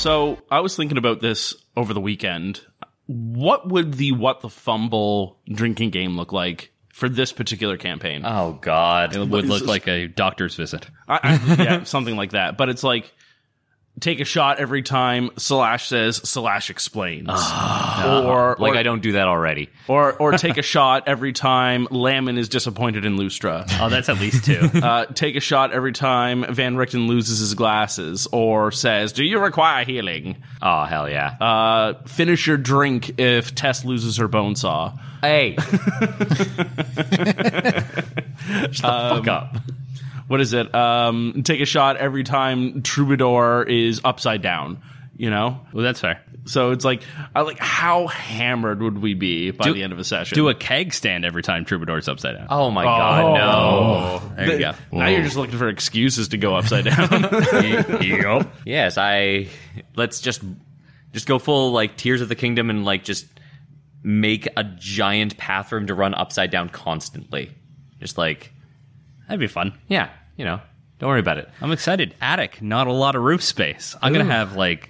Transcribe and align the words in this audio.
So 0.00 0.38
I 0.50 0.60
was 0.60 0.76
thinking 0.76 0.96
about 0.96 1.20
this 1.20 1.54
over 1.76 1.92
the 1.92 2.00
weekend. 2.00 2.62
What 3.06 3.68
would 3.68 3.94
the 3.94 4.12
what 4.12 4.40
the 4.40 4.48
fumble 4.48 5.36
drinking 5.46 5.90
game 5.90 6.16
look 6.16 6.32
like 6.32 6.72
for 6.88 7.06
this 7.10 7.32
particular 7.32 7.76
campaign? 7.76 8.22
Oh 8.24 8.58
God. 8.62 9.14
It 9.14 9.18
would 9.18 9.44
look 9.44 9.66
like 9.66 9.86
a 9.86 10.06
doctor's 10.08 10.54
visit. 10.54 10.86
I, 11.06 11.20
I, 11.22 11.62
yeah, 11.62 11.84
something 11.84 12.16
like 12.16 12.30
that. 12.30 12.56
But 12.56 12.70
it's 12.70 12.82
like 12.82 13.12
take 14.00 14.20
a 14.20 14.24
shot 14.24 14.58
every 14.58 14.82
time 14.82 15.30
Slash 15.36 15.88
says 15.88 16.16
Slash 16.16 16.70
explains, 16.70 17.28
or 17.28 18.56
like 18.58 18.72
or, 18.74 18.76
I 18.76 18.82
don't 18.82 19.02
do 19.02 19.12
that 19.12 19.28
already. 19.28 19.68
or 19.88 20.14
or 20.14 20.32
take 20.38 20.56
a 20.56 20.62
shot 20.62 21.04
every 21.06 21.32
time 21.32 21.86
Lamon 21.90 22.38
is 22.38 22.48
disappointed 22.48 23.04
in 23.04 23.16
Lustra. 23.16 23.64
Oh, 23.80 23.88
that's 23.88 24.08
at 24.08 24.18
least 24.20 24.44
two. 24.44 24.60
Uh, 24.80 25.04
take 25.06 25.36
a 25.36 25.40
shot 25.40 25.72
every 25.72 25.92
time 25.92 26.44
Van 26.54 26.74
Richten 26.74 27.06
loses 27.06 27.38
his 27.38 27.54
glasses, 27.54 28.26
or 28.32 28.72
says, 28.72 29.12
"Do 29.12 29.22
you 29.24 29.38
require 29.38 29.84
healing?" 29.84 30.36
Oh 30.62 30.84
hell 30.84 31.08
yeah. 31.08 31.36
Uh, 31.40 32.02
finish 32.06 32.46
your 32.46 32.56
drink 32.56 33.18
if 33.20 33.54
Tess 33.54 33.84
loses 33.84 34.16
her 34.16 34.26
bone 34.28 34.56
saw. 34.56 34.96
hey. 35.20 35.56
Fuck 38.80 39.28
up. 39.28 39.56
What 40.30 40.40
is 40.40 40.52
it? 40.52 40.72
Um, 40.72 41.42
take 41.42 41.60
a 41.60 41.64
shot 41.64 41.96
every 41.96 42.22
time 42.22 42.82
Troubadour 42.82 43.64
is 43.64 44.00
upside 44.04 44.42
down. 44.42 44.80
You 45.16 45.28
know, 45.28 45.60
well, 45.72 45.82
that's 45.82 45.98
fair. 46.00 46.22
so 46.44 46.70
it's 46.70 46.84
like, 46.84 47.02
I 47.34 47.40
like 47.40 47.58
how 47.58 48.06
hammered 48.06 48.80
would 48.80 48.98
we 49.02 49.14
be 49.14 49.50
by 49.50 49.64
Do- 49.64 49.74
the 49.74 49.82
end 49.82 49.92
of 49.92 49.98
a 49.98 50.04
session? 50.04 50.36
Do 50.36 50.48
a 50.48 50.54
keg 50.54 50.94
stand 50.94 51.24
every 51.24 51.42
time 51.42 51.64
Troubadour's 51.64 52.08
upside 52.08 52.36
down. 52.36 52.46
Oh 52.48 52.70
my 52.70 52.84
God. 52.84 53.34
No. 53.36 54.32
there 54.36 54.52
you 54.52 54.58
go. 54.60 54.72
Now 54.92 55.08
you're 55.08 55.22
just 55.24 55.34
looking 55.36 55.58
for 55.58 55.68
excuses 55.68 56.28
to 56.28 56.36
go 56.36 56.54
upside 56.54 56.84
down. 56.84 57.08
yep. 58.02 58.54
Yes, 58.64 58.98
I. 58.98 59.48
Let's 59.96 60.20
just 60.20 60.42
just 61.12 61.26
go 61.26 61.40
full 61.40 61.72
like 61.72 61.96
Tears 61.96 62.20
of 62.20 62.28
the 62.28 62.36
Kingdom 62.36 62.70
and 62.70 62.84
like 62.84 63.02
just 63.02 63.26
make 64.04 64.46
a 64.56 64.62
giant 64.62 65.36
path 65.38 65.68
for 65.70 65.76
him 65.76 65.88
to 65.88 65.94
run 65.94 66.14
upside 66.14 66.52
down 66.52 66.68
constantly. 66.68 67.50
Just 67.98 68.16
like 68.16 68.52
That'd 69.28 69.40
be 69.40 69.48
fun. 69.48 69.78
yeah, 69.88 70.08
you 70.40 70.46
know. 70.46 70.58
Don't 70.98 71.08
worry 71.10 71.20
about 71.20 71.36
it. 71.38 71.48
I'm 71.60 71.70
excited. 71.72 72.14
Attic, 72.20 72.60
not 72.62 72.86
a 72.86 72.92
lot 72.92 73.14
of 73.14 73.22
roof 73.22 73.42
space. 73.42 73.94
I'm 74.02 74.12
gonna 74.12 74.24
have 74.24 74.56
like 74.56 74.88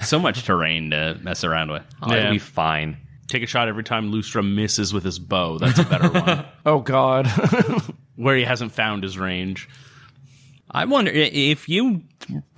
so 0.00 0.18
much 0.18 0.44
terrain 0.44 0.90
to 0.90 1.18
mess 1.22 1.44
around 1.44 1.70
with. 1.70 1.82
Oh, 2.02 2.10
Yeah. 2.10 2.18
It'll 2.20 2.32
be 2.32 2.38
fine. 2.38 2.96
take 3.28 3.42
a 3.42 3.46
shot 3.46 3.68
every 3.68 3.84
time 3.84 4.10
Lustra 4.12 4.42
misses 4.46 4.92
with 4.94 5.04
his 5.04 5.18
bow. 5.18 5.58
That's 5.58 5.78
a 5.78 5.84
better 5.84 6.08
one. 6.10 6.44
Oh 6.66 6.80
God. 6.80 7.26
Where 8.16 8.36
he 8.36 8.44
hasn't 8.44 8.72
found 8.72 9.02
his 9.02 9.16
range. 9.18 9.68
I 10.70 10.84
wonder 10.84 11.10
if 11.12 11.68
you 11.68 12.02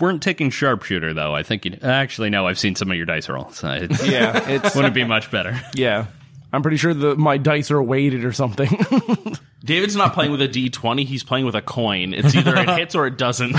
weren't 0.01 0.23
taking 0.23 0.51
sharpshooter 0.51 1.15
though. 1.15 1.33
I 1.35 1.43
think 1.45 1.65
you 1.65 1.79
actually 1.83 2.31
no. 2.31 2.47
I've 2.47 2.59
seen 2.59 2.75
some 2.77 2.91
of 2.91 2.97
your 2.97 3.07
dice 3.07 3.29
rolls. 3.29 3.63
Uh, 3.63 3.81
It 3.89 4.05
yeah, 4.11 4.49
it's 4.49 4.75
wouldn't 4.75 4.95
be 4.95 5.05
much 5.05 5.31
better. 5.31 5.61
yeah. 5.75 6.07
I'm 6.53 6.63
pretty 6.63 6.77
sure 6.79 6.93
the 6.93 7.15
my 7.15 7.37
dice 7.39 7.71
are 7.71 7.81
weighted 7.81 8.25
or 8.25 8.33
something. 8.33 8.69
David's 9.65 9.97
not 9.97 10.15
playing 10.15 10.33
with 10.33 10.43
a 10.43 10.49
D20, 10.49 11.05
he's 11.05 11.23
playing 11.23 11.47
with 11.47 11.55
a 11.55 11.63
coin. 11.63 12.15
It's 12.15 12.35
either 12.35 12.57
it 12.57 12.69
hits 12.79 12.95
or 12.95 13.07
it 13.07 13.19
doesn't. 13.19 13.53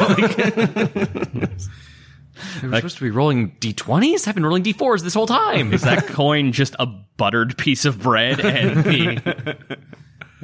We're 2.63 2.75
supposed 2.75 2.97
to 2.97 3.03
be 3.03 3.11
rolling 3.11 3.51
d20s. 3.59 4.27
I've 4.27 4.33
been 4.33 4.45
rolling 4.45 4.63
d4s 4.63 5.03
this 5.03 5.13
whole 5.13 5.27
time. 5.27 5.73
Is 5.73 5.83
that 5.83 6.07
coin 6.07 6.53
just 6.53 6.75
a 6.79 6.87
buttered 6.87 7.55
piece 7.57 7.85
of 7.85 8.01
bread 8.01 8.39
and 8.39 8.83
the 8.83 9.77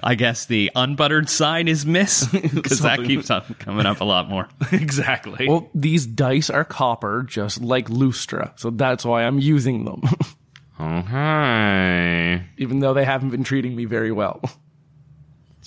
I 0.03 0.15
guess 0.15 0.45
the 0.45 0.71
unbuttered 0.75 1.29
side 1.29 1.67
is 1.67 1.85
miss 1.85 2.27
because 2.27 2.79
that 2.81 3.03
keeps 3.03 3.31
on 3.31 3.41
coming 3.59 3.85
up 3.85 4.01
a 4.01 4.03
lot 4.03 4.29
more. 4.29 4.47
exactly. 4.71 5.47
well, 5.47 5.69
these 5.73 6.05
dice 6.05 6.49
are 6.49 6.63
copper, 6.63 7.23
just 7.23 7.61
like 7.61 7.89
Lustra, 7.89 8.57
so 8.59 8.69
that's 8.69 9.05
why 9.05 9.23
I'm 9.23 9.39
using 9.39 9.85
them, 9.85 10.01
okay. 10.79 12.43
even 12.57 12.79
though 12.79 12.93
they 12.93 13.05
haven't 13.05 13.31
been 13.31 13.43
treating 13.43 13.75
me 13.75 13.85
very 13.85 14.11
well. 14.11 14.41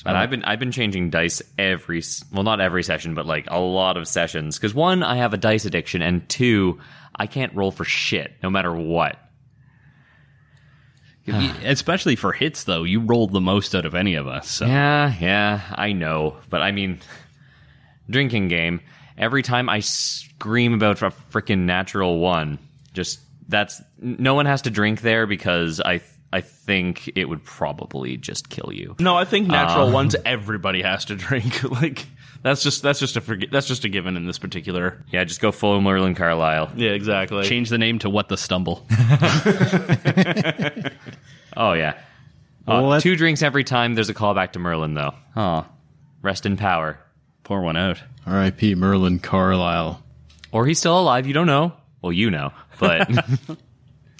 But 0.03 0.17
I've 0.17 0.31
been 0.31 0.45
I've 0.45 0.59
been 0.59 0.73
changing 0.73 1.11
dice 1.11 1.43
every 1.59 2.03
well 2.33 2.43
not 2.43 2.61
every 2.61 2.83
session 2.83 3.15
but 3.15 3.27
like 3.27 3.47
a 3.49 3.59
lot 3.59 3.97
of 3.97 4.09
sessions 4.09 4.59
because 4.59 4.75
one 4.75 5.03
I 5.03 5.17
have 5.17 5.35
a 5.35 5.37
dice 5.37 5.65
addiction 5.65 6.03
and 6.03 6.29
two 6.29 6.81
I 7.15 7.27
can't 7.27 7.55
roll 7.55 7.71
for 7.71 7.85
shit 7.85 8.33
no 8.43 8.51
matter 8.51 8.75
what. 8.75 9.19
Especially 11.65 12.17
for 12.17 12.33
hits 12.33 12.65
though, 12.65 12.85
you 12.85 13.01
rolled 13.01 13.33
the 13.33 13.41
most 13.41 13.75
out 13.75 13.87
of 13.87 13.95
any 13.95 14.15
of 14.15 14.27
us. 14.27 14.49
So. 14.49 14.67
Yeah, 14.67 15.15
yeah, 15.21 15.61
I 15.75 15.93
know, 15.93 16.37
but 16.49 16.63
I 16.63 16.73
mean, 16.73 17.01
drinking 18.09 18.49
game. 18.49 18.81
Every 19.17 19.43
time 19.43 19.69
I 19.69 19.81
scream 19.81 20.73
about 20.73 21.03
a 21.03 21.11
freaking 21.11 21.61
natural 21.61 22.19
one, 22.19 22.59
just 22.95 23.21
that's 23.49 23.83
no 23.99 24.35
one 24.35 24.47
has 24.47 24.63
to 24.63 24.71
drink 24.71 25.03
there 25.03 25.27
because 25.27 25.81
I 25.81 26.01
I 26.33 26.41
think 26.43 27.11
it 27.17 27.25
would 27.29 27.43
probably 27.45 28.17
just 28.17 28.49
kill 28.51 28.71
you. 28.73 28.95
no, 29.01 29.17
I 29.17 29.25
think 29.25 29.49
natural 29.49 29.91
ones 29.91 30.15
everybody 30.25 30.83
has 30.83 31.05
to 31.07 31.17
drink. 31.17 31.63
like 31.65 32.07
that's 32.43 32.63
just 32.63 32.83
that's 32.83 32.99
just 33.01 33.17
a 33.17 33.21
forget 33.21 33.51
that's 33.51 33.67
just 33.67 33.85
a 33.85 33.89
given 33.89 34.17
in 34.17 34.27
this 34.27 34.39
particular. 34.39 35.03
Yeah, 35.11 35.25
just 35.25 35.41
go 35.41 35.51
full 35.53 35.81
Merlin 35.81 36.15
Carlisle. 36.15 36.73
Yeah, 36.77 36.91
exactly. 36.91 37.45
Change 37.45 37.69
the 37.69 37.79
name 37.79 37.99
to 38.01 38.09
what 38.11 38.29
the 38.29 38.37
stumble. 38.37 38.87
Oh 41.57 41.73
yeah, 41.73 41.99
uh, 42.69 42.81
let- 42.83 43.03
two 43.03 43.17
drinks 43.17 43.43
every 43.43 43.65
time. 43.65 43.95
There's 43.97 44.09
a 44.09 44.15
callback 44.15 44.53
to 44.53 44.59
Merlin 44.61 44.95
though. 44.95 45.15
Oh, 45.35 45.67
Rest 46.23 46.47
in 46.47 46.57
power, 46.57 46.99
pour 47.43 47.61
one 47.61 47.77
out. 47.77 48.01
R.I.P. 48.25 48.77
Merlin 48.77 49.19
Carlisle. 49.19 50.01
or 50.53 50.67
he's 50.67 50.79
still 50.79 50.99
alive. 51.01 51.27
You 51.27 51.33
don't 51.35 51.47
know. 51.49 51.73
Well, 52.03 52.13
you 52.13 52.31
know, 52.31 52.53
but 52.79 53.11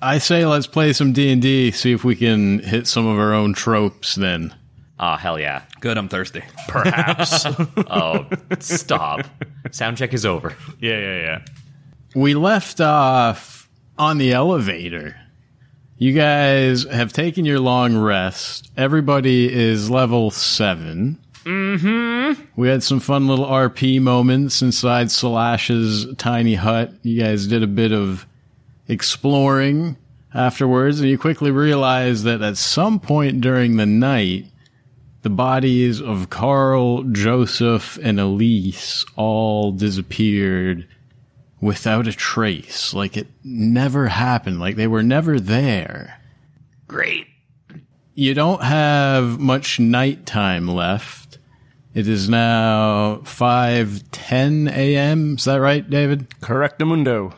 I 0.03 0.19
say 0.19 0.47
let's 0.47 0.67
play 0.67 0.93
some 0.93 1.13
D 1.13 1.31
and 1.33 1.43
D. 1.43 1.71
See 1.71 1.93
if 1.93 2.05
we 2.05 2.17
can 2.17 2.61
hit 2.61 2.87
some 2.87 3.07
of 3.07 3.19
our 3.19 3.33
own 3.33 3.53
tropes. 3.55 4.15
Then 4.15 4.55
ah, 4.99 5.17
hell 5.17 5.39
yeah. 5.39 5.63
Good, 5.81 5.99
I'm 5.99 6.09
thirsty. 6.09 6.43
Perhaps. 6.69 7.47
Oh, 7.93 8.27
stop. 8.61 9.27
Sound 9.73 9.97
check 9.97 10.15
is 10.15 10.25
over. 10.25 10.55
yeah, 10.81 10.99
yeah, 10.99 11.17
yeah. 11.17 11.39
we 12.15 12.35
left 12.35 12.81
off 12.81 13.69
on 13.99 14.19
the 14.19 14.33
elevator. 14.33 15.17
You 15.99 16.13
guys 16.15 16.85
have 16.85 17.13
taken 17.13 17.45
your 17.45 17.61
long 17.61 17.97
rest. 17.97 18.71
Everybody 18.77 19.53
is 19.53 19.91
level 19.91 20.31
7 20.31 21.19
Mm-hmm. 21.45 22.43
We 22.57 22.69
had 22.69 22.83
some 22.83 23.01
fun 23.01 23.27
little 23.27 23.47
RP 23.47 24.01
moments 24.01 24.63
inside 24.63 25.11
Slash's 25.11 26.07
tiny 26.17 26.55
hut. 26.55 26.93
You 27.03 27.23
guys 27.23 27.47
did 27.47 27.63
a 27.63 27.67
bit 27.67 27.93
of 27.93 28.27
exploring 28.91 29.97
afterwards, 30.35 31.01
and 31.01 31.09
you 31.09 31.17
quickly 31.17 31.51
realize 31.51 32.25
that 32.25 32.43
at 32.43 32.57
some 32.57 33.01
point 33.01 33.41
during 33.41 33.77
the 33.77 33.87
night, 33.87 34.47
the 35.23 35.31
bodies 35.31 36.01
of 36.01 36.31
Carl, 36.31 37.05
Joseph, 37.05 37.99
and 38.03 38.19
Elise 38.19 39.05
all 39.17 39.73
disappeared 39.73 40.89
without 41.61 42.07
a 42.07 42.13
trace. 42.13 42.95
Like 42.95 43.17
it 43.17 43.29
never 43.45 44.09
happened. 44.09 44.61
Like 44.61 44.77
they 44.77 44.87
were 44.87 45.03
never 45.03 45.39
there. 45.39 46.21
Great. 46.89 47.27
You 48.15 48.35
don't 48.35 48.63
have 48.63 49.39
much 49.39 49.79
nighttime 49.79 50.67
left. 50.67 51.39
It 51.95 52.09
is 52.09 52.29
now 52.29 53.17
5:10 53.25 54.71
a.m. 54.71 55.35
Is 55.37 55.45
that 55.45 55.57
right, 55.57 55.89
David? 55.89 56.31
Correctamundo. 56.41 57.35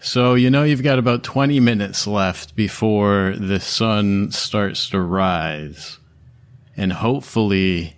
So 0.00 0.34
you 0.34 0.50
know 0.50 0.62
you've 0.62 0.82
got 0.82 0.98
about 0.98 1.24
20 1.24 1.58
minutes 1.60 2.06
left 2.06 2.54
before 2.54 3.34
the 3.36 3.60
sun 3.60 4.30
starts 4.30 4.90
to 4.90 5.00
rise. 5.00 5.98
And 6.76 6.92
hopefully 6.92 7.96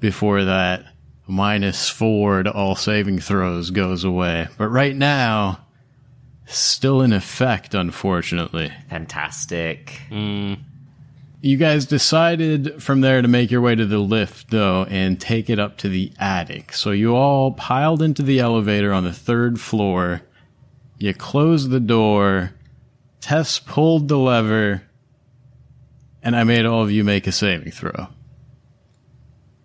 before 0.00 0.44
that 0.44 0.84
minus 1.26 1.88
4 1.88 2.44
to 2.44 2.52
all 2.52 2.76
saving 2.76 3.18
throws 3.18 3.70
goes 3.70 4.04
away. 4.04 4.48
But 4.56 4.68
right 4.68 4.94
now 4.94 5.60
still 6.46 7.02
in 7.02 7.12
effect 7.12 7.74
unfortunately. 7.74 8.72
Fantastic. 8.88 10.00
Mm. 10.10 10.58
You 11.44 11.58
guys 11.58 11.84
decided 11.84 12.82
from 12.82 13.02
there 13.02 13.20
to 13.20 13.28
make 13.28 13.50
your 13.50 13.60
way 13.60 13.74
to 13.74 13.84
the 13.84 13.98
lift, 13.98 14.48
though, 14.48 14.84
and 14.84 15.20
take 15.20 15.50
it 15.50 15.58
up 15.58 15.76
to 15.78 15.90
the 15.90 16.10
attic. 16.18 16.72
So 16.72 16.90
you 16.90 17.14
all 17.14 17.52
piled 17.52 18.00
into 18.00 18.22
the 18.22 18.40
elevator 18.40 18.94
on 18.94 19.04
the 19.04 19.12
third 19.12 19.60
floor. 19.60 20.22
You 20.98 21.14
closed 21.14 21.70
the 21.70 21.80
door. 21.80 22.52
Tess 23.20 23.58
pulled 23.58 24.08
the 24.08 24.18
lever. 24.18 24.82
And 26.22 26.34
I 26.34 26.44
made 26.44 26.64
all 26.64 26.82
of 26.82 26.90
you 26.90 27.04
make 27.04 27.26
a 27.26 27.32
saving 27.32 27.72
throw. 27.72 28.08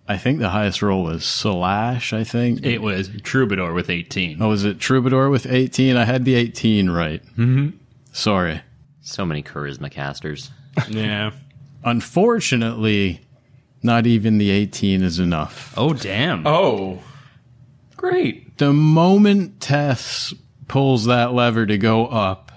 I 0.07 0.17
think 0.17 0.39
the 0.39 0.49
highest 0.49 0.81
roll 0.81 1.03
was 1.03 1.23
Slash, 1.23 2.13
I 2.13 2.23
think. 2.23 2.65
It 2.65 2.81
was 2.81 3.09
Troubadour 3.21 3.73
with 3.73 3.91
18. 3.91 4.41
Oh, 4.41 4.49
was 4.49 4.65
it 4.65 4.79
Troubadour 4.79 5.29
with 5.29 5.45
18? 5.45 5.95
I 5.95 6.03
had 6.03 6.25
the 6.25 6.33
18 6.33 6.89
right. 6.89 7.23
Mm-hmm. 7.37 7.77
Sorry. 8.11 8.61
So 9.01 9.23
many 9.23 9.43
charisma 9.43 9.91
casters. 9.91 10.49
Yeah. 10.89 11.31
Unfortunately, 11.83 13.21
not 13.83 14.07
even 14.07 14.39
the 14.39 14.49
18 14.49 15.03
is 15.03 15.19
enough. 15.19 15.75
Oh, 15.77 15.93
damn. 15.93 16.45
Oh. 16.45 16.99
Great. 17.95 18.57
The 18.57 18.73
moment 18.73 19.61
Tess 19.61 20.33
pulls 20.69 21.05
that 21.05 21.33
lever 21.33 21.65
to 21.65 21.77
go 21.77 22.07
up, 22.07 22.49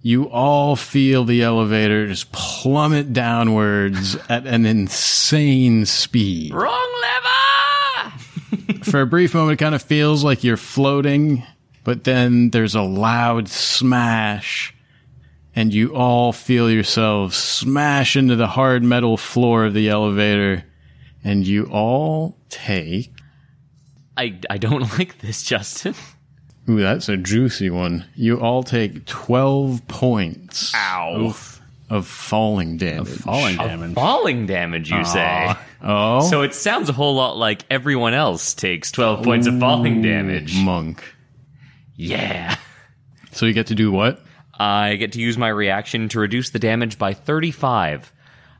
you 0.00 0.28
all 0.28 0.76
feel 0.76 1.24
the 1.24 1.42
elevator 1.42 2.06
just 2.06 2.30
plummet 2.30 3.14
downwards 3.14 4.16
at 4.28 4.46
an 4.46 4.66
insane 4.66 5.86
speed. 5.86 6.54
Wrong 6.54 7.02
lever! 7.02 8.82
For 8.84 9.00
a 9.00 9.06
brief 9.06 9.34
moment, 9.34 9.58
it 9.60 9.64
kind 9.64 9.74
of 9.74 9.82
feels 9.82 10.22
like 10.22 10.44
you're 10.44 10.58
floating, 10.58 11.42
but 11.82 12.04
then 12.04 12.50
there's 12.50 12.74
a 12.74 12.82
loud 12.82 13.48
smash, 13.48 14.74
and 15.56 15.72
you 15.72 15.96
all 15.96 16.32
feel 16.32 16.70
yourselves 16.70 17.36
smash 17.36 18.14
into 18.14 18.36
the 18.36 18.46
hard 18.46 18.82
metal 18.82 19.16
floor 19.16 19.64
of 19.64 19.72
the 19.72 19.88
elevator, 19.88 20.64
and 21.24 21.46
you 21.46 21.64
all 21.72 22.36
take. 22.50 23.10
I, 24.18 24.38
I 24.50 24.58
don't 24.58 24.82
like 24.98 25.18
this, 25.20 25.42
Justin. 25.42 25.94
Ooh, 26.68 26.80
that's 26.80 27.08
a 27.08 27.16
juicy 27.16 27.68
one. 27.70 28.04
You 28.14 28.40
all 28.40 28.62
take 28.62 29.04
12 29.06 29.86
points 29.86 30.74
Ow. 30.74 31.34
of 31.90 32.06
falling 32.06 32.78
damage. 32.78 33.08
Of 33.08 33.16
Falling 33.20 33.56
damage. 33.56 33.90
Of 33.90 33.94
Falling 33.96 34.46
damage, 34.46 34.90
you 34.90 35.04
say? 35.04 35.52
Oh, 35.82 36.26
So 36.28 36.40
it 36.42 36.54
sounds 36.54 36.88
a 36.88 36.92
whole 36.94 37.14
lot 37.14 37.36
like 37.36 37.64
everyone 37.70 38.14
else 38.14 38.54
takes 38.54 38.90
12 38.92 39.22
points 39.22 39.46
of 39.46 39.60
falling 39.60 40.00
damage. 40.00 40.56
monk. 40.58 41.04
Yeah. 41.96 42.56
So 43.32 43.44
you 43.46 43.52
get 43.52 43.66
to 43.66 43.74
do 43.74 43.92
what? 43.92 44.20
I 44.58 44.94
get 44.96 45.12
to 45.12 45.20
use 45.20 45.36
my 45.36 45.48
reaction 45.48 46.08
to 46.10 46.20
reduce 46.20 46.50
the 46.50 46.58
damage 46.58 46.98
by 46.98 47.12
35. 47.12 48.10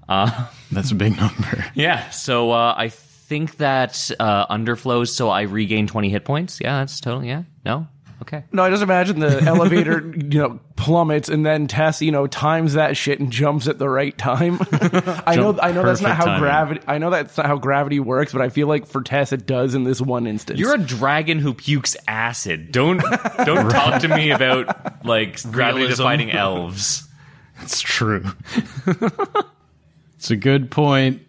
That's 0.09 0.91
a 0.91 0.95
big 0.95 1.17
number. 1.17 1.65
Yeah, 1.75 2.11
so 2.11 2.51
uh, 2.51 2.75
I 2.77 2.91
think 2.91 3.57
that 3.57 4.11
uh, 4.21 4.47
underflows, 4.55 5.09
so 5.09 5.31
I 5.31 5.43
regain 5.43 5.87
20 5.87 6.11
hit 6.11 6.25
points. 6.27 6.61
Yeah, 6.61 6.81
that's 6.81 7.01
totally, 7.01 7.29
yeah. 7.29 7.45
No? 7.65 7.89
Okay. 8.23 8.45
No, 8.53 8.63
I 8.63 8.71
just 8.71 8.83
imagine 8.83 9.19
the 9.19 9.43
elevator, 9.47 10.01
you 10.17 10.39
know, 10.39 10.61
plummets 10.77 11.29
and 11.29 11.45
then 11.45 11.67
Tess, 11.67 12.01
you 12.01 12.11
know, 12.13 12.27
times 12.27 12.75
that 12.75 12.97
shit 12.97 13.21
and 13.21 13.31
jumps 13.31 13.69
at 13.69 13.79
the 13.79 13.89
right 13.89 14.17
time. 14.17 14.59
I 15.27 15.37
know, 15.37 15.59
I 15.61 15.73
know 15.73 15.85
that's 15.85 16.01
not 16.01 16.11
perfect 16.11 16.17
how 16.17 16.25
timing. 16.25 16.41
gravity. 16.41 16.81
I 16.87 16.99
know 16.99 17.11
that's 17.11 17.37
not 17.37 17.47
how 17.47 17.57
gravity 17.59 18.01
works, 18.01 18.33
but 18.33 18.41
I 18.41 18.49
feel 18.49 18.67
like 18.67 18.87
for 18.87 19.03
Tess 19.03 19.33
it 19.33 19.47
does 19.47 19.75
in 19.75 19.85
this 19.85 20.01
one 20.01 20.27
instance. 20.27 20.59
You're 20.59 20.75
a 20.75 20.79
dragon 20.79 21.39
who 21.39 21.55
pukes 21.55 21.97
acid. 22.09 22.73
Don't 22.73 23.03
don't 23.45 23.69
talk 23.71 24.01
to 24.03 24.09
me 24.09 24.31
about 24.31 25.05
like 25.05 25.43
gravity 25.51 25.81
Realism. 25.83 26.03
defying 26.03 26.31
elves. 26.33 27.07
It's 27.61 27.81
true. 27.81 28.25
it's 30.17 30.31
a 30.31 30.37
good 30.37 30.71
point. 30.71 31.23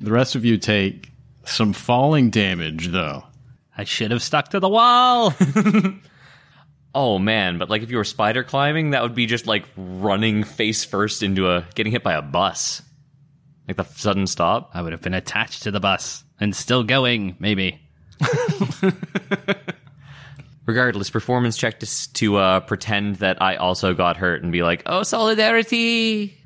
The 0.00 0.10
rest 0.12 0.34
of 0.34 0.44
you 0.44 0.56
take 0.58 1.10
some 1.44 1.72
falling 1.72 2.30
damage, 2.30 2.88
though. 2.88 3.24
I 3.76 3.84
should 3.84 4.10
have 4.10 4.22
stuck 4.22 4.48
to 4.48 4.60
the 4.60 4.68
wall. 4.68 5.34
Oh 6.94 7.18
man, 7.18 7.58
but 7.58 7.70
like 7.70 7.82
if 7.82 7.90
you 7.90 7.96
were 7.98 8.04
spider 8.04 8.42
climbing, 8.42 8.90
that 8.90 9.02
would 9.02 9.14
be 9.14 9.26
just 9.26 9.46
like 9.46 9.64
running 9.76 10.42
face 10.42 10.84
first 10.84 11.22
into 11.22 11.48
a 11.48 11.64
getting 11.74 11.92
hit 11.92 12.02
by 12.02 12.14
a 12.14 12.22
bus. 12.22 12.82
Like 13.68 13.76
the 13.76 13.84
sudden 13.84 14.26
stop. 14.26 14.70
I 14.74 14.82
would 14.82 14.92
have 14.92 15.02
been 15.02 15.14
attached 15.14 15.62
to 15.62 15.70
the 15.70 15.78
bus 15.78 16.24
and 16.40 16.56
still 16.56 16.82
going, 16.82 17.36
maybe. 17.38 17.80
Regardless, 20.66 21.10
performance 21.10 21.56
check 21.56 21.80
to, 21.80 22.12
to 22.14 22.36
uh, 22.36 22.60
pretend 22.60 23.16
that 23.16 23.40
I 23.40 23.56
also 23.56 23.94
got 23.94 24.16
hurt 24.16 24.42
and 24.42 24.52
be 24.52 24.62
like, 24.62 24.82
oh, 24.86 25.02
solidarity. 25.02 26.36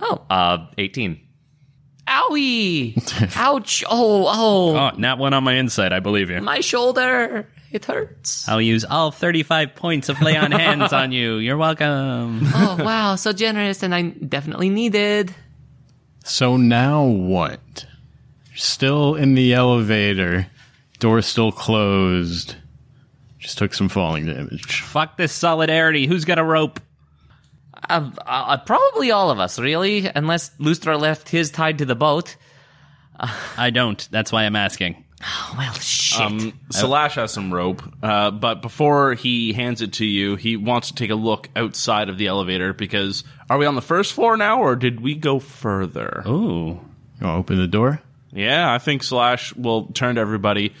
Oh, 0.00 0.24
uh, 0.30 0.66
18. 0.78 1.20
Owie! 2.08 3.36
Ouch! 3.36 3.84
Oh, 3.88 4.26
oh, 4.28 4.76
Oh, 4.76 4.90
not 4.96 5.18
one 5.18 5.34
on 5.34 5.44
my 5.44 5.54
inside. 5.54 5.92
I 5.92 6.00
believe 6.00 6.30
you. 6.30 6.40
my 6.40 6.60
shoulder. 6.60 7.48
It 7.72 7.84
hurts. 7.84 8.48
I'll 8.48 8.60
use 8.60 8.84
all 8.84 9.12
35 9.12 9.74
points 9.76 10.08
of 10.08 10.20
lay 10.20 10.36
on 10.36 10.50
hands 10.50 10.92
on 10.92 11.12
you. 11.12 11.36
You're 11.36 11.56
welcome. 11.56 12.40
oh, 12.54 12.76
wow, 12.80 13.14
so 13.14 13.32
generous, 13.32 13.82
and 13.82 13.94
I 13.94 14.02
definitely 14.02 14.70
needed. 14.70 15.34
So 16.24 16.56
now 16.56 17.04
what? 17.04 17.86
Still 18.56 19.14
in 19.14 19.34
the 19.34 19.54
elevator. 19.54 20.48
Door 20.98 21.22
still 21.22 21.52
closed. 21.52 22.56
Just 23.38 23.56
took 23.56 23.72
some 23.72 23.88
falling 23.88 24.26
damage. 24.26 24.82
Fuck 24.82 25.16
this 25.16 25.32
solidarity. 25.32 26.06
Who's 26.06 26.24
got 26.24 26.38
a 26.38 26.44
rope? 26.44 26.80
Uh, 27.88 28.10
uh, 28.26 28.58
probably 28.58 29.10
all 29.10 29.30
of 29.30 29.38
us, 29.38 29.58
really, 29.58 30.10
unless 30.14 30.50
Lustra 30.58 31.00
left 31.00 31.28
his 31.28 31.50
tied 31.50 31.78
to 31.78 31.84
the 31.84 31.94
boat. 31.94 32.36
I 33.56 33.70
don't. 33.70 34.06
That's 34.10 34.32
why 34.32 34.44
I'm 34.44 34.56
asking. 34.56 35.04
Oh, 35.22 35.54
well, 35.58 35.72
shit. 35.74 36.20
Um, 36.20 36.58
Slash 36.70 37.16
has 37.16 37.32
some 37.32 37.52
rope, 37.52 37.82
uh, 38.02 38.30
but 38.30 38.62
before 38.62 39.14
he 39.14 39.52
hands 39.52 39.82
it 39.82 39.92
to 39.94 40.06
you, 40.06 40.36
he 40.36 40.56
wants 40.56 40.88
to 40.88 40.94
take 40.94 41.10
a 41.10 41.14
look 41.14 41.50
outside 41.54 42.08
of 42.08 42.16
the 42.16 42.26
elevator 42.26 42.72
because 42.72 43.22
are 43.50 43.58
we 43.58 43.66
on 43.66 43.74
the 43.74 43.82
first 43.82 44.14
floor 44.14 44.36
now, 44.38 44.62
or 44.62 44.76
did 44.76 45.00
we 45.00 45.14
go 45.14 45.38
further? 45.38 46.22
Ooh. 46.26 46.80
You 47.20 47.26
want 47.26 47.34
to 47.34 47.52
open 47.52 47.58
the 47.58 47.66
door? 47.66 48.00
Yeah, 48.32 48.72
I 48.72 48.78
think 48.78 49.02
Slash 49.02 49.54
will 49.56 49.86
turn 49.88 50.14
to 50.14 50.20
everybody. 50.20 50.72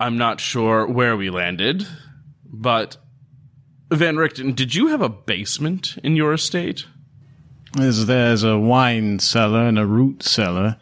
I'm 0.00 0.18
not 0.18 0.40
sure 0.40 0.86
where 0.88 1.16
we 1.16 1.30
landed, 1.30 1.86
but 2.44 2.96
Van 3.90 4.16
Richten, 4.16 4.54
did 4.54 4.74
you 4.74 4.88
have 4.88 5.00
a 5.00 5.08
basement 5.08 5.96
in 6.02 6.16
your 6.16 6.32
estate? 6.32 6.86
There's, 7.74 8.06
there's 8.06 8.42
a 8.42 8.58
wine 8.58 9.20
cellar 9.20 9.62
and 9.62 9.78
a 9.78 9.86
root 9.86 10.22
cellar, 10.24 10.76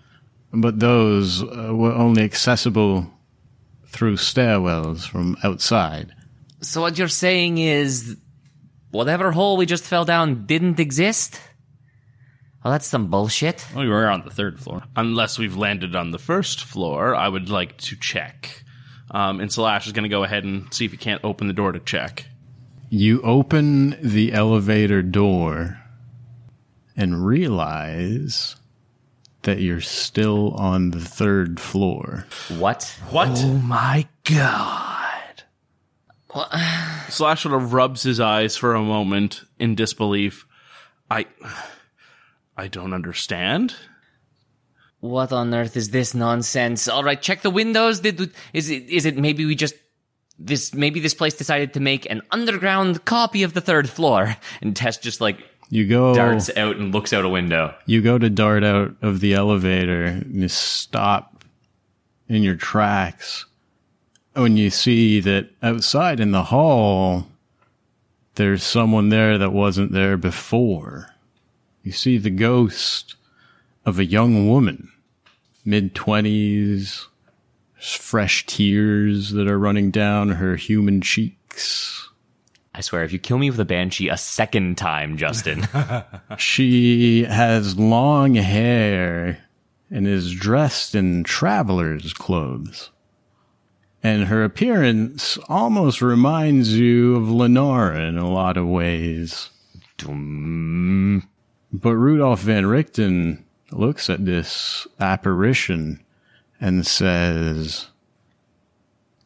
but 0.53 0.81
those 0.81 1.43
uh, 1.43 1.75
were 1.75 1.93
only 1.93 2.23
accessible 2.23 3.11
through 3.87 4.17
stairwells 4.17 5.07
from 5.07 5.37
outside. 5.43 6.15
so 6.61 6.81
what 6.81 6.99
you're 6.99 7.09
saying 7.09 7.59
is 7.59 8.17
whatever 8.91 9.33
hole 9.33 9.57
we 9.57 9.67
just 9.67 9.85
fell 9.85 10.05
down 10.05 10.47
didn't 10.47 10.81
exist? 10.81 11.41
Well, 12.65 12.73
that's 12.73 12.87
some 12.87 13.09
bullshit. 13.09 13.67
We 13.77 13.89
were 13.89 14.09
on 14.09 14.23
the 14.25 14.31
third 14.31 14.61
floor. 14.61 14.85
Unless 14.95 15.39
we've 15.39 15.57
landed 15.57 15.97
on 15.97 16.13
the 16.13 16.19
first 16.19 16.63
floor, 16.63 17.15
I 17.15 17.29
would 17.29 17.51
like 17.51 17.77
to 17.79 17.97
check. 17.97 18.63
Um, 19.11 19.41
and 19.41 19.53
Slash 19.53 19.87
is 19.87 19.93
going 19.93 20.05
to 20.05 20.09
go 20.09 20.23
ahead 20.23 20.45
and 20.45 20.73
see 20.73 20.85
if 20.85 20.93
he 20.93 20.97
can't 20.97 21.23
open 21.25 21.49
the 21.49 21.53
door 21.53 21.73
to 21.73 21.81
check. 21.81 22.27
You 22.89 23.21
open 23.23 23.97
the 24.01 24.33
elevator 24.33 25.03
door 25.03 25.81
and 26.97 27.27
realize 27.27 28.57
that 29.43 29.61
you're 29.61 29.81
still 29.81 30.53
on 30.53 30.91
the 30.91 31.01
third 31.01 31.59
floor. 31.61 32.27
What? 32.49 32.97
What? 33.11 33.29
oh 33.33 33.55
my 33.59 34.07
god! 34.25 35.43
Slash 37.09 37.43
sort 37.43 37.55
of 37.55 37.73
rubs 37.73 38.03
his 38.03 38.21
eyes 38.21 38.57
for 38.57 38.75
a 38.75 38.83
moment 38.83 39.45
in 39.59 39.75
disbelief. 39.75 40.47
I, 41.11 41.27
I 42.57 42.69
don't 42.69 42.95
understand. 42.95 43.75
What 45.01 45.33
on 45.33 45.53
earth 45.53 45.77
is 45.77 45.91
this 45.91 46.15
nonsense? 46.15 46.89
All 46.89 47.03
right, 47.03 47.21
check 47.21 47.43
the 47.43 47.51
windows. 47.51 48.01
Did 48.01 48.33
is 48.53 48.71
it 48.71 48.89
is 48.89 49.05
it 49.05 49.19
maybe 49.19 49.45
we 49.45 49.57
just 49.57 49.75
this 50.39 50.73
maybe 50.73 51.01
this 51.01 51.13
place 51.13 51.35
decided 51.35 51.75
to 51.75 51.81
make 51.81 52.09
an 52.09 52.23
underground 52.31 53.05
copy 53.05 53.43
of 53.43 53.53
the 53.53 53.61
third 53.61 53.91
floor? 53.91 54.37
And 54.63 54.77
Tess 54.77 54.99
just 54.99 55.21
like 55.21 55.39
You 55.73 55.87
go 55.89 56.15
darts 56.15 56.55
out 56.55 56.77
and 56.77 56.93
looks 56.93 57.15
out 57.15 57.25
a 57.25 57.31
window. 57.31 57.75
you 57.87 58.03
go 58.03 58.19
to 58.19 58.29
dart 58.29 58.63
out 58.63 58.95
of 59.01 59.21
the 59.21 59.33
elevator 59.33 60.05
and 60.05 60.43
you 60.43 60.49
stop 60.49 61.45
in 62.29 62.43
your 62.43 62.57
tracks 62.57 63.47
when 64.35 64.59
you 64.59 64.69
see 64.69 65.19
that 65.21 65.49
outside 65.63 66.21
in 66.21 66.31
the 66.33 66.43
hall 66.43 67.27
there's 68.35 68.63
someone 68.63 69.09
there 69.09 69.39
that 69.39 69.55
wasn't 69.55 69.93
there 69.93 70.19
before. 70.19 71.09
You 71.83 71.93
see 71.93 72.19
the 72.19 72.29
ghost 72.29 73.15
of 73.87 73.99
a 73.99 74.05
young 74.05 74.51
woman, 74.51 74.93
mid 75.65 75.95
twenties, 75.95 77.09
fresh 77.81 78.45
tears 78.45 79.31
that 79.31 79.49
are 79.49 79.59
running 79.59 79.91
down 79.91 80.33
her 80.33 80.57
human 80.57 81.01
cheeks. 81.01 82.11
I 82.75 82.81
swear, 82.81 83.05
if 83.05 83.13
you 83.13 83.19
kill 83.19 83.37
me 83.37 83.51
with 83.51 83.61
a 83.61 83.67
banshee 83.67 84.09
a 84.09 84.17
second 84.17 84.79
time, 84.79 85.19
Justin, 85.19 85.69
She 86.39 87.25
has 87.25 87.79
long 87.79 88.35
hair 88.35 89.45
and 89.91 90.07
is 90.07 90.33
dressed 90.33 90.95
in 90.95 91.23
traveler's 91.23 92.15
clothes. 92.15 92.91
And 94.03 94.25
her 94.25 94.43
appearance 94.43 95.37
almost 95.49 96.01
reminds 96.01 96.79
you 96.79 97.17
of 97.17 97.25
Lenara 97.25 98.09
in 98.09 98.17
a 98.17 98.29
lot 98.29 98.57
of 98.57 98.67
ways. 98.67 99.51
But 99.99 101.95
Rudolph 101.95 102.41
Van 102.41 102.65
Richten 102.67 103.45
looks 103.71 104.09
at 104.09 104.25
this 104.25 104.87
apparition 104.99 106.03
and 106.59 106.87
says, 106.87 107.89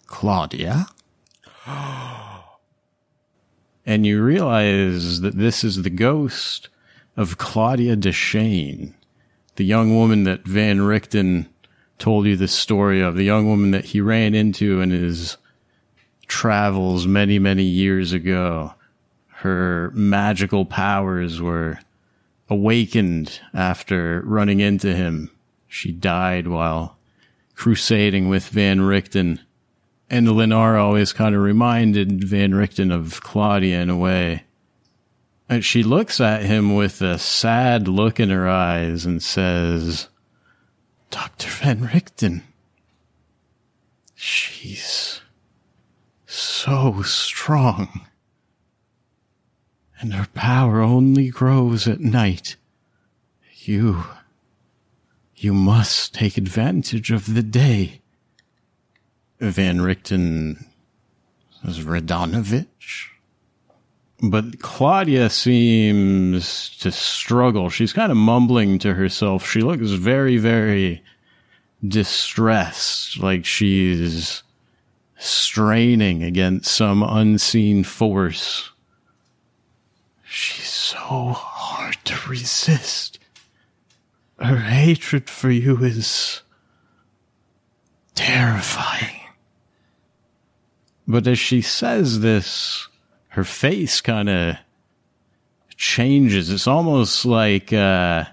Claudia? 0.06 0.86
and 3.86 4.04
you 4.04 4.22
realize 4.22 5.20
that 5.20 5.38
this 5.38 5.62
is 5.62 5.82
the 5.82 5.90
ghost 5.90 6.68
of 7.16 7.38
Claudia 7.38 7.96
Deshane, 7.96 8.92
the 9.54 9.64
young 9.64 9.96
woman 9.96 10.24
that 10.24 10.44
Van 10.44 10.82
Richten 10.82 11.48
told 11.98 12.26
you 12.26 12.36
the 12.36 12.48
story 12.48 13.00
of, 13.00 13.14
the 13.14 13.24
young 13.24 13.48
woman 13.48 13.70
that 13.70 13.86
he 13.86 14.00
ran 14.00 14.34
into 14.34 14.80
in 14.80 14.90
his 14.90 15.36
travels 16.26 17.06
many, 17.06 17.38
many 17.38 17.62
years 17.62 18.12
ago. 18.12 18.74
Her 19.28 19.92
magical 19.94 20.64
powers 20.64 21.40
were 21.40 21.78
awakened 22.50 23.40
after 23.54 24.22
running 24.24 24.60
into 24.60 24.94
him. 24.94 25.30
She 25.68 25.92
died 25.92 26.48
while 26.48 26.96
crusading 27.54 28.28
with 28.28 28.48
Van 28.48 28.80
Richten. 28.80 29.40
And 30.08 30.28
Lenara 30.28 30.80
always 30.80 31.12
kind 31.12 31.34
of 31.34 31.42
reminded 31.42 32.22
Van 32.24 32.54
Richten 32.54 32.92
of 32.92 33.20
Claudia 33.22 33.80
in 33.80 33.90
a 33.90 33.96
way. 33.96 34.44
And 35.48 35.64
she 35.64 35.82
looks 35.82 36.20
at 36.20 36.42
him 36.42 36.74
with 36.74 37.02
a 37.02 37.18
sad 37.18 37.88
look 37.88 38.18
in 38.18 38.30
her 38.30 38.48
eyes 38.48 39.04
and 39.04 39.22
says, 39.22 40.08
Dr. 41.10 41.48
Van 41.48 41.80
Richten, 41.82 42.42
she's 44.14 45.20
so 46.26 47.02
strong. 47.02 48.06
And 50.00 50.14
her 50.14 50.28
power 50.34 50.80
only 50.80 51.30
grows 51.30 51.88
at 51.88 52.00
night. 52.00 52.56
You, 53.54 54.04
you 55.36 55.54
must 55.54 56.12
take 56.12 56.36
advantage 56.36 57.10
of 57.10 57.34
the 57.34 57.42
day. 57.42 58.00
Van 59.40 59.80
Richten 59.80 60.66
was 61.64 61.80
Radonovich. 61.80 63.10
But 64.22 64.60
Claudia 64.60 65.28
seems 65.28 66.76
to 66.78 66.90
struggle. 66.90 67.68
She's 67.68 67.92
kind 67.92 68.10
of 68.10 68.16
mumbling 68.16 68.78
to 68.78 68.94
herself. 68.94 69.46
She 69.46 69.60
looks 69.60 69.90
very, 69.90 70.38
very 70.38 71.02
distressed, 71.86 73.18
like 73.18 73.44
she's 73.44 74.42
straining 75.18 76.22
against 76.22 76.74
some 76.74 77.02
unseen 77.02 77.84
force. 77.84 78.70
She's 80.24 80.68
so 80.68 81.32
hard 81.34 81.98
to 82.04 82.30
resist. 82.30 83.18
Her 84.38 84.56
hatred 84.56 85.28
for 85.28 85.50
you 85.50 85.82
is 85.84 86.42
terrifying. 88.14 89.25
But 91.08 91.26
as 91.26 91.38
she 91.38 91.60
says 91.62 92.20
this, 92.20 92.88
her 93.28 93.44
face 93.44 94.00
kind 94.00 94.28
of 94.28 94.56
changes. 95.76 96.50
It's 96.50 96.66
almost 96.66 97.24
like 97.24 97.72
uh, 97.72 98.24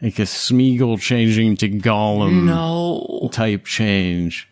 like 0.00 0.18
a 0.18 0.22
Smeagol 0.22 1.00
changing 1.00 1.56
to 1.58 1.68
Gollum 1.68 2.44
No. 2.44 3.28
type 3.32 3.64
change. 3.64 4.48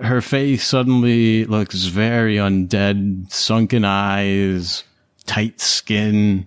Her 0.00 0.20
face 0.20 0.64
suddenly 0.64 1.44
looks 1.46 1.84
very 1.86 2.36
undead, 2.36 3.32
sunken 3.32 3.84
eyes, 3.84 4.84
tight 5.26 5.60
skin, 5.60 6.46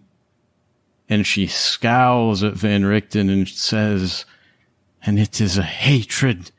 and 1.10 1.28
she 1.28 1.48
scowls 1.48 2.42
at 2.44 2.54
Van 2.54 2.86
Richten 2.86 3.30
and 3.30 3.48
says, 3.50 4.24
"And 5.06 5.20
it 5.20 5.42
is 5.42 5.58
a 5.58 5.64
hatred. 5.64 6.52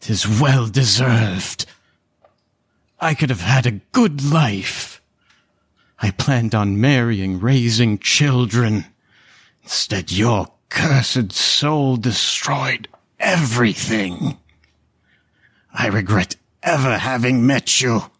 It 0.00 0.10
is 0.10 0.26
well 0.40 0.66
deserved. 0.66 1.66
I 3.00 3.14
could 3.14 3.30
have 3.30 3.42
had 3.42 3.66
a 3.66 3.80
good 3.92 4.24
life." 4.24 5.00
I 5.98 6.10
planned 6.10 6.54
on 6.54 6.80
marrying, 6.80 7.40
raising 7.40 7.98
children. 7.98 8.86
Instead, 9.62 10.12
your 10.12 10.52
cursed 10.68 11.32
soul 11.32 11.96
destroyed 11.96 12.88
everything. 13.18 14.38
I 15.72 15.86
regret 15.88 16.36
ever 16.62 16.98
having 16.98 17.46
met 17.46 17.80
you. 17.80 18.10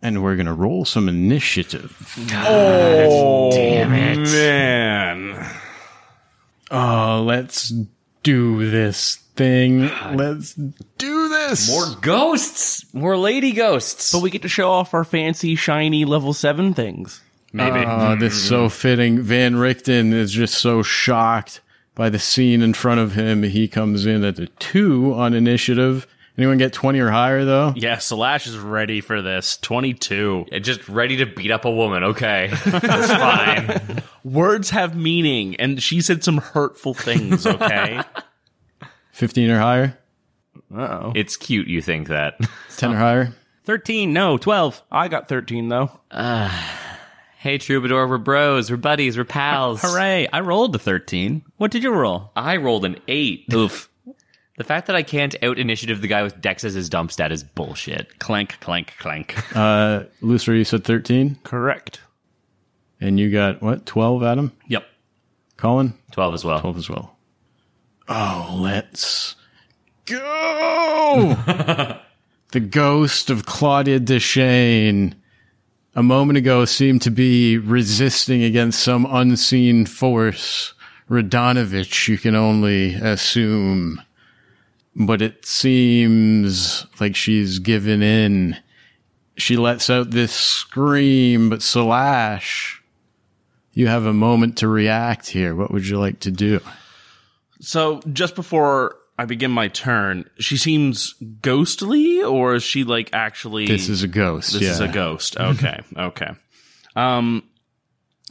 And 0.00 0.22
we're 0.22 0.36
gonna 0.36 0.54
roll 0.54 0.84
some 0.84 1.08
initiative. 1.08 2.14
Oh, 2.32 3.50
damn 3.52 3.92
it. 3.92 4.18
Man. 4.18 5.56
Oh, 6.70 7.22
let's 7.26 7.72
do 8.22 8.70
this 8.70 9.18
thing. 9.36 9.90
Let's 10.14 10.54
do 10.54 11.28
this. 11.28 11.70
More 11.70 11.96
ghosts. 12.00 12.92
More 12.94 13.16
lady 13.16 13.52
ghosts. 13.52 14.12
But 14.12 14.22
we 14.22 14.30
get 14.30 14.42
to 14.42 14.48
show 14.48 14.70
off 14.70 14.94
our 14.94 15.04
fancy, 15.04 15.54
shiny 15.56 16.04
level 16.04 16.32
7 16.32 16.74
things. 16.74 17.20
Maybe. 17.52 17.84
Oh, 17.86 18.16
this 18.16 18.34
is 18.34 18.48
so 18.48 18.68
fitting. 18.68 19.22
Van 19.22 19.56
Richten 19.56 20.12
is 20.12 20.32
just 20.32 20.54
so 20.54 20.82
shocked 20.82 21.60
by 21.94 22.10
the 22.10 22.18
scene 22.18 22.60
in 22.60 22.74
front 22.74 23.00
of 23.00 23.14
him. 23.14 23.42
He 23.42 23.68
comes 23.68 24.04
in 24.04 24.24
at 24.24 24.38
a 24.38 24.46
two 24.46 25.14
on 25.14 25.32
initiative. 25.32 26.06
Anyone 26.38 26.58
get 26.58 26.74
20 26.74 27.00
or 27.00 27.10
higher 27.10 27.46
though? 27.46 27.72
Yeah, 27.74 27.96
Slash 27.96 28.46
is 28.46 28.58
ready 28.58 29.00
for 29.00 29.22
this. 29.22 29.56
22. 29.56 30.46
Yeah, 30.52 30.58
just 30.58 30.86
ready 30.86 31.16
to 31.18 31.26
beat 31.26 31.50
up 31.50 31.64
a 31.64 31.70
woman. 31.70 32.04
Okay. 32.04 32.50
That's 32.66 33.10
fine. 33.10 34.02
Words 34.24 34.70
have 34.70 34.94
meaning, 34.94 35.56
and 35.56 35.82
she 35.82 36.02
said 36.02 36.22
some 36.22 36.38
hurtful 36.38 36.92
things, 36.92 37.46
okay? 37.46 38.02
15 39.16 39.50
or 39.50 39.58
higher? 39.58 39.98
Uh-oh. 40.74 41.12
It's 41.14 41.36
cute 41.38 41.68
you 41.68 41.80
think 41.80 42.08
that. 42.08 42.38
10 42.76 42.92
or 42.92 42.96
higher? 42.96 43.32
13, 43.64 44.12
no, 44.12 44.36
12. 44.36 44.82
I 44.92 45.08
got 45.08 45.26
13, 45.28 45.70
though. 45.70 45.90
hey, 47.38 47.56
Troubadour, 47.56 48.08
we're 48.08 48.18
bros, 48.18 48.70
we're 48.70 48.76
buddies, 48.76 49.16
we're 49.16 49.24
pals. 49.24 49.80
Hooray! 49.82 50.28
I 50.30 50.40
rolled 50.40 50.76
a 50.76 50.78
13. 50.78 51.42
What 51.56 51.70
did 51.70 51.82
you 51.82 51.92
roll? 51.92 52.30
I 52.36 52.58
rolled 52.58 52.84
an 52.84 52.98
eight. 53.08 53.46
Oof. 53.54 53.88
The 54.58 54.64
fact 54.64 54.86
that 54.86 54.96
I 54.96 55.02
can't 55.02 55.34
out 55.42 55.58
initiative 55.58 56.02
the 56.02 56.08
guy 56.08 56.22
with 56.22 56.40
Dex 56.42 56.62
as 56.64 56.74
his 56.74 56.90
dump 56.90 57.10
stat 57.10 57.32
is 57.32 57.42
bullshit. 57.42 58.18
Clank, 58.18 58.60
clank, 58.60 58.92
clank. 58.98 59.34
Uh, 59.56 60.04
Lucer, 60.20 60.54
you 60.54 60.64
said 60.64 60.84
13? 60.84 61.38
Correct. 61.42 62.00
And 63.00 63.18
you 63.18 63.30
got 63.30 63.62
what? 63.62 63.86
12, 63.86 64.22
Adam? 64.22 64.52
yep. 64.68 64.84
Colin? 65.56 65.94
12 66.12 66.34
as 66.34 66.44
well. 66.44 66.60
12 66.60 66.76
as 66.76 66.90
well. 66.90 67.15
Oh, 68.08 68.58
let's 68.60 69.34
go! 70.04 71.36
the 72.52 72.60
ghost 72.60 73.30
of 73.30 73.46
Claudia 73.46 74.00
Deschain 74.00 75.14
a 75.96 76.02
moment 76.02 76.36
ago 76.36 76.66
seemed 76.66 77.00
to 77.02 77.10
be 77.10 77.56
resisting 77.56 78.42
against 78.42 78.80
some 78.80 79.06
unseen 79.06 79.86
force. 79.86 80.74
Radonovich, 81.08 82.06
you 82.06 82.18
can 82.18 82.34
only 82.34 82.94
assume. 82.94 84.02
But 84.94 85.22
it 85.22 85.46
seems 85.46 86.86
like 87.00 87.16
she's 87.16 87.58
given 87.60 88.02
in. 88.02 88.58
She 89.38 89.56
lets 89.56 89.88
out 89.88 90.10
this 90.10 90.32
scream, 90.32 91.48
but 91.48 91.62
Slash, 91.62 92.82
you 93.72 93.86
have 93.86 94.04
a 94.04 94.12
moment 94.12 94.58
to 94.58 94.68
react 94.68 95.28
here. 95.28 95.54
What 95.54 95.70
would 95.70 95.86
you 95.86 95.98
like 95.98 96.20
to 96.20 96.30
do? 96.30 96.60
So, 97.66 98.00
just 98.12 98.36
before 98.36 98.94
I 99.18 99.24
begin 99.24 99.50
my 99.50 99.66
turn, 99.66 100.30
she 100.38 100.56
seems 100.56 101.14
ghostly, 101.42 102.22
or 102.22 102.54
is 102.54 102.62
she 102.62 102.84
like 102.84 103.10
actually. 103.12 103.66
This 103.66 103.88
is 103.88 104.04
a 104.04 104.08
ghost. 104.08 104.52
This 104.52 104.62
yeah. 104.62 104.70
is 104.70 104.80
a 104.80 104.86
ghost. 104.86 105.36
Okay, 105.36 105.80
okay. 105.96 106.30
Um, 106.94 107.42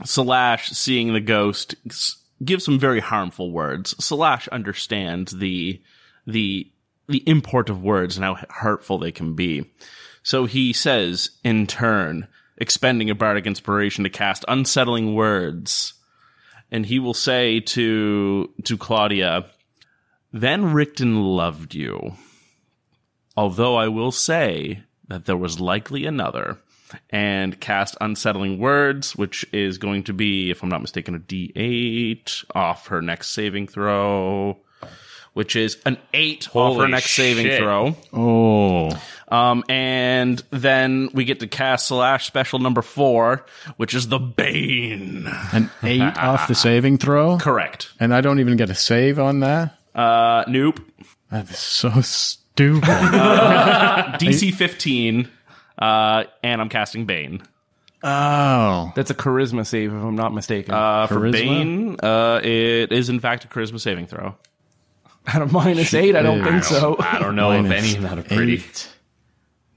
Slash, 0.05 0.69
seeing 0.69 1.11
the 1.11 1.19
ghost, 1.19 1.75
gives 2.45 2.63
some 2.63 2.79
very 2.79 3.01
harmful 3.01 3.51
words. 3.51 3.93
Slash 4.03 4.47
understands 4.47 5.33
the 5.33 5.81
the 6.25 6.71
the 7.09 7.23
import 7.27 7.69
of 7.69 7.83
words 7.83 8.15
and 8.15 8.23
how 8.23 8.37
hurtful 8.49 8.99
they 8.99 9.11
can 9.11 9.35
be. 9.35 9.69
So 10.23 10.45
he 10.45 10.71
says, 10.71 11.31
in 11.43 11.67
turn, 11.67 12.29
expending 12.57 13.09
a 13.09 13.15
bardic 13.15 13.45
inspiration 13.45 14.05
to 14.05 14.09
cast 14.09 14.45
unsettling 14.47 15.13
words, 15.13 15.93
and 16.75 16.85
he 16.85 16.99
will 16.99 17.13
say 17.13 17.59
to 17.61 18.53
to 18.63 18.77
Claudia, 18.77 19.45
"Van 20.33 20.73
Richten 20.73 21.35
loved 21.35 21.73
you." 21.73 22.15
although 23.37 23.75
I 23.75 23.87
will 23.87 24.11
say 24.11 24.83
that 25.07 25.25
there 25.25 25.37
was 25.37 25.59
likely 25.59 26.05
another, 26.05 26.57
and 27.09 27.59
cast 27.59 27.97
Unsettling 27.99 28.59
Words, 28.59 29.15
which 29.15 29.45
is 29.51 29.77
going 29.77 30.03
to 30.03 30.13
be, 30.13 30.51
if 30.51 30.63
I'm 30.63 30.69
not 30.69 30.81
mistaken, 30.81 31.15
a 31.15 31.19
D8 31.19 32.45
off 32.53 32.87
her 32.87 33.01
next 33.01 33.31
saving 33.31 33.67
throw, 33.67 34.57
which 35.33 35.55
is 35.55 35.77
an 35.85 35.97
8 36.13 36.47
off 36.47 36.53
her 36.53 36.79
Holy 36.81 36.91
next 36.91 37.11
saving 37.11 37.57
throw. 37.57 37.95
Oh, 38.13 38.89
Um, 39.27 39.63
and 39.69 40.41
then 40.51 41.09
we 41.13 41.25
get 41.25 41.39
to 41.39 41.47
cast 41.47 41.87
Slash 41.87 42.27
Special 42.27 42.59
number 42.59 42.81
4, 42.83 43.43
which 43.77 43.93
is 43.95 44.07
the 44.07 44.19
Bane. 44.19 45.27
an 45.51 45.71
eight 45.83 46.01
off 46.17 46.47
the 46.47 46.53
saving 46.55 46.97
throw, 46.99 47.37
Correct. 47.37 47.91
and 47.99 48.13
I 48.13 48.21
don't 48.21 48.39
even 48.39 48.55
get 48.55 48.69
a 48.69 48.75
save 48.75 49.17
on 49.19 49.39
that. 49.39 49.75
Uh, 49.95 50.43
nope. 50.47 50.79
That 51.31 51.49
is 51.49 51.57
so 51.57 52.01
stupid. 52.01 52.83
DC 52.83 54.53
15, 54.53 55.29
uh, 55.79 56.23
and 56.43 56.61
I'm 56.61 56.69
casting 56.69 57.05
Bane. 57.05 57.41
oh, 58.03 58.91
That's 58.95 59.09
a 59.09 59.15
charisma 59.15 59.65
save, 59.65 59.91
if 59.91 60.01
I'm 60.03 60.15
not 60.15 60.33
mistaken. 60.35 60.73
Uh, 60.73 61.07
for 61.07 61.15
Charisma? 61.15 61.31
Bane, 61.31 61.97
uh, 62.01 62.41
it 62.43 62.91
is 62.91 63.09
in 63.09 63.19
fact 63.19 63.43
a 63.45 63.47
charisma 63.47 63.79
saving 63.79 64.05
throw. 64.07 64.35
At 65.27 65.41
a 65.41 65.47
minus 65.47 65.95
eight, 65.95 66.15
I 66.15 66.21
don't 66.21 66.43
think 66.43 66.63
so. 66.63 66.95
I 66.99 67.17
don't 67.17 67.35
know 67.35 67.51
if 67.53 67.71
any 67.71 67.95
of 67.95 68.03
that 68.03 68.19
are 68.19 68.23
pretty. 68.23 68.55
eight. 68.57 68.89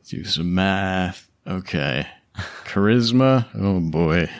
Do 0.08 0.24
some 0.24 0.54
math. 0.54 1.28
Okay. 1.46 2.06
Charisma. 2.64 3.46
Oh 3.54 3.78
boy. 3.78 4.30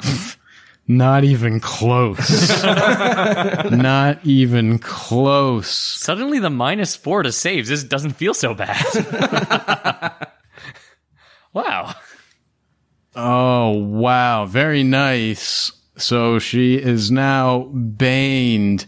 Not 0.86 1.24
even 1.24 1.58
close. 1.58 2.62
Not 3.72 4.24
even 4.24 4.78
close. 4.78 5.68
Suddenly, 5.68 6.38
the 6.38 6.50
minus 6.50 6.94
four 6.94 7.24
to 7.24 7.32
saves 7.32 7.70
this 7.70 7.82
doesn't 7.82 8.12
feel 8.12 8.34
so 8.34 8.54
bad. 8.54 8.84
wow. 11.52 11.92
Oh, 13.16 13.70
wow. 13.70 14.46
Very 14.46 14.84
nice. 14.84 15.72
So 15.96 16.38
she 16.38 16.76
is 16.76 17.10
now 17.10 17.68
baned 17.72 18.86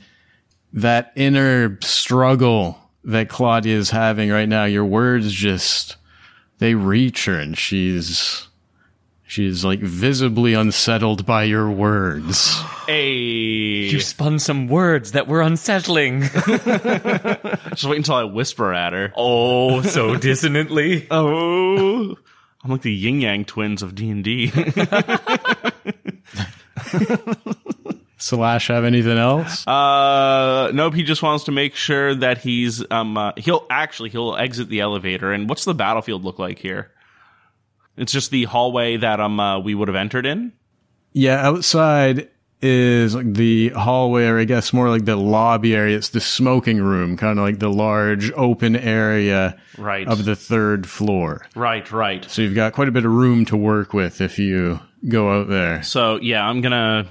that 0.72 1.10
inner 1.16 1.80
struggle 1.80 2.87
that 3.08 3.28
Claudia 3.28 3.76
is 3.76 3.90
having 3.90 4.30
right 4.30 4.48
now. 4.48 4.64
Your 4.64 4.84
words 4.84 5.32
just, 5.32 5.96
they 6.58 6.74
reach 6.74 7.24
her 7.24 7.38
and 7.38 7.56
she's, 7.58 8.46
she's 9.26 9.64
like 9.64 9.80
visibly 9.80 10.54
unsettled 10.54 11.26
by 11.26 11.44
your 11.44 11.70
words. 11.70 12.60
Hey, 12.86 13.88
You 13.88 14.00
spun 14.00 14.38
some 14.38 14.68
words 14.68 15.12
that 15.12 15.26
were 15.26 15.42
unsettling. 15.42 16.20
just 16.22 17.84
wait 17.84 17.96
until 17.98 18.14
I 18.14 18.24
whisper 18.24 18.72
at 18.72 18.92
her. 18.92 19.12
oh, 19.16 19.82
so 19.82 20.16
dissonantly. 20.16 21.06
Oh, 21.10 22.16
I'm 22.64 22.70
like 22.70 22.82
the 22.82 22.92
yin 22.92 23.20
yang 23.20 23.44
twins 23.44 23.82
of 23.82 23.94
D 23.94 24.10
and 24.10 24.24
D. 24.24 24.52
Slash 28.18 28.66
have 28.68 28.84
anything 28.84 29.16
else? 29.16 29.66
Uh, 29.66 30.70
nope. 30.74 30.94
He 30.94 31.02
just 31.04 31.22
wants 31.22 31.44
to 31.44 31.52
make 31.52 31.74
sure 31.74 32.14
that 32.16 32.38
he's 32.38 32.84
um. 32.90 33.16
Uh, 33.16 33.32
he'll 33.36 33.66
actually 33.70 34.10
he'll 34.10 34.36
exit 34.36 34.68
the 34.68 34.80
elevator. 34.80 35.32
And 35.32 35.48
what's 35.48 35.64
the 35.64 35.74
battlefield 35.74 36.24
look 36.24 36.38
like 36.38 36.58
here? 36.58 36.90
It's 37.96 38.12
just 38.12 38.30
the 38.30 38.44
hallway 38.44 38.96
that 38.96 39.20
um 39.20 39.38
uh, 39.40 39.58
we 39.60 39.74
would 39.74 39.88
have 39.88 39.96
entered 39.96 40.26
in. 40.26 40.52
Yeah, 41.12 41.46
outside 41.46 42.28
is 42.60 43.14
like 43.14 43.34
the 43.34 43.68
hallway, 43.68 44.26
or 44.26 44.38
I 44.40 44.44
guess 44.44 44.72
more 44.72 44.88
like 44.88 45.04
the 45.04 45.14
lobby 45.16 45.76
area. 45.76 45.96
It's 45.96 46.08
the 46.08 46.20
smoking 46.20 46.80
room, 46.82 47.16
kind 47.16 47.38
of 47.38 47.44
like 47.44 47.60
the 47.60 47.70
large 47.70 48.32
open 48.32 48.74
area 48.74 49.56
Right. 49.76 50.08
of 50.08 50.24
the 50.24 50.34
third 50.34 50.88
floor. 50.88 51.46
Right. 51.54 51.88
Right. 51.92 52.28
So 52.28 52.42
you've 52.42 52.56
got 52.56 52.72
quite 52.72 52.88
a 52.88 52.92
bit 52.92 53.04
of 53.04 53.12
room 53.12 53.44
to 53.46 53.56
work 53.56 53.94
with 53.94 54.20
if 54.20 54.40
you 54.40 54.80
go 55.08 55.30
out 55.40 55.48
there. 55.48 55.84
So 55.84 56.18
yeah, 56.20 56.44
I'm 56.44 56.60
gonna 56.60 57.06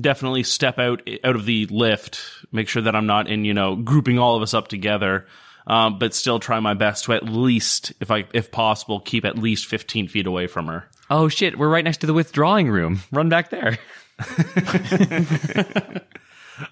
definitely 0.00 0.42
step 0.42 0.78
out 0.78 1.08
out 1.24 1.36
of 1.36 1.44
the 1.46 1.66
lift, 1.66 2.20
make 2.52 2.68
sure 2.68 2.82
that 2.82 2.96
I'm 2.96 3.06
not 3.06 3.28
in, 3.28 3.44
you 3.44 3.54
know, 3.54 3.76
grouping 3.76 4.18
all 4.18 4.36
of 4.36 4.42
us 4.42 4.54
up 4.54 4.68
together, 4.68 5.26
um, 5.66 5.98
but 5.98 6.14
still 6.14 6.40
try 6.40 6.60
my 6.60 6.74
best 6.74 7.04
to 7.04 7.12
at 7.12 7.24
least, 7.24 7.92
if 8.00 8.10
I, 8.10 8.24
if 8.32 8.50
possible, 8.50 9.00
keep 9.00 9.24
at 9.24 9.38
least 9.38 9.66
15 9.66 10.08
feet 10.08 10.26
away 10.26 10.46
from 10.46 10.66
her. 10.66 10.88
Oh 11.10 11.28
shit, 11.28 11.58
we're 11.58 11.68
right 11.68 11.84
next 11.84 11.98
to 11.98 12.06
the 12.06 12.14
withdrawing 12.14 12.70
room. 12.70 13.00
Run 13.12 13.28
back 13.28 13.50
there. 13.50 13.78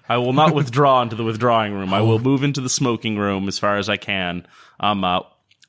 I 0.09 0.17
will 0.17 0.33
not 0.33 0.53
withdraw 0.53 1.01
into 1.01 1.15
the 1.15 1.23
withdrawing 1.23 1.73
room. 1.73 1.93
I 1.93 2.01
will 2.01 2.19
move 2.19 2.43
into 2.43 2.61
the 2.61 2.69
smoking 2.69 3.17
room 3.17 3.47
as 3.47 3.57
far 3.57 3.77
as 3.77 3.87
I 3.89 3.97
can. 3.97 4.45
Um, 4.79 5.03
uh, 5.03 5.21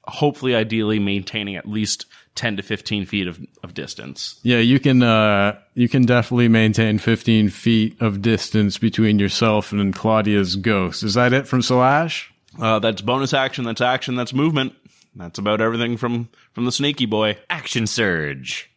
hopefully, 0.05 0.55
ideally, 0.55 0.99
maintaining 0.99 1.57
at 1.57 1.69
least 1.69 2.07
10 2.39 2.57
to 2.57 2.63
15 2.63 3.05
feet 3.05 3.27
of, 3.27 3.41
of 3.65 3.75
distance. 3.75 4.39
Yeah, 4.45 4.59
you 4.59 4.79
can 4.79 5.03
uh 5.03 5.59
you 5.75 5.89
can 5.89 6.03
definitely 6.05 6.47
maintain 6.47 6.99
15 6.99 7.51
feet 7.51 8.01
of 8.01 8.23
distance 8.23 8.79
between 8.79 9.19
yourself 9.19 9.73
and 9.73 9.93
Claudia's 9.93 10.55
ghost. 10.55 11.03
Is 11.03 11.15
that 11.15 11.33
it 11.33 11.49
from 11.49 11.63
Slash? 11.63 12.33
Uh, 12.59 12.79
that's 12.79 13.03
bonus 13.03 13.35
action. 13.35 13.65
That's 13.65 13.81
action. 13.81 14.15
That's 14.15 14.33
movement. 14.33 14.75
That's 15.17 15.39
about 15.41 15.61
everything 15.61 15.97
from 15.97 16.29
from 16.53 16.65
the 16.65 16.71
sneaky 16.71 17.07
boy. 17.07 17.39
Action 17.51 17.89
surge. 17.89 18.71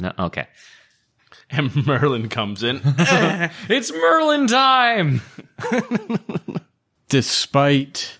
No, 0.00 0.12
okay. 0.18 0.48
And 1.48 1.86
Merlin 1.86 2.28
comes 2.28 2.64
in. 2.64 2.80
It's 3.68 3.92
Merlin 3.92 4.48
time. 4.48 5.22
Despite 7.08 8.18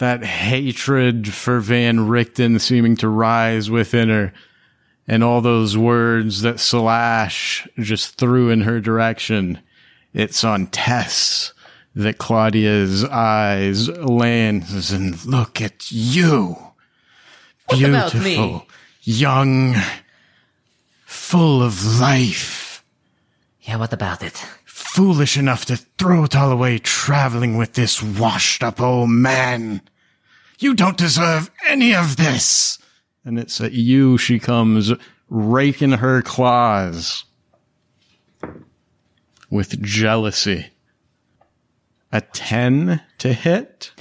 that 0.00 0.24
hatred 0.24 1.32
for 1.32 1.60
Van 1.60 2.08
Richten 2.08 2.58
seeming 2.58 2.96
to 2.96 3.08
rise 3.08 3.70
within 3.70 4.08
her, 4.08 4.32
and 5.06 5.22
all 5.22 5.40
those 5.40 5.76
words 5.76 6.42
that 6.42 6.58
Slash 6.58 7.68
just 7.78 8.16
threw 8.16 8.50
in 8.50 8.62
her 8.62 8.80
direction, 8.80 9.60
it's 10.12 10.42
on 10.42 10.66
Tess 10.66 11.52
that 11.94 12.18
Claudia's 12.18 13.04
eyes 13.04 13.88
lands 13.88 14.90
and 14.90 15.24
look 15.24 15.60
at 15.60 15.90
you. 15.90 16.56
about 17.68 18.12
Beautiful, 18.12 18.66
young, 19.02 19.76
full 21.04 21.62
of 21.62 22.00
life. 22.00 22.84
Yeah, 23.62 23.76
what 23.76 23.92
about 23.92 24.22
it? 24.22 24.44
Foolish 24.94 25.36
enough 25.36 25.66
to 25.66 25.76
throw 25.76 26.24
it 26.24 26.34
all 26.34 26.50
away 26.50 26.76
traveling 26.78 27.56
with 27.56 27.74
this 27.74 28.02
washed 28.02 28.64
up 28.64 28.80
old 28.80 29.08
man. 29.08 29.82
You 30.58 30.74
don't 30.74 30.96
deserve 30.96 31.48
any 31.68 31.94
of 31.94 32.16
this. 32.16 32.76
And 33.24 33.38
it's 33.38 33.60
at 33.60 33.70
you 33.70 34.18
she 34.18 34.40
comes 34.40 34.92
raking 35.28 35.92
her 35.92 36.22
claws 36.22 37.24
with 39.48 39.80
jealousy. 39.80 40.70
A 42.10 42.20
10 42.20 43.00
to 43.18 43.32
hit? 43.32 43.92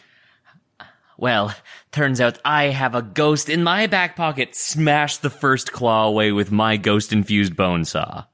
Well, 1.20 1.54
turns 1.92 2.20
out 2.20 2.40
I 2.44 2.70
have 2.70 2.96
a 2.96 3.04
ghost 3.04 3.48
in 3.48 3.62
my 3.62 3.86
back 3.86 4.16
pocket. 4.16 4.56
Smash 4.56 5.18
the 5.18 5.30
first 5.30 5.72
claw 5.72 6.08
away 6.08 6.32
with 6.32 6.52
my 6.52 6.78
ghost 6.78 7.14
infused 7.14 7.56
bone 7.56 7.86
saw. 7.86 8.26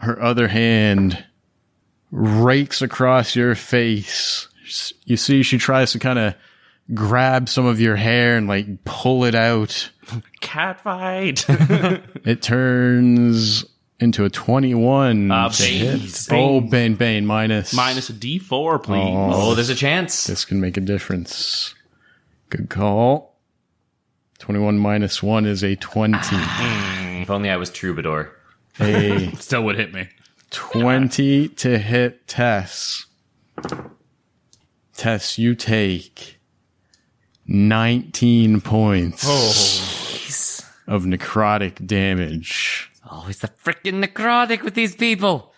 Her 0.00 0.20
other 0.22 0.48
hand 0.48 1.24
rakes 2.10 2.82
across 2.82 3.36
your 3.36 3.54
face. 3.54 4.48
You 5.04 5.16
see, 5.16 5.42
she 5.42 5.58
tries 5.58 5.92
to 5.92 5.98
kind 5.98 6.18
of 6.18 6.34
grab 6.94 7.48
some 7.48 7.66
of 7.66 7.80
your 7.80 7.96
hair 7.96 8.36
and 8.36 8.48
like 8.48 8.84
pull 8.84 9.24
it 9.24 9.34
out. 9.34 9.90
Cat 10.40 10.80
fight. 10.80 11.46
It 12.24 12.42
turns 12.42 13.64
into 13.98 14.24
a 14.24 14.30
21. 14.30 15.30
Uh, 15.30 15.50
Bane. 15.58 16.00
Oh, 16.30 16.60
Bane, 16.60 16.94
Bane, 16.94 17.26
minus. 17.26 17.72
Minus 17.72 18.10
a 18.10 18.12
D4, 18.12 18.82
please. 18.82 19.00
Oh, 19.02 19.54
there's 19.54 19.70
a 19.70 19.74
chance. 19.74 20.24
This 20.26 20.44
can 20.44 20.60
make 20.60 20.76
a 20.76 20.80
difference. 20.80 21.74
Good 22.50 22.68
call. 22.68 23.36
21 24.38 24.78
minus 24.78 25.22
1 25.22 25.46
is 25.46 25.62
a 25.62 25.76
20. 25.76 26.18
If 27.22 27.30
only 27.30 27.50
I 27.50 27.56
was 27.56 27.70
Troubadour. 27.70 28.34
A 28.80 29.34
Still 29.36 29.64
would 29.64 29.76
hit 29.76 29.92
me. 29.92 30.08
20 30.50 31.48
to 31.48 31.78
hit 31.78 32.26
Tess. 32.26 33.06
Tess, 34.96 35.38
you 35.38 35.54
take 35.54 36.40
19 37.46 38.60
points 38.60 39.24
oh, 39.26 40.92
of 40.92 41.04
necrotic 41.04 41.86
damage. 41.86 42.90
Oh, 43.04 43.20
Always 43.20 43.38
the 43.38 43.48
frickin' 43.48 44.04
necrotic 44.04 44.62
with 44.62 44.74
these 44.74 44.94
people. 44.94 45.52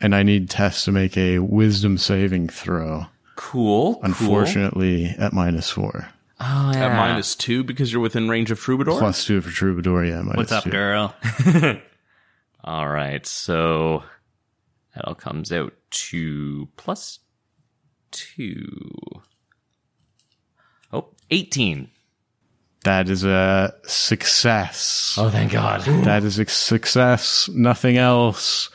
And 0.00 0.14
I 0.14 0.22
need 0.22 0.50
Tess 0.50 0.84
to 0.84 0.92
make 0.92 1.16
a 1.16 1.38
wisdom 1.38 1.98
saving 1.98 2.48
throw. 2.48 3.06
Cool. 3.36 4.00
Unfortunately, 4.02 5.14
at 5.18 5.32
minus 5.32 5.70
4. 5.70 6.08
Oh, 6.40 6.72
yeah. 6.72 6.86
At 6.86 6.96
minus 6.96 7.36
two 7.36 7.62
because 7.62 7.92
you're 7.92 8.02
within 8.02 8.28
range 8.28 8.50
of 8.50 8.58
Troubadour. 8.58 8.98
Plus 8.98 9.24
2 9.24 9.40
for 9.42 9.50
Troubadour, 9.50 10.04
yeah. 10.04 10.22
Minus 10.22 10.36
What's 10.36 10.52
up, 10.52 10.64
two. 10.64 10.70
girl? 10.70 11.14
All 12.64 12.88
right, 12.88 13.26
so 13.26 14.04
that 14.94 15.04
all 15.06 15.14
comes 15.14 15.52
out 15.52 15.72
to 15.90 16.68
plus 16.76 17.18
two. 18.10 18.80
Oh, 20.92 21.08
18. 21.30 21.90
That 22.84 23.08
is 23.08 23.24
a 23.24 23.74
success. 23.84 25.16
Oh, 25.18 25.30
thank 25.30 25.52
God. 25.52 25.82
That 26.04 26.24
is 26.24 26.38
a 26.38 26.46
success. 26.46 27.48
Nothing 27.52 27.96
else 27.96 28.70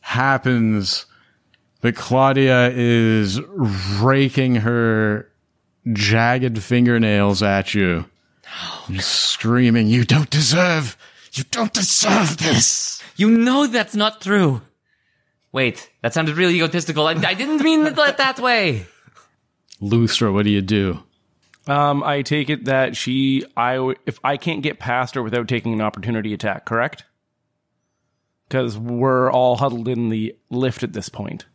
happens. 0.00 1.06
But 1.80 1.96
Claudia 1.96 2.70
is 2.70 3.40
raking 4.00 4.56
her 4.56 5.30
jagged 5.92 6.62
fingernails 6.62 7.42
at 7.42 7.74
you. 7.74 8.06
Oh, 8.46 8.84
and 8.88 9.02
screaming, 9.02 9.86
You 9.88 10.04
don't 10.04 10.30
deserve, 10.30 10.96
you 11.32 11.44
don't 11.50 11.72
deserve 11.72 12.38
this. 12.38 13.02
You 13.16 13.30
know 13.30 13.66
that's 13.66 13.94
not 13.94 14.20
true. 14.20 14.62
Wait, 15.52 15.90
that 16.02 16.12
sounded 16.12 16.36
really 16.36 16.56
egotistical. 16.56 17.06
I, 17.06 17.12
I 17.12 17.34
didn't 17.34 17.62
mean 17.62 17.86
it 17.86 17.94
that, 17.96 18.18
that 18.18 18.40
way. 18.40 18.86
Lustra, 19.80 20.32
what 20.32 20.44
do 20.44 20.50
you 20.50 20.60
do? 20.62 21.02
Um, 21.66 22.02
I 22.02 22.22
take 22.22 22.50
it 22.50 22.64
that 22.64 22.96
she, 22.96 23.44
I, 23.56 23.76
w- 23.76 23.98
if 24.04 24.18
I 24.24 24.36
can't 24.36 24.62
get 24.62 24.78
past 24.78 25.14
her 25.14 25.22
without 25.22 25.48
taking 25.48 25.72
an 25.72 25.80
opportunity 25.80 26.34
attack, 26.34 26.64
correct? 26.64 27.04
Because 28.48 28.76
we're 28.76 29.30
all 29.30 29.56
huddled 29.56 29.88
in 29.88 30.08
the 30.08 30.36
lift 30.50 30.82
at 30.82 30.92
this 30.92 31.08
point. 31.08 31.46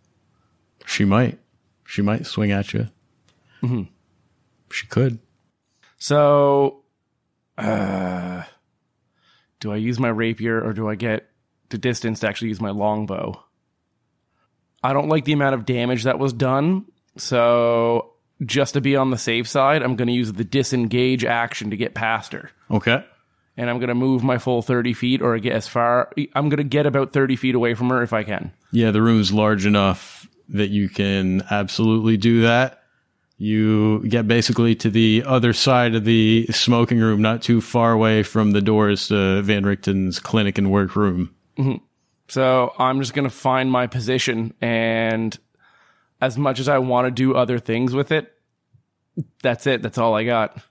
She 0.86 1.06
might. 1.06 1.38
She 1.86 2.02
might 2.02 2.26
swing 2.26 2.52
at 2.52 2.74
you. 2.74 2.88
Mm-hmm. 3.62 3.84
She 4.72 4.88
could. 4.88 5.20
So, 5.98 6.84
uh, 7.58 8.44
do 9.60 9.72
I 9.72 9.76
use 9.76 10.00
my 10.00 10.10
rapier 10.10 10.64
or 10.64 10.74
do 10.74 10.90
I 10.90 10.96
get 10.96 11.30
to 11.70 11.78
distance 11.78 12.20
to 12.22 12.28
actually 12.28 12.50
use 12.50 12.62
my 12.62 12.72
longbow? 12.72 13.44
I 14.82 14.94
don't 14.94 15.10
like 15.10 15.26
the 15.26 15.34
amount 15.34 15.56
of 15.56 15.66
damage 15.66 16.04
that 16.04 16.20
was 16.20 16.34
done. 16.34 16.86
So, 17.18 18.14
just 18.46 18.76
to 18.76 18.82
be 18.82 18.96
on 18.96 19.10
the 19.10 19.18
safe 19.18 19.48
side, 19.48 19.84
I'm 19.84 19.96
going 19.96 20.08
to 20.08 20.14
use 20.14 20.32
the 20.32 20.46
disengage 20.46 21.26
action 21.26 21.72
to 21.72 21.78
get 21.78 21.94
past 21.94 22.34
her. 22.34 22.52
Okay. 22.72 23.04
And 23.58 23.70
I'm 23.70 23.80
going 23.80 23.90
to 23.90 23.96
move 23.96 24.24
my 24.24 24.38
full 24.38 24.62
30 24.62 24.94
feet 24.94 25.22
or 25.22 25.38
get 25.40 25.52
as 25.52 25.68
far. 25.68 26.12
I'm 26.34 26.48
going 26.48 26.58
to 26.58 26.64
get 26.64 26.86
about 26.86 27.12
30 27.12 27.36
feet 27.36 27.56
away 27.56 27.74
from 27.74 27.90
her 27.90 28.02
if 28.02 28.14
I 28.14 28.24
can. 28.24 28.54
Yeah, 28.72 28.92
the 28.92 29.02
room's 29.02 29.34
large 29.34 29.66
enough 29.66 30.28
that 30.48 30.70
you 30.70 30.88
can 30.88 31.44
absolutely 31.52 32.16
do 32.16 32.44
that. 32.44 32.84
You 33.38 34.06
get 34.08 34.28
basically 34.28 34.76
to 34.76 34.90
the 34.90 35.24
other 35.26 35.54
side 35.54 35.96
of 35.96 36.06
the 36.06 36.48
smoking 36.48 37.00
room, 37.00 37.22
not 37.22 37.42
too 37.42 37.62
far 37.62 37.92
away 37.92 38.24
from 38.24 38.52
the 38.52 38.62
doors 38.62 39.08
to 39.10 39.42
Van 39.42 39.64
Richten's 39.64 40.20
clinic 40.20 40.58
and 40.58 40.72
workroom. 40.72 41.34
So 42.28 42.74
I'm 42.78 43.00
just 43.00 43.14
going 43.14 43.28
to 43.28 43.36
find 43.36 43.72
my 43.72 43.88
position. 43.88 44.54
And 44.62 45.38
as 46.22 46.38
much 46.38 46.60
as 46.60 46.68
I 46.70 46.78
want 46.78 47.08
to 47.08 47.12
do 47.12 47.36
other 47.36 47.60
things 47.60 47.94
with 47.94 48.12
it, 48.12 48.32
that's 49.42 49.68
it. 49.68 49.82
That's 49.82 49.98
all 49.98 50.16
I 50.16 50.24
got. 50.24 50.62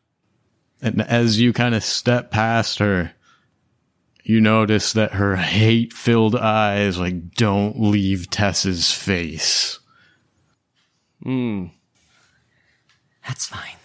And 0.81 1.03
as 1.03 1.41
you 1.41 1.53
kind 1.53 1.75
of 1.75 1.83
step 1.83 2.31
past 2.31 2.79
her, 2.79 3.13
you 4.23 4.41
notice 4.41 4.93
that 4.93 5.15
her 5.15 5.37
hate 5.37 5.93
filled 5.93 6.37
eyes 6.37 6.99
like 6.99 7.33
don't 7.33 7.81
leave 7.81 8.31
Tess's 8.31 8.93
face. 8.93 9.81
Hmm. 11.23 11.67
That's 13.27 13.47
fine. 13.47 13.77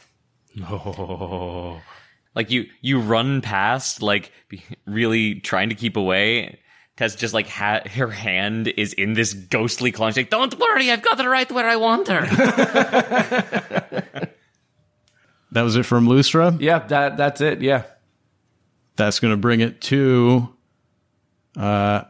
No. 0.55 1.81
Like 2.35 2.51
you, 2.51 2.65
you 2.81 2.99
run 2.99 3.41
past, 3.41 4.01
like 4.01 4.31
really 4.85 5.35
trying 5.39 5.69
to 5.69 5.75
keep 5.75 5.97
away. 5.97 6.59
Tess 7.03 7.15
just 7.15 7.33
like 7.33 7.47
ha- 7.47 7.81
her 7.95 8.09
hand 8.09 8.67
is 8.67 8.93
in 8.93 9.13
this 9.13 9.33
ghostly 9.33 9.91
claw. 9.91 10.09
She's 10.09 10.17
like, 10.17 10.29
"Don't 10.29 10.57
worry, 10.57 10.89
I've 10.89 11.01
got 11.01 11.21
her 11.21 11.29
right 11.29 11.51
where 11.51 11.67
I 11.67 11.75
want 11.75 12.07
her." 12.07 12.25
That 15.51 15.61
was 15.61 15.75
it 15.75 15.83
from 15.83 16.07
Lustra. 16.07 16.59
Yeah, 16.59 16.79
that 16.79 17.15
that's 17.15 17.39
it. 17.39 17.61
Yeah. 17.61 17.83
That's 18.95 19.19
going 19.19 19.33
to 19.33 19.37
bring 19.37 19.61
it 19.61 19.81
to. 19.81 20.49
Uh, 21.55 22.05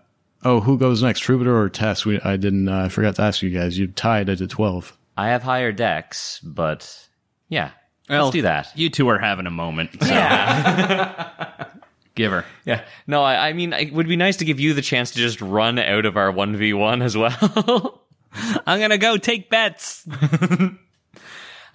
oh, 0.45 0.61
who 0.61 0.77
goes 0.77 1.03
next, 1.03 1.19
Troubadour 1.19 1.61
or 1.61 1.69
Tess? 1.69 2.05
We, 2.05 2.21
I 2.21 2.37
didn't. 2.37 2.69
Uh, 2.69 2.85
I 2.85 2.89
forgot 2.89 3.15
to 3.15 3.23
ask 3.23 3.41
you 3.41 3.49
guys. 3.49 3.77
You 3.77 3.87
tied 3.87 4.29
it 4.29 4.39
at 4.39 4.49
twelve. 4.49 4.97
I 5.17 5.27
have 5.27 5.43
higher 5.43 5.73
Dex, 5.73 6.39
but 6.39 7.07
yeah, 7.49 7.71
Well, 8.09 8.25
let's 8.25 8.33
do 8.33 8.43
that. 8.43 8.71
You 8.75 8.89
two 8.89 9.09
are 9.09 9.19
having 9.19 9.45
a 9.45 9.51
moment. 9.51 9.91
So 9.91 9.97
give 10.07 10.07
her. 12.17 12.45
Yeah. 12.65 12.83
No, 13.07 13.23
I, 13.23 13.49
I 13.49 13.53
mean, 13.53 13.73
it 13.73 13.93
would 13.93 14.07
be 14.07 14.15
nice 14.15 14.37
to 14.37 14.45
give 14.45 14.59
you 14.59 14.73
the 14.73 14.81
chance 14.81 15.11
to 15.11 15.17
just 15.17 15.41
run 15.41 15.79
out 15.79 16.05
of 16.05 16.17
our 16.17 16.31
one 16.31 16.55
v 16.55 16.73
one 16.73 17.01
as 17.01 17.17
well. 17.17 18.01
I'm 18.65 18.79
gonna 18.79 18.97
go 18.97 19.17
take 19.17 19.49
bets. 19.49 20.07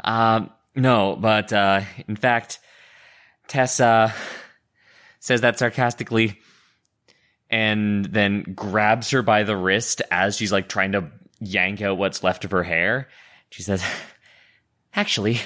Um, 0.04 0.50
no, 0.74 1.16
but 1.16 1.52
uh, 1.52 1.82
in 2.06 2.16
fact, 2.16 2.60
Tessa 3.48 4.14
says 5.20 5.40
that 5.40 5.58
sarcastically 5.58 6.38
and 7.50 8.04
then 8.04 8.42
grabs 8.54 9.10
her 9.10 9.22
by 9.22 9.42
the 9.42 9.56
wrist 9.56 10.02
as 10.10 10.36
she's 10.36 10.52
like 10.52 10.68
trying 10.68 10.92
to 10.92 11.10
yank 11.40 11.82
out 11.82 11.98
what's 11.98 12.22
left 12.22 12.44
of 12.44 12.50
her 12.52 12.62
hair. 12.62 13.08
She 13.50 13.62
says, 13.62 13.82
Actually, 14.94 15.40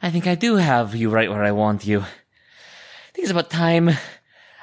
I 0.00 0.10
think 0.10 0.26
I 0.26 0.34
do 0.34 0.56
have 0.56 0.94
you 0.94 1.10
right 1.10 1.30
where 1.30 1.44
I 1.44 1.52
want 1.52 1.86
you. 1.86 2.04
I 3.12 3.14
think 3.14 3.24
it's 3.24 3.30
about 3.30 3.50
time 3.50 3.90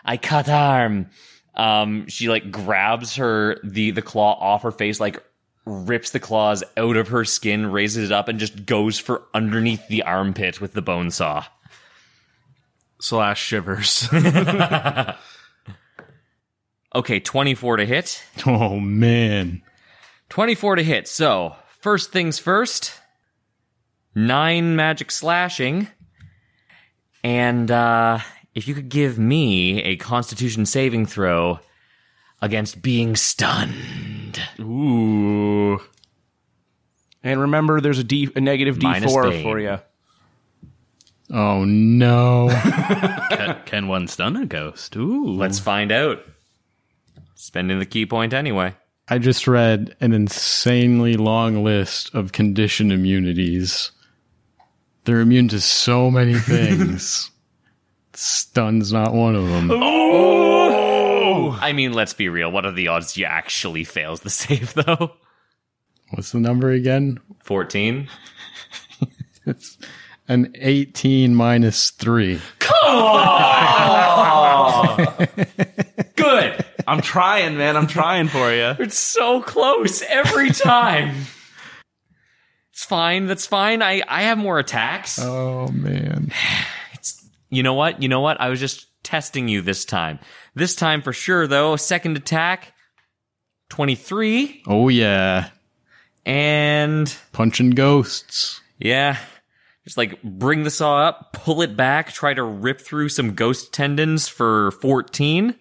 I 0.04 0.18
cut 0.18 0.50
arm. 0.50 1.10
Um, 1.56 2.08
she 2.08 2.30
like 2.30 2.52
grabs 2.52 3.16
her 3.16 3.58
the 3.64 3.92
the 3.92 4.02
claw 4.02 4.34
off 4.40 4.64
her 4.64 4.72
face, 4.72 5.00
like 5.00 5.24
rips 5.66 6.12
the 6.12 6.20
claws 6.20 6.64
out 6.78 6.98
of 6.98 7.10
her 7.10 7.26
skin, 7.26 7.72
raises 7.72 8.10
it 8.10 8.12
up, 8.12 8.28
and 8.28 8.40
just 8.40 8.66
goes 8.66 8.98
for 8.98 9.24
underneath 9.34 9.88
the 9.88 10.04
armpit 10.04 10.60
with 10.60 10.74
the 10.74 10.82
bone 10.82 11.12
saw. 11.12 11.46
Slash 13.00 13.42
shivers. 13.42 14.10
Okay, 16.96 17.20
24 17.20 17.78
to 17.78 17.86
hit. 17.86 18.24
Oh 18.46 18.80
man. 18.80 19.62
24 20.30 20.78
to 20.78 20.84
hit. 20.84 21.08
So, 21.08 21.56
first 21.82 22.12
things 22.12 22.40
first, 22.40 22.94
nine 24.16 24.76
magic 24.76 25.12
slashing. 25.12 25.88
And 27.24 27.70
uh, 27.70 28.20
if 28.60 28.68
you 28.68 28.76
could 28.76 28.90
give 28.90 29.18
me 29.18 29.82
a 29.84 29.96
constitution 29.96 30.66
saving 30.66 31.06
throw 31.06 31.60
against 32.42 32.82
being 32.82 33.16
stunned. 33.16 34.42
Ooh. 34.60 35.80
And 37.24 37.40
remember, 37.40 37.80
there's 37.80 38.00
a 38.00 38.04
D, 38.04 38.30
a 38.36 38.42
negative 38.42 38.82
Minus 38.82 39.14
D4 39.14 39.30
Bane. 39.30 39.44
for 39.44 39.60
you. 39.60 39.80
Oh 41.32 41.64
no. 41.64 42.50
can, 43.30 43.62
can 43.66 43.88
one 43.88 44.10
stun 44.10 44.36
a 44.36 44.46
ghost? 44.46 44.98
Ooh. 44.98 45.28
Let's 45.38 45.60
find 45.60 45.90
out. 45.94 46.22
Spending 47.36 47.80
the 47.80 47.86
ki 47.86 48.06
point 48.06 48.34
anyway. 48.34 48.76
I 49.08 49.20
just 49.20 49.48
read 49.48 49.96
an 50.02 50.12
insanely 50.12 51.16
long 51.16 51.64
list 51.64 52.14
of 52.14 52.34
condition 52.34 52.92
immunities. 52.92 53.92
They're 55.06 55.22
immune 55.22 55.48
to 55.48 55.62
so 55.62 56.12
many 56.12 56.34
things. 56.38 57.32
Stun's 58.20 58.92
not 58.92 59.14
one 59.14 59.34
of 59.34 59.48
them. 59.48 59.72
I 59.72 61.72
mean, 61.74 61.94
let's 61.94 62.14
be 62.14 62.28
real. 62.28 62.52
What 62.52 62.66
are 62.66 62.72
the 62.74 62.90
odds 62.90 63.16
you 63.16 63.24
actually 63.24 63.86
fails 63.86 64.20
the 64.20 64.30
save, 64.30 64.74
though? 64.74 65.14
What's 66.12 66.34
the 66.34 66.42
number 66.42 66.70
again? 66.70 67.22
14? 67.46 68.10
It's 69.46 69.78
an 70.28 70.52
18 70.56 71.34
minus 71.34 71.92
3. 71.92 72.42
Come 72.60 72.94
on! 72.94 74.98
Good! 76.18 76.66
I'm 76.86 77.00
trying, 77.02 77.58
man. 77.58 77.78
I'm 77.78 77.88
trying 77.88 78.28
for 78.28 78.54
you. 78.54 78.76
It's 78.80 79.00
so 79.00 79.42
close 79.42 80.02
every 80.04 80.52
time. 80.52 81.16
it's 82.74 82.84
fine. 82.84 83.28
That's 83.28 83.48
fine. 83.48 83.82
I, 83.82 84.04
I 84.08 84.24
have 84.24 84.38
more 84.38 84.60
attacks. 84.60 85.20
Oh 85.20 85.70
man. 85.70 86.34
You 87.50 87.64
know 87.64 87.74
what? 87.74 88.02
You 88.02 88.10
know 88.10 88.22
what? 88.22 88.40
I 88.40 88.50
was 88.50 88.60
just 88.60 88.88
testing 89.04 89.48
you 89.48 89.62
this 89.62 89.86
time. 89.86 90.20
This 90.56 90.76
time 90.76 91.02
for 91.02 91.14
sure, 91.14 91.48
though. 91.48 91.76
Second 91.76 92.18
attack, 92.18 92.74
23. 93.70 94.64
Oh 94.68 94.90
yeah. 94.90 95.50
And 96.26 97.16
Punching 97.32 97.72
ghosts. 97.72 98.62
yeah, 98.78 99.18
just 99.84 99.98
like 99.98 100.22
bring 100.22 100.64
the 100.64 100.70
saw 100.70 101.08
up, 101.08 101.34
pull 101.34 101.62
it 101.62 101.76
back, 101.76 102.12
try 102.12 102.34
to 102.34 102.44
rip 102.44 102.82
through 102.82 103.10
some 103.10 103.34
ghost 103.34 103.74
tendons 103.74 104.28
for 104.28 104.70
14 104.72 105.56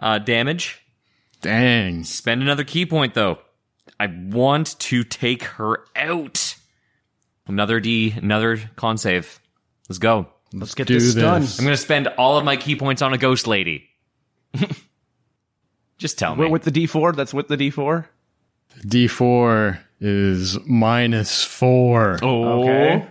uh, 0.00 0.18
damage. 0.18 0.82
Dang. 1.40 2.04
Spend 2.04 2.42
another 2.42 2.64
ki 2.64 2.84
point 2.84 3.14
though. 3.14 3.38
I 3.98 4.06
want 4.08 4.78
to 4.80 5.02
take 5.04 5.44
her 5.44 5.84
out. 5.94 6.56
Another 7.46 7.80
D, 7.80 8.12
another 8.16 8.58
con 8.76 8.98
save. 8.98 9.40
Let's 9.88 9.98
go. 9.98 10.26
Let's 10.52 10.74
get 10.74 10.86
Do 10.86 10.94
this 10.94 11.14
done. 11.14 11.42
I'm 11.42 11.64
gonna 11.64 11.76
spend 11.76 12.08
all 12.18 12.38
of 12.38 12.44
my 12.44 12.56
ki 12.56 12.76
points 12.76 13.02
on 13.02 13.12
a 13.12 13.18
ghost 13.18 13.46
lady. 13.46 13.88
Just 15.98 16.18
tell 16.18 16.36
me. 16.36 16.42
With 16.42 16.64
with 16.64 16.74
the 16.74 16.86
D4, 16.86 17.16
that's 17.16 17.32
with 17.34 17.48
the 17.48 17.56
D4. 17.56 18.06
D4 18.86 19.78
is 20.00 20.58
minus 20.66 21.42
4. 21.44 22.18
Oh. 22.22 22.62
Okay. 22.62 23.06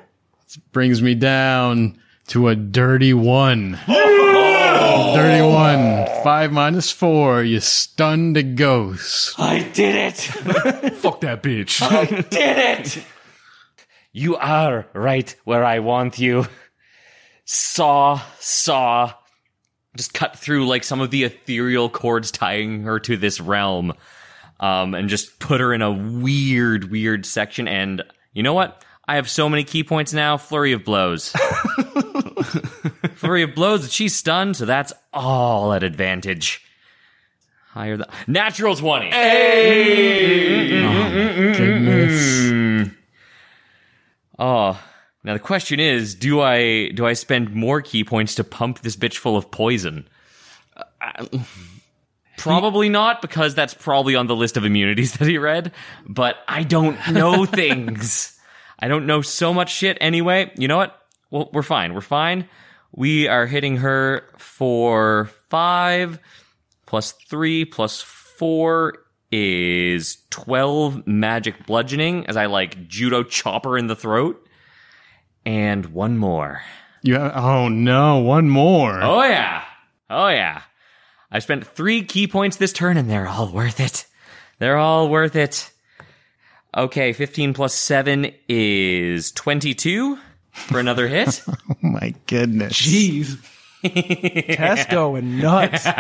Brings 0.71 1.01
me 1.01 1.15
down 1.15 1.99
to 2.27 2.47
a 2.47 2.55
dirty 2.55 3.13
1. 3.13 3.79
dirty 3.87 5.41
1. 5.41 6.23
5 6.23 6.51
minus 6.51 6.91
4. 6.91 7.43
You 7.43 7.59
stunned 7.59 8.37
a 8.37 8.43
ghost. 8.43 9.39
I 9.39 9.63
did 9.73 9.95
it! 9.95 10.13
Fuck 10.95 11.21
that 11.21 11.41
bitch. 11.43 11.81
I 11.81 12.05
did 12.05 12.79
it! 12.79 13.03
You 14.11 14.37
are 14.37 14.87
right 14.93 15.35
where 15.43 15.65
I 15.65 15.79
want 15.79 16.19
you. 16.19 16.47
Saw, 17.45 18.19
saw. 18.39 19.13
Just 19.95 20.13
cut 20.13 20.38
through 20.38 20.67
like 20.67 20.84
some 20.84 20.99
of 20.99 21.12
the 21.12 21.23
ethereal 21.23 21.89
cords 21.89 22.31
tying 22.31 22.84
her 22.84 22.99
to 23.01 23.15
this 23.15 23.39
realm. 23.39 23.93
Um, 24.60 24.93
and 24.93 25.08
just 25.10 25.39
put 25.39 25.62
her 25.62 25.73
in 25.73 25.81
a 25.81 25.91
weird, 25.91 26.89
weird 26.91 27.25
section. 27.25 27.67
And 27.67 28.03
you 28.34 28.43
know 28.43 28.53
what? 28.53 28.84
I 29.08 29.15
have 29.15 29.29
so 29.29 29.47
many 29.47 29.63
ki 29.63 29.84
points 29.84 30.12
now. 30.13 30.38
Flurry 30.38 30.71
of 30.71 30.84
blows. 30.84 31.29
Flurry 33.15 33.43
of 33.43 33.53
blows. 33.53 33.84
That 33.84 33.91
she's 33.91 34.15
stunned, 34.15 34.58
so 34.58 34.65
that's 34.65 34.91
all 35.13 35.73
at 35.73 35.84
advantage. 35.84 36.62
Higher 37.69 37.97
than 37.97 38.08
natural 38.25 38.75
twenty. 38.75 39.12
Goodness. 41.58 42.91
Oh, 44.39 44.81
Now 45.25 45.33
the 45.33 45.39
question 45.39 45.79
is, 45.79 46.13
do 46.13 46.39
I 46.39 46.89
do 46.89 47.07
I 47.07 47.13
spend 47.13 47.53
more 47.53 47.81
ki 47.81 48.03
points 48.03 48.35
to 48.35 48.43
pump 48.43 48.81
this 48.81 48.95
bitch 48.95 49.17
full 49.17 49.35
of 49.35 49.49
poison? 49.49 50.07
Uh, 51.01 51.25
probably 52.38 52.89
not, 52.89 53.23
because 53.23 53.55
that's 53.55 53.73
probably 53.73 54.15
on 54.15 54.27
the 54.27 54.35
list 54.35 54.55
of 54.55 54.65
immunities 54.65 55.13
that 55.17 55.27
he 55.27 55.39
read. 55.39 55.71
But 56.07 56.38
I 56.47 56.61
don't 56.61 56.97
know 57.11 57.45
things. 57.45 58.39
I 58.77 58.88
don't 58.88 59.07
know 59.07 59.21
so 59.21 59.51
much 59.51 59.73
shit 59.73 59.97
anyway. 59.99 60.51
You 60.57 60.67
know 60.67 60.77
what? 60.77 61.01
Well, 61.31 61.49
we're 61.51 61.63
fine. 61.63 61.95
We're 61.95 62.01
fine. 62.01 62.47
We 62.91 63.27
are 63.27 63.47
hitting 63.47 63.77
her 63.77 64.29
for 64.38 65.31
five 65.49 66.19
plus 66.85 67.13
three 67.13 67.65
plus 67.65 67.99
four 67.99 68.99
is 69.31 70.19
12 70.29 71.07
magic 71.07 71.65
bludgeoning 71.65 72.27
as 72.27 72.38
I 72.38 72.45
like 72.45 72.88
judo 72.88 73.23
chopper 73.23 73.75
in 73.75 73.88
the 73.88 73.95
throat. 73.95 74.44
And 75.45 75.88
one 75.88 76.17
more. 76.17 76.62
You 77.01 77.15
have, 77.15 77.34
oh 77.36 77.67
no, 77.69 78.17
one 78.19 78.49
more. 78.49 78.99
Oh 79.01 79.23
yeah. 79.23 79.63
Oh 80.10 80.27
yeah. 80.29 80.62
I 81.31 81.39
spent 81.39 81.67
three 81.67 82.03
ki 82.03 82.27
points 82.27 82.58
this 82.58 82.73
turn 82.73 82.97
and 82.97 83.10
they're 83.10 83.27
all 83.27 83.51
worth 83.51 83.79
it. 83.79 84.05
They're 84.60 84.77
all 84.77 85.10
worth 85.10 85.36
it. 85.36 85.71
Okay, 86.75 87.13
15 87.13 87.53
plus 87.53 87.73
7 87.73 88.34
is 88.49 89.31
22 89.31 90.17
for 90.51 90.79
another 90.79 91.08
hit. 91.08 91.41
Oh 91.69 91.75
my 91.81 92.13
goodness. 92.27 92.73
Jeez. 92.73 93.38
Tess 94.55 94.86
going 94.88 95.39
nuts. 95.39 95.86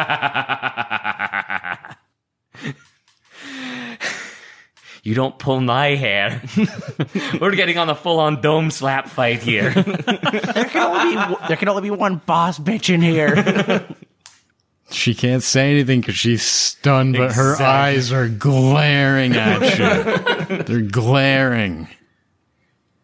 you 5.05 5.13
don't 5.13 5.37
pull 5.37 5.61
my 5.61 5.89
hair. 5.89 6.41
We're 7.39 7.55
getting 7.55 7.77
on 7.77 7.85
the 7.85 7.93
full 7.93 8.19
on 8.19 8.41
dome 8.41 8.71
slap 8.71 9.07
fight 9.07 9.43
here. 9.43 9.69
there, 9.73 10.65
can 10.65 10.81
only 10.81 11.15
be, 11.15 11.35
there 11.47 11.57
can 11.57 11.69
only 11.69 11.83
be 11.83 11.91
one 11.91 12.17
boss 12.25 12.57
bitch 12.59 12.93
in 12.93 13.01
here. 13.01 13.85
She 14.91 15.15
can't 15.15 15.41
say 15.41 15.71
anything 15.71 16.01
because 16.01 16.15
she's 16.15 16.43
stunned, 16.43 17.17
but 17.17 17.31
her 17.33 17.53
Exactly. 17.53 17.65
eyes 17.65 18.11
are 18.11 18.29
glaring 18.29 19.35
at 19.35 19.79
you. 19.79 20.57
They're 20.63 20.81
glaring. 20.87 21.87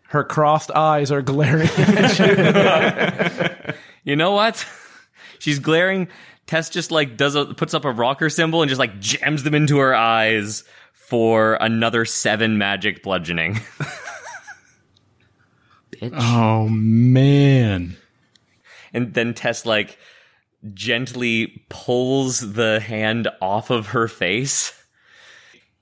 Her 0.10 0.24
crossed 0.24 0.70
eyes 0.70 1.12
are 1.12 1.24
glaring. 1.24 1.70
At 1.70 2.20
you. 3.68 3.74
You 4.04 4.16
know 4.16 4.30
what? 4.34 4.64
She's 5.40 5.58
glaring. 5.58 6.08
Tess 6.46 6.70
just 6.70 6.92
like 6.92 7.18
does 7.18 7.34
a 7.34 7.46
puts 7.46 7.74
up 7.74 7.84
a 7.84 7.92
rocker 7.92 8.30
symbol 8.30 8.62
and 8.62 8.70
just 8.70 8.80
like 8.80 9.00
jams 9.00 9.42
them 9.42 9.56
into 9.56 9.80
her 9.80 9.96
eyes 9.96 10.64
for 11.12 11.56
another 11.56 12.06
seven 12.06 12.58
magic 12.58 13.04
bludgeoning. 13.04 13.56
Bitch. 15.92 16.14
Oh 16.14 16.70
man. 16.70 17.98
And 18.94 19.14
then 19.14 19.34
Tess 19.34 19.66
like 19.66 19.98
gently 20.74 21.66
pulls 21.68 22.54
the 22.54 22.80
hand 22.80 23.28
off 23.42 23.70
of 23.70 23.88
her 23.88 24.08
face. 24.08 24.74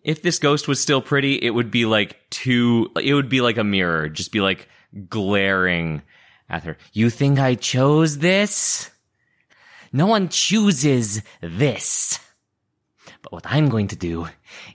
If 0.02 0.24
this 0.24 0.40
ghost 0.40 0.68
was 0.68 0.82
still 0.82 1.00
pretty, 1.00 1.36
it 1.36 1.52
would 1.52 1.70
be 1.70 1.86
like 1.86 2.18
two, 2.32 2.90
it 3.00 3.14
would 3.14 3.30
be 3.30 3.42
like 3.42 3.60
a 3.60 3.64
mirror, 3.64 4.10
just 4.10 4.32
be 4.32 4.42
like 4.42 4.68
glaring 5.10 6.02
at 6.50 6.64
her. 6.64 6.76
You 6.92 7.12
think 7.12 7.38
I 7.38 7.54
chose 7.54 8.18
this? 8.18 8.90
No 9.94 10.08
one 10.08 10.30
chooses 10.30 11.22
this. 11.40 12.20
But 13.22 13.32
what 13.32 13.46
I'm 13.46 13.70
going 13.70 13.90
to 13.90 13.96
do 13.96 14.28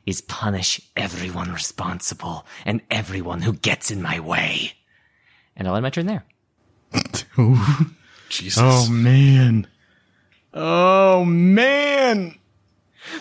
is 0.06 0.20
punish 0.20 0.80
everyone 0.96 1.52
responsible 1.52 2.46
and 2.64 2.80
everyone 2.90 3.42
who 3.42 3.52
gets 3.52 3.90
in 3.90 4.02
my 4.02 4.20
way. 4.20 4.72
And 5.56 5.66
I'll 5.66 5.76
end 5.76 5.84
my 5.84 5.90
turn 5.90 6.06
there. 6.06 6.24
Jesus. 8.28 8.62
Oh 8.62 8.88
man. 8.90 9.66
Oh 10.52 11.24
man. 11.24 12.38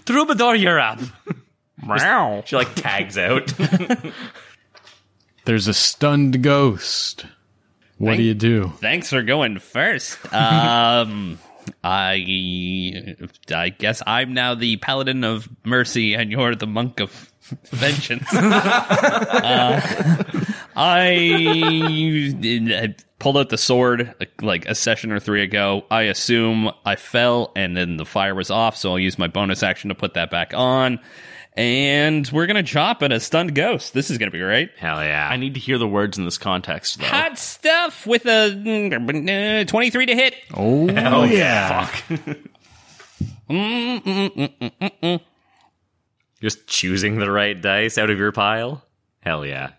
Troubadour, 0.06 0.56
you're 0.56 0.80
up. 0.80 1.00
Meow. 1.86 2.44
She 2.46 2.56
like 2.56 2.74
tags 2.76 3.18
out. 3.18 3.54
There's 5.46 5.68
a 5.68 5.74
stunned 5.74 6.42
ghost. 6.42 7.26
What 7.98 8.18
do 8.18 8.24
you 8.24 8.34
do? 8.34 8.74
Thanks 8.78 9.10
for 9.10 9.22
going 9.22 9.60
first. 9.60 10.18
Um, 10.34 11.40
I 11.84 13.16
I 13.54 13.70
guess 13.70 14.02
I'm 14.06 14.34
now 14.34 14.56
the 14.56 14.78
paladin 14.78 15.24
of 15.24 15.50
mercy, 15.66 16.14
and 16.14 16.32
you're 16.32 16.56
the 16.56 16.68
monk 16.68 17.00
of 17.00 17.32
vengeance. 17.72 18.28
Uh, 18.34 19.82
I, 20.76 22.34
I 22.44 22.96
pulled 23.20 23.38
out 23.38 23.50
the 23.50 23.58
sword 23.58 24.14
like 24.42 24.66
a 24.68 24.74
session 24.76 25.12
or 25.12 25.20
three 25.20 25.44
ago. 25.44 25.86
I 25.92 26.04
assume 26.04 26.72
I 26.86 26.96
fell, 26.96 27.52
and 27.56 27.78
then 27.78 27.98
the 27.98 28.06
fire 28.06 28.34
was 28.34 28.50
off, 28.50 28.76
so 28.76 28.92
I'll 28.92 29.00
use 29.00 29.20
my 29.20 29.28
bonus 29.28 29.62
action 29.62 29.90
to 29.90 29.96
put 29.96 30.16
that 30.16 30.32
back 30.32 30.54
on. 30.56 31.00
And 31.56 32.28
we're 32.32 32.48
gonna 32.48 32.64
chop 32.64 33.04
at 33.04 33.12
a 33.12 33.20
stunned 33.20 33.54
ghost. 33.54 33.94
This 33.94 34.10
is 34.10 34.18
gonna 34.18 34.32
be 34.32 34.40
great. 34.40 34.72
Hell 34.78 35.04
yeah. 35.04 35.30
I 35.32 35.38
need 35.38 35.54
to 35.54 35.60
hear 35.60 35.78
the 35.78 35.88
words 35.88 36.18
in 36.18 36.26
this 36.26 36.40
context, 36.40 37.00
though. 37.00 37.06
Hot 37.06 37.38
stuff 37.38 38.08
with 38.08 38.26
a 38.26 39.62
uh, 39.62 39.66
23 39.66 40.06
to 40.08 40.16
hit. 40.16 40.36
Oh 40.54 40.88
Hell 40.94 41.28
yeah. 41.28 41.86
Fuck. 41.86 42.38
Just 46.42 46.66
choosing 46.68 47.20
the 47.20 47.30
right 47.30 47.62
dice 47.62 47.98
out 48.00 48.10
of 48.10 48.18
your 48.18 48.32
pile? 48.32 48.84
Hell 49.20 49.46
yeah. 49.46 49.72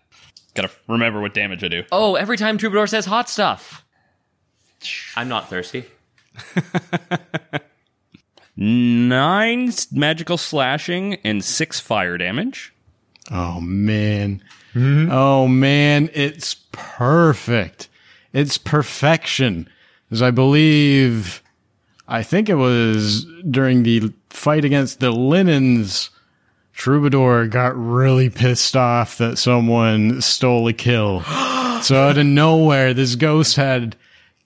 Gotta 0.53 0.71
remember 0.87 1.19
what 1.19 1.33
damage 1.33 1.63
I 1.63 1.67
do. 1.67 1.83
Oh, 1.91 2.15
every 2.15 2.37
time 2.37 2.57
Troubadour 2.57 2.87
says 2.87 3.05
hot 3.05 3.29
stuff. 3.29 3.83
I'm 5.17 5.27
not 5.27 5.49
thirsty. 5.49 5.85
Nine 8.57 9.71
magical 9.91 10.37
slashing 10.37 11.15
and 11.23 11.43
six 11.43 11.79
fire 11.79 12.17
damage. 12.17 12.73
Oh 13.31 13.59
man. 13.59 14.41
Oh 14.77 15.47
man, 15.47 16.09
it's 16.13 16.55
perfect. 16.71 17.89
It's 18.33 18.57
perfection. 18.57 19.69
As 20.11 20.21
I 20.21 20.31
believe 20.31 21.41
I 22.07 22.23
think 22.23 22.49
it 22.49 22.55
was 22.55 23.25
during 23.49 23.83
the 23.83 24.13
fight 24.29 24.63
against 24.63 24.99
the 24.99 25.11
Linens 25.11 26.11
Troubadour 26.73 27.47
got 27.47 27.75
really 27.75 28.29
pissed 28.29 28.75
off 28.75 29.17
that 29.17 29.37
someone 29.37 30.21
stole 30.21 30.67
a 30.67 30.73
kill. 30.73 31.21
so 31.81 31.95
out 31.95 32.17
of 32.17 32.25
nowhere, 32.25 32.93
this 32.93 33.15
ghost 33.15 33.55
had 33.55 33.95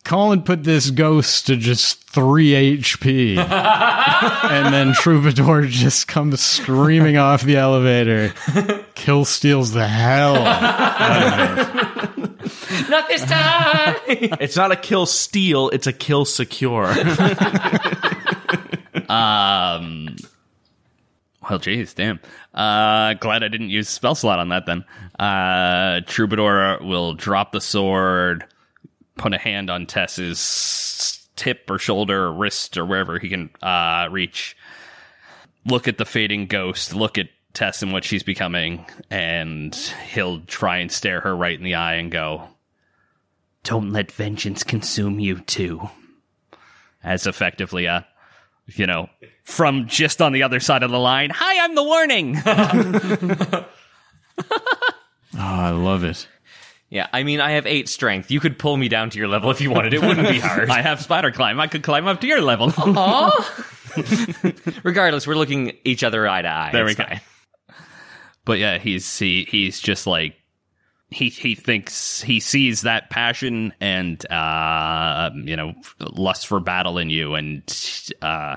Colin 0.04 0.42
put 0.42 0.64
this 0.64 0.90
ghost 0.90 1.48
to 1.48 1.56
just 1.56 2.04
three 2.10 2.52
HP. 2.52 3.38
and 4.50 4.74
then 4.74 4.94
Troubadour 4.94 5.66
just 5.66 6.08
comes 6.08 6.42
screaming 6.42 7.18
off 7.18 7.44
the 7.44 7.58
elevator. 7.58 8.34
Kill 8.96 9.26
steals 9.26 9.72
the 9.74 9.88
hell. 9.88 10.36
Not 12.90 13.08
this 13.08 13.24
time! 13.26 13.96
It's 14.08 14.56
not 14.56 14.72
a 14.72 14.76
kill 14.76 15.06
steal, 15.06 15.70
it's 15.70 15.86
a 15.88 15.94
kill 15.94 16.26
secure. 16.26 16.94
Um. 19.10 20.16
Well, 21.50 21.58
geez, 21.58 21.94
damn. 21.96 22.20
Uh, 22.54 23.16
glad 23.16 23.44
I 23.44 23.48
didn't 23.48 23.70
use 23.70 23.90
spell 23.90 24.14
slot 24.14 24.38
on 24.38 24.50
that 24.50 24.68
then. 24.68 24.86
Uh, 25.18 26.02
Troubadour 26.06 26.80
will 26.82 27.16
drop 27.16 27.52
the 27.52 27.60
sword, 27.62 28.46
put 29.20 29.34
a 29.34 29.38
hand 29.38 29.70
on 29.70 29.86
Tess's 29.86 31.28
tip 31.36 31.70
or 31.70 31.78
shoulder 31.78 32.26
or 32.26 32.34
wrist 32.34 32.78
or 32.78 32.86
wherever 32.86 33.20
he 33.20 33.30
can 33.30 33.50
uh, 33.62 34.08
reach. 34.10 34.58
Look 35.66 35.88
at 35.88 35.98
the 35.98 36.06
fading 36.06 36.48
ghost. 36.48 36.96
Look 36.96 37.18
at 37.18 37.30
Tess 37.54 37.82
and 37.82 37.92
what 37.92 38.04
she's 38.04 38.24
becoming, 38.24 38.86
and 39.10 39.76
he'll 40.12 40.40
try 40.42 40.78
and 40.78 40.92
stare 40.92 41.20
her 41.22 41.36
right 41.36 41.58
in 41.58 41.64
the 41.64 41.76
eye 41.76 41.96
and 41.96 42.12
go, 42.12 42.48
"Don't 43.64 43.92
let 43.92 44.12
vengeance 44.12 44.64
consume 44.64 45.20
you 45.20 45.40
too." 45.42 45.90
As 47.04 47.28
effectively, 47.28 47.88
uh, 47.88 48.02
you 48.68 48.86
know, 48.86 49.10
from 49.44 49.88
just 49.88 50.22
on 50.22 50.32
the 50.32 50.44
other 50.44 50.60
side 50.60 50.84
of 50.84 50.92
the 50.92 51.00
line. 51.00 51.32
Hi, 51.34 51.64
I'm 51.64 51.76
the 51.76 51.84
warning. 51.84 52.38
Oh, 52.46 53.66
I 55.38 55.72
love 55.72 56.04
it. 56.04 56.28
Yeah, 56.90 57.08
I 57.14 57.24
mean, 57.24 57.40
I 57.42 57.52
have 57.52 57.66
eight 57.68 57.88
strength. 57.90 58.32
You 58.32 58.40
could 58.40 58.58
pull 58.60 58.76
me 58.78 58.88
down 58.90 59.10
to 59.12 59.18
your 59.20 59.28
level 59.28 59.50
if 59.52 59.62
you 59.62 59.70
wanted. 59.72 59.94
It 59.94 60.02
wouldn't 60.02 60.30
be 60.30 60.40
hard. 60.40 60.70
I 60.70 60.82
have 60.82 61.02
spider 61.02 61.32
climb. 61.32 61.60
I 61.60 61.68
could 61.68 61.84
climb 61.84 62.08
up 62.08 62.22
to 62.22 62.28
your 62.28 62.42
level. 62.42 62.70
Regardless, 64.84 65.28
we're 65.28 65.36
looking 65.36 65.74
each 65.84 66.04
other 66.04 66.28
eye 66.28 66.42
to 66.42 66.48
eye. 66.48 66.70
There 66.72 66.86
we 66.86 66.92
It's 66.92 67.00
go. 67.00 67.06
fine. 67.06 67.22
but 68.46 68.60
yeah, 68.60 68.78
he's 68.78 69.18
he 69.18 69.46
he's 69.50 69.80
just 69.80 70.08
like 70.08 70.36
he 71.10 71.30
he 71.30 71.56
thinks 71.56 72.22
he 72.22 72.40
sees 72.40 72.82
that 72.82 73.10
passion 73.10 73.74
and 73.82 74.30
uh 74.32 75.32
you 75.44 75.56
know 75.56 75.74
lust 76.00 76.46
for 76.48 76.60
battle 76.60 76.98
in 77.00 77.10
you 77.10 77.34
and 77.34 77.64
uh 78.22 78.56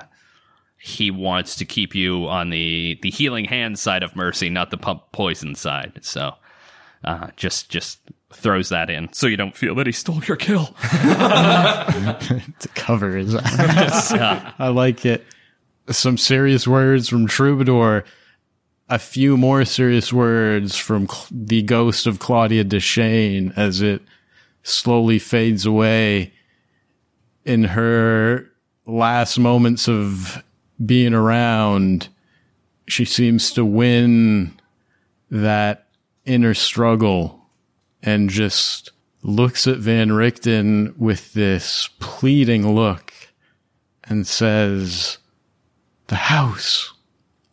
he 0.79 1.11
wants 1.11 1.57
to 1.57 1.65
keep 1.65 1.95
you 1.95 2.29
on 2.29 2.51
the 2.51 2.99
the 3.01 3.11
healing 3.11 3.47
hand 3.47 3.79
side 3.79 4.03
of 4.03 4.15
mercy 4.15 4.51
not 4.51 4.71
the 4.71 4.77
pump 4.77 5.01
poison 5.13 5.55
side 5.55 5.99
so 6.03 6.35
uh 7.05 7.29
just 7.37 7.71
just 7.71 8.01
throws 8.35 8.69
that 8.71 8.91
in 8.91 9.13
so 9.13 9.27
you 9.27 9.37
don't 9.37 9.57
feel 9.57 9.75
that 9.77 9.87
he 9.87 9.93
stole 9.93 10.23
your 10.25 10.37
kill. 10.37 10.67
to 10.83 12.69
cover 12.75 13.17
his 13.17 13.35
ass. 13.37 14.13
I 14.13 14.69
like 14.69 15.05
it. 15.07 15.25
Some 15.91 16.17
serious 16.19 16.67
words 16.67 17.09
from 17.09 17.27
Troubadour. 17.27 18.05
A 18.89 18.99
few 18.99 19.37
more 19.37 19.65
serious 19.65 20.13
words 20.13 20.77
from 20.77 21.09
Cl- 21.09 21.27
the 21.31 21.63
ghost 21.63 22.07
of 22.07 22.19
Claudia 22.19 22.65
Deshane 22.65 23.53
as 23.57 23.81
it 23.81 24.03
slowly 24.63 25.19
fades 25.19 25.65
away 25.65 26.33
in 27.45 27.65
her 27.65 28.51
last 28.87 29.39
moments 29.39 29.89
of 29.89 30.43
being 30.85 31.15
around. 31.15 32.09
She 32.87 33.05
seems 33.05 33.53
to 33.55 33.65
win 33.65 34.61
that 35.31 35.87
inner 36.27 36.55
struggle 36.55 37.42
and 38.03 38.29
just 38.31 38.91
looks 39.23 39.67
at 39.67 39.79
Van 39.79 40.11
Richten 40.13 40.95
with 40.99 41.33
this 41.33 41.89
pleading 42.01 42.75
look 42.75 43.13
and 44.05 44.27
says, 44.27 45.19
The 46.09 46.17
house. 46.17 46.93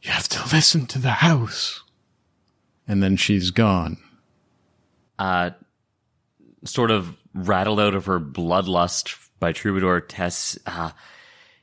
You 0.01 0.11
have 0.11 0.27
to 0.29 0.55
listen 0.55 0.85
to 0.87 0.99
the 0.99 1.11
house. 1.11 1.83
And 2.87 3.03
then 3.03 3.17
she's 3.17 3.51
gone. 3.51 3.97
uh, 5.19 5.51
sort 6.65 6.91
of 6.91 7.15
rattled 7.33 7.79
out 7.79 7.93
of 7.93 8.05
her 8.05 8.19
bloodlust 8.19 9.15
by 9.39 9.51
Troubadour, 9.53 10.01
Tess 10.01 10.57
uh, 10.65 10.91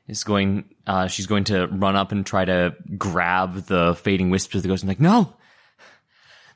is 0.07 0.23
going. 0.23 0.65
Uh, 0.87 1.07
she's 1.07 1.27
going 1.27 1.43
to 1.45 1.67
run 1.67 1.95
up 1.95 2.11
and 2.11 2.25
try 2.25 2.45
to 2.45 2.75
grab 2.97 3.65
the 3.65 3.95
fading 3.95 4.29
wisps 4.29 4.55
of 4.55 4.61
the 4.63 4.67
ghost. 4.69 4.83
and 4.83 4.87
like, 4.89 4.99
no, 4.99 5.33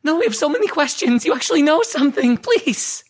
no, 0.04 0.18
we 0.18 0.26
have 0.26 0.36
so 0.36 0.50
many 0.50 0.68
questions. 0.68 1.26
You 1.26 1.34
actually 1.34 1.62
know 1.62 1.82
something, 1.84 2.38
please. 2.38 3.04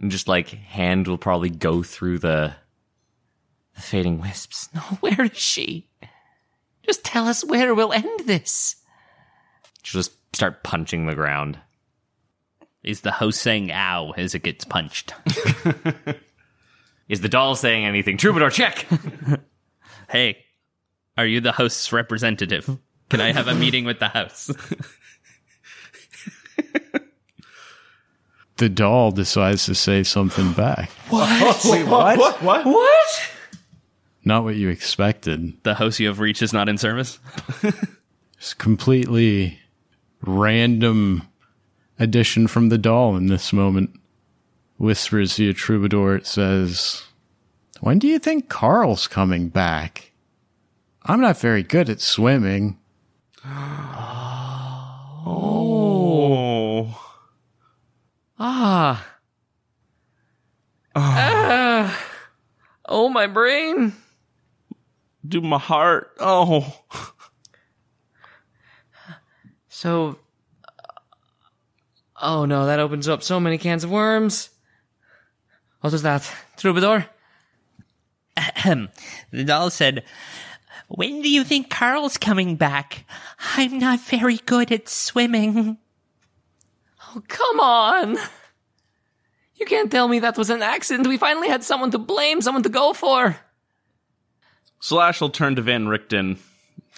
And 0.00 0.10
just 0.10 0.28
like 0.28 0.48
hand 0.48 1.08
will 1.08 1.18
probably 1.18 1.50
go 1.50 1.82
through 1.82 2.18
the 2.20 2.54
the 3.74 3.80
fading 3.80 4.20
wisps. 4.20 4.68
No, 4.74 4.80
where 5.00 5.24
is 5.24 5.36
she? 5.36 5.88
Just 6.82 7.04
tell 7.04 7.28
us 7.28 7.44
where 7.44 7.74
we'll 7.74 7.92
end 7.92 8.20
this. 8.26 8.76
She'll 9.82 10.00
just 10.00 10.12
start 10.34 10.62
punching 10.62 11.06
the 11.06 11.14
ground. 11.14 11.58
Is 12.82 13.02
the 13.02 13.12
host 13.12 13.42
saying 13.42 13.70
ow 13.70 14.12
as 14.16 14.34
it 14.34 14.42
gets 14.42 14.64
punched? 14.64 15.14
Is 17.08 17.20
the 17.20 17.28
doll 17.28 17.56
saying 17.56 17.84
anything? 17.84 18.16
Troubadour, 18.16 18.50
check. 18.50 18.86
hey, 20.08 20.38
are 21.18 21.26
you 21.26 21.40
the 21.40 21.52
host's 21.52 21.92
representative? 21.92 22.78
Can 23.08 23.20
I 23.20 23.32
have 23.32 23.48
a 23.48 23.54
meeting 23.54 23.84
with 23.84 23.98
the 23.98 24.08
house? 24.08 24.48
The 28.60 28.68
doll 28.68 29.10
decides 29.10 29.64
to 29.64 29.74
say 29.74 30.02
something 30.02 30.52
back. 30.52 30.90
what? 31.08 31.64
What? 31.64 32.42
What? 32.42 32.66
What? 32.66 33.30
Not 34.22 34.44
what 34.44 34.56
you 34.56 34.68
expected. 34.68 35.54
the 35.62 35.76
host 35.76 35.98
you 35.98 36.08
have 36.08 36.20
reached 36.20 36.42
is 36.42 36.52
not 36.52 36.68
in 36.68 36.76
service? 36.76 37.18
It's 38.36 38.54
completely 38.54 39.58
random 40.22 41.28
addition 41.98 42.46
from 42.46 42.70
the 42.70 42.78
doll 42.78 43.14
in 43.16 43.26
this 43.26 43.52
moment. 43.52 43.90
Whispers 44.78 45.36
to 45.36 45.50
a 45.50 45.52
troubadour. 45.52 46.16
It 46.16 46.26
says, 46.26 47.02
When 47.80 47.98
do 47.98 48.06
you 48.08 48.18
think 48.18 48.48
Carl's 48.48 49.06
coming 49.06 49.50
back? 49.50 50.12
I'm 51.04 51.20
not 51.20 51.38
very 51.38 51.62
good 51.62 51.90
at 51.90 52.00
swimming. 52.00 52.78
Oh. 53.44 54.39
Ah. 58.40 59.06
Ah. 60.96 62.06
Oh, 62.86 63.08
my 63.10 63.26
brain. 63.26 63.92
Do 65.26 65.42
my 65.42 65.58
heart. 65.58 66.12
Oh. 66.18 66.82
So. 69.80 70.18
Oh 72.20 72.44
no, 72.44 72.66
that 72.66 72.80
opens 72.80 73.08
up 73.08 73.22
so 73.22 73.40
many 73.40 73.56
cans 73.56 73.82
of 73.82 73.90
worms. 73.90 74.50
What 75.80 75.90
was 75.90 76.02
that? 76.02 76.30
Troubadour? 76.58 77.06
Ahem. 78.36 78.90
The 79.30 79.44
doll 79.44 79.70
said, 79.70 80.04
When 80.88 81.22
do 81.22 81.30
you 81.30 81.44
think 81.44 81.70
Carl's 81.70 82.18
coming 82.18 82.56
back? 82.56 83.06
I'm 83.56 83.78
not 83.78 84.00
very 84.00 84.36
good 84.36 84.70
at 84.70 84.86
swimming. 84.86 85.78
Oh, 87.12 87.22
come 87.26 87.60
on. 87.60 88.16
You 89.56 89.66
can't 89.66 89.90
tell 89.90 90.08
me 90.08 90.20
that 90.20 90.38
was 90.38 90.48
an 90.48 90.62
accident. 90.62 91.08
We 91.08 91.18
finally 91.18 91.48
had 91.48 91.64
someone 91.64 91.90
to 91.90 91.98
blame, 91.98 92.40
someone 92.40 92.62
to 92.62 92.68
go 92.68 92.92
for. 92.92 93.36
Slash 94.80 95.20
will 95.20 95.30
turn 95.30 95.56
to 95.56 95.62
Van 95.62 95.86
Richten 95.86 96.38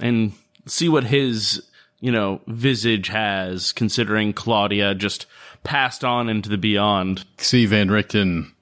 and 0.01 0.33
see 0.67 0.89
what 0.89 1.05
his, 1.05 1.63
you 2.01 2.13
know, 2.13 2.41
visage 2.47 3.09
has, 3.09 3.73
considering 3.73 4.33
Claudia 4.33 4.95
just 4.95 5.27
passed 5.65 6.05
on 6.05 6.29
into 6.29 6.49
the 6.49 6.59
beyond. 6.59 7.25
See, 7.39 7.67
Van 7.67 7.89
Richten 7.89 8.53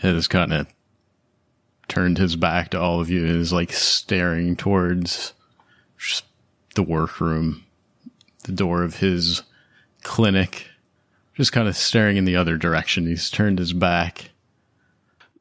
has 0.00 0.28
kind 0.28 0.52
of 0.52 0.66
turned 1.88 2.18
his 2.18 2.36
back 2.36 2.70
to 2.70 2.80
all 2.80 3.00
of 3.00 3.08
you 3.08 3.24
and 3.24 3.40
is 3.40 3.52
like 3.52 3.72
staring 3.72 4.56
towards 4.56 5.32
the 6.74 6.82
workroom, 6.82 7.64
the 8.44 8.52
door 8.52 8.82
of 8.82 8.96
his 8.96 9.42
clinic, 10.02 10.66
just 11.34 11.52
kind 11.52 11.68
of 11.68 11.76
staring 11.76 12.16
in 12.16 12.24
the 12.24 12.36
other 12.36 12.56
direction. 12.56 13.06
He's 13.06 13.30
turned 13.30 13.58
his 13.58 13.72
back. 13.72 14.30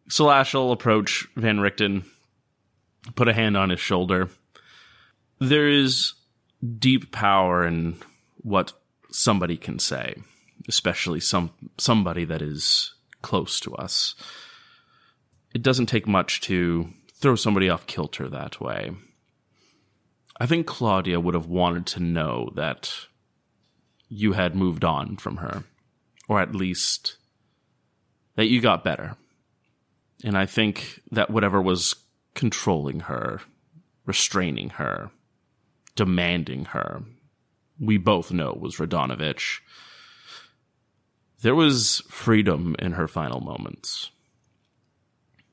Slash 0.09 0.53
will 0.53 0.71
approach 0.71 1.27
Van 1.35 1.59
Richten, 1.59 2.03
put 3.15 3.27
a 3.27 3.33
hand 3.33 3.55
on 3.55 3.69
his 3.69 3.79
shoulder. 3.79 4.29
There 5.39 5.67
is 5.67 6.13
deep 6.77 7.11
power 7.11 7.65
in 7.65 7.97
what 8.37 8.73
somebody 9.11 9.57
can 9.57 9.79
say, 9.79 10.15
especially 10.67 11.19
some 11.19 11.51
somebody 11.77 12.25
that 12.25 12.41
is 12.41 12.93
close 13.21 13.59
to 13.61 13.75
us. 13.75 14.15
It 15.53 15.61
doesn't 15.61 15.87
take 15.87 16.07
much 16.07 16.41
to 16.41 16.89
throw 17.13 17.35
somebody 17.35 17.69
off 17.69 17.87
kilter 17.87 18.29
that 18.29 18.59
way. 18.59 18.91
I 20.39 20.45
think 20.45 20.65
Claudia 20.65 21.19
would 21.19 21.35
have 21.35 21.47
wanted 21.47 21.85
to 21.87 21.99
know 21.99 22.51
that 22.55 23.07
you 24.09 24.33
had 24.33 24.55
moved 24.55 24.83
on 24.83 25.17
from 25.17 25.37
her, 25.37 25.63
or 26.31 26.39
at 26.39 26.55
least 26.55 27.17
that 28.35 28.47
you 28.47 28.61
got 28.61 28.85
better. 28.85 29.17
And 30.23 30.37
I 30.37 30.45
think 30.45 31.01
that 31.11 31.29
whatever 31.29 31.61
was 31.61 31.93
controlling 32.35 33.01
her, 33.01 33.41
restraining 34.05 34.69
her, 34.69 35.11
demanding 35.97 36.63
her, 36.65 37.03
we 37.81 37.97
both 37.97 38.31
know 38.31 38.57
was 38.57 38.77
Radonovich. 38.77 39.59
There 41.41 41.53
was 41.53 42.01
freedom 42.07 42.77
in 42.79 42.93
her 42.93 43.09
final 43.09 43.41
moments. 43.41 44.09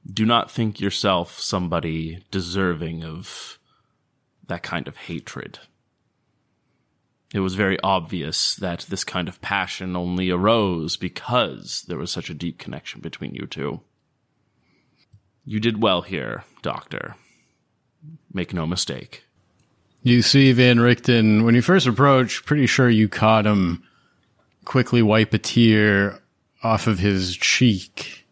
Do 0.09 0.24
not 0.24 0.49
think 0.49 0.79
yourself 0.79 1.41
somebody 1.41 2.22
deserving 2.31 3.03
of 3.03 3.59
that 4.47 4.62
kind 4.62 4.87
of 4.87 4.97
hatred. 4.97 5.59
It 7.33 7.41
was 7.41 7.55
very 7.55 7.79
obvious 7.81 8.55
that 8.57 8.87
this 8.89 9.05
kind 9.05 9.29
of 9.29 9.41
passion 9.43 9.97
only 9.97 10.31
arose 10.31 10.97
because 10.97 11.85
there 11.87 11.99
was 11.99 12.11
such 12.11 12.31
a 12.31 12.35
deep 12.35 12.59
connection 12.59 13.01
between 13.01 13.35
you 13.35 13.47
two. 13.47 13.81
You 15.45 15.61
did 15.61 15.83
well 15.83 16.03
here, 16.03 16.45
Doctor. 16.62 17.16
Make 18.33 18.55
no 18.55 18.66
mistake. 18.66 19.24
You 20.03 20.22
see 20.22 20.53
Van 20.53 20.79
Richten, 20.79 21.45
when 21.45 21.55
you 21.55 21.62
first 21.62 21.87
approach, 21.87 22.47
pretty 22.47 22.66
sure 22.66 22.89
you 22.89 23.09
caught 23.09 23.47
him 23.47 23.83
quickly 24.64 25.03
wipe 25.03 25.33
a 25.33 25.39
tear 25.39 26.20
off 26.62 26.87
of 26.87 26.99
his 26.99 27.37
cheek. 27.37 28.26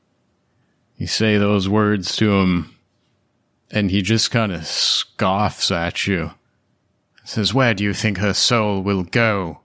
You 0.97 1.07
say 1.07 1.39
those 1.39 1.69
words 1.69 2.15
to 2.17 2.35
him, 2.37 2.77
and 3.71 3.91
he 3.91 4.03
just 4.03 4.31
kind 4.31 4.53
of 4.53 4.67
scoffs 4.67 5.71
at 5.71 6.07
you. 6.07 6.33
Says, 7.27 7.53
Where 7.53 7.75
do 7.75 7.83
you 7.83 7.93
think 7.93 8.19
her 8.19 8.33
soul 8.33 8.81
will 8.83 9.03
go? 9.03 9.63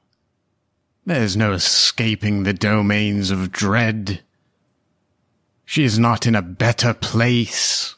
There's 1.05 1.38
no 1.38 1.53
escaping 1.53 2.41
the 2.41 2.53
domains 2.53 3.30
of 3.30 3.51
dread. 3.51 4.24
She 5.64 5.84
is 5.84 5.99
not 5.99 6.26
in 6.26 6.34
a 6.34 6.41
better 6.41 6.95
place. 6.95 7.95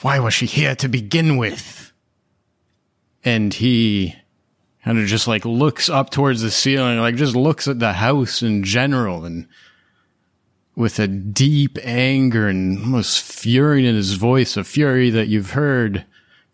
Why 0.00 0.18
was 0.18 0.34
she 0.34 0.46
here 0.46 0.74
to 0.74 0.88
begin 0.88 1.36
with? 1.36 1.92
And 3.24 3.54
he 3.54 4.16
kind 4.84 4.98
of 4.98 5.06
just 5.06 5.28
like 5.28 5.44
looks 5.44 5.88
up 5.88 6.10
towards 6.10 6.42
the 6.42 6.50
ceiling, 6.50 6.98
like 6.98 7.14
just 7.14 7.36
looks 7.36 7.68
at 7.68 7.78
the 7.78 7.92
house 7.94 8.42
in 8.42 8.64
general 8.64 9.24
and 9.24 9.46
with 10.74 10.98
a 10.98 11.06
deep 11.06 11.78
anger 11.84 12.48
and 12.48 12.80
almost 12.80 13.22
fury 13.22 13.86
in 13.86 13.94
his 13.94 14.14
voice, 14.14 14.56
a 14.56 14.64
fury 14.64 15.08
that 15.10 15.28
you've 15.28 15.52
heard 15.52 16.04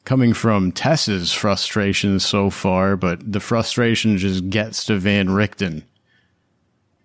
coming 0.05 0.35
from 0.35 0.71
Tess's 0.73 1.33
frustration 1.33 2.21
so 2.21 2.51
far, 2.51 2.97
but 2.97 3.33
the 3.33 3.41
frustration 3.41 4.19
just 4.19 4.51
gets 4.51 4.85
to 4.85 4.99
Van 4.99 5.29
Richten. 5.29 5.85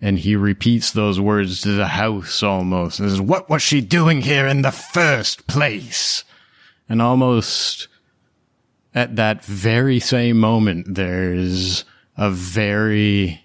and 0.01 0.19
he 0.19 0.33
repeats 0.33 0.91
those 0.91 1.19
words 1.19 1.59
to 1.59 1.73
the 1.73 1.87
house 1.87 2.41
almost. 2.41 2.97
Says, 2.97 3.19
"What 3.19 3.49
was 3.49 3.61
she 3.61 3.81
doing 3.81 4.21
here 4.21 4.47
in 4.47 4.61
the 4.61 4.71
first 4.71 5.45
place?" 5.45 6.23
And 6.87 7.01
almost 7.01 7.89
at 8.95 9.17
that 9.17 9.43
very 9.43 9.99
same 9.99 10.37
moment, 10.39 10.95
there's 10.95 11.83
a 12.15 12.31
very 12.31 13.43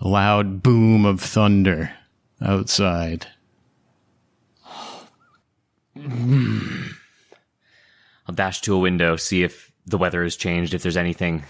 loud 0.00 0.60
boom 0.62 1.04
of 1.04 1.20
thunder 1.20 1.92
outside. 2.42 3.28
Hmm. 5.96 6.86
I'll 8.30 8.34
dash 8.36 8.60
to 8.60 8.76
a 8.76 8.78
window, 8.78 9.16
see 9.16 9.42
if 9.42 9.72
the 9.86 9.98
weather 9.98 10.22
has 10.22 10.36
changed, 10.36 10.72
if 10.72 10.84
there's 10.84 10.96
anything. 10.96 11.42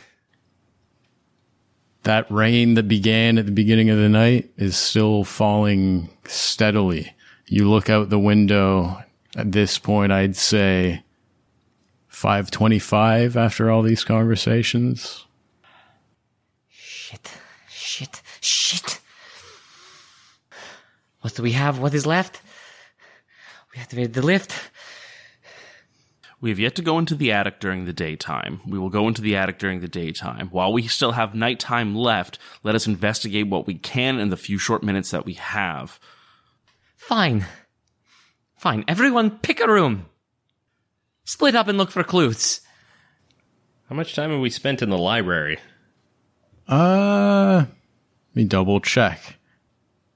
That 2.05 2.24
rain 2.31 2.72
that 2.72 2.89
began 2.89 3.37
at 3.37 3.45
the 3.45 3.53
beginning 3.53 3.91
of 3.91 3.99
the 3.99 4.09
night 4.09 4.51
is 4.57 4.78
still 4.78 5.22
falling 5.24 6.09
steadily. 6.24 7.14
You 7.45 7.68
look 7.68 7.91
out 7.91 8.09
the 8.09 8.18
window 8.18 9.05
at 9.37 9.53
this 9.53 9.76
point, 9.76 10.11
I'd 10.11 10.37
say 10.37 11.03
525 12.09 13.37
after 13.37 13.70
all 13.70 13.83
these 13.83 14.03
conversations. 14.03 15.26
Shit, 16.70 17.31
shit, 17.68 18.22
shit. 18.41 19.01
What 21.20 21.35
do 21.35 21.43
we 21.43 21.53
have? 21.53 21.78
What 21.78 21.93
is 21.93 22.07
left? 22.07 22.41
We 23.74 23.83
activated 23.83 24.14
the 24.14 24.22
lift. 24.22 24.70
We 26.41 26.49
have 26.51 26.59
yet 26.59 26.74
to 26.76 26.82
go 26.82 26.99
into 26.99 27.14
the 27.14 27.32
attic 27.32 27.61
during 27.61 27.84
the 27.84 27.93
daytime. 27.93 28.61
We 28.66 28.78
will 28.78 28.88
go 28.88 29.07
into 29.09 29.20
the 29.20 29.36
attic 29.36 29.59
during 29.59 29.80
the 29.80 29.88
daytime. 29.88 30.49
While 30.49 30.72
we 30.72 30.86
still 30.86 31.12
have 31.12 31.34
nighttime 31.34 31.95
left, 31.95 32.38
let 32.62 32.74
us 32.74 32.86
investigate 32.86 33.49
what 33.49 33.66
we 33.66 33.74
can 33.74 34.18
in 34.18 34.30
the 34.30 34.38
few 34.38 34.57
short 34.57 34.82
minutes 34.82 35.11
that 35.11 35.26
we 35.26 35.34
have. 35.34 36.01
Fine. 36.97 37.45
Fine. 38.57 38.84
Everyone 38.88 39.38
pick 39.38 39.61
a 39.61 39.70
room. 39.70 40.07
Split 41.24 41.55
up 41.55 41.68
and 41.68 41.76
look 41.76 41.91
for 41.91 42.03
clues. 42.03 42.62
How 43.91 43.95
much 43.95 44.14
time 44.14 44.30
have 44.30 44.41
we 44.41 44.51
spent 44.51 44.80
in 44.82 44.88
the 44.88 44.99
library? 44.99 45.59
Uh, 46.66 47.64
let 47.66 48.36
me 48.36 48.45
double 48.45 48.80
check. 48.80 49.36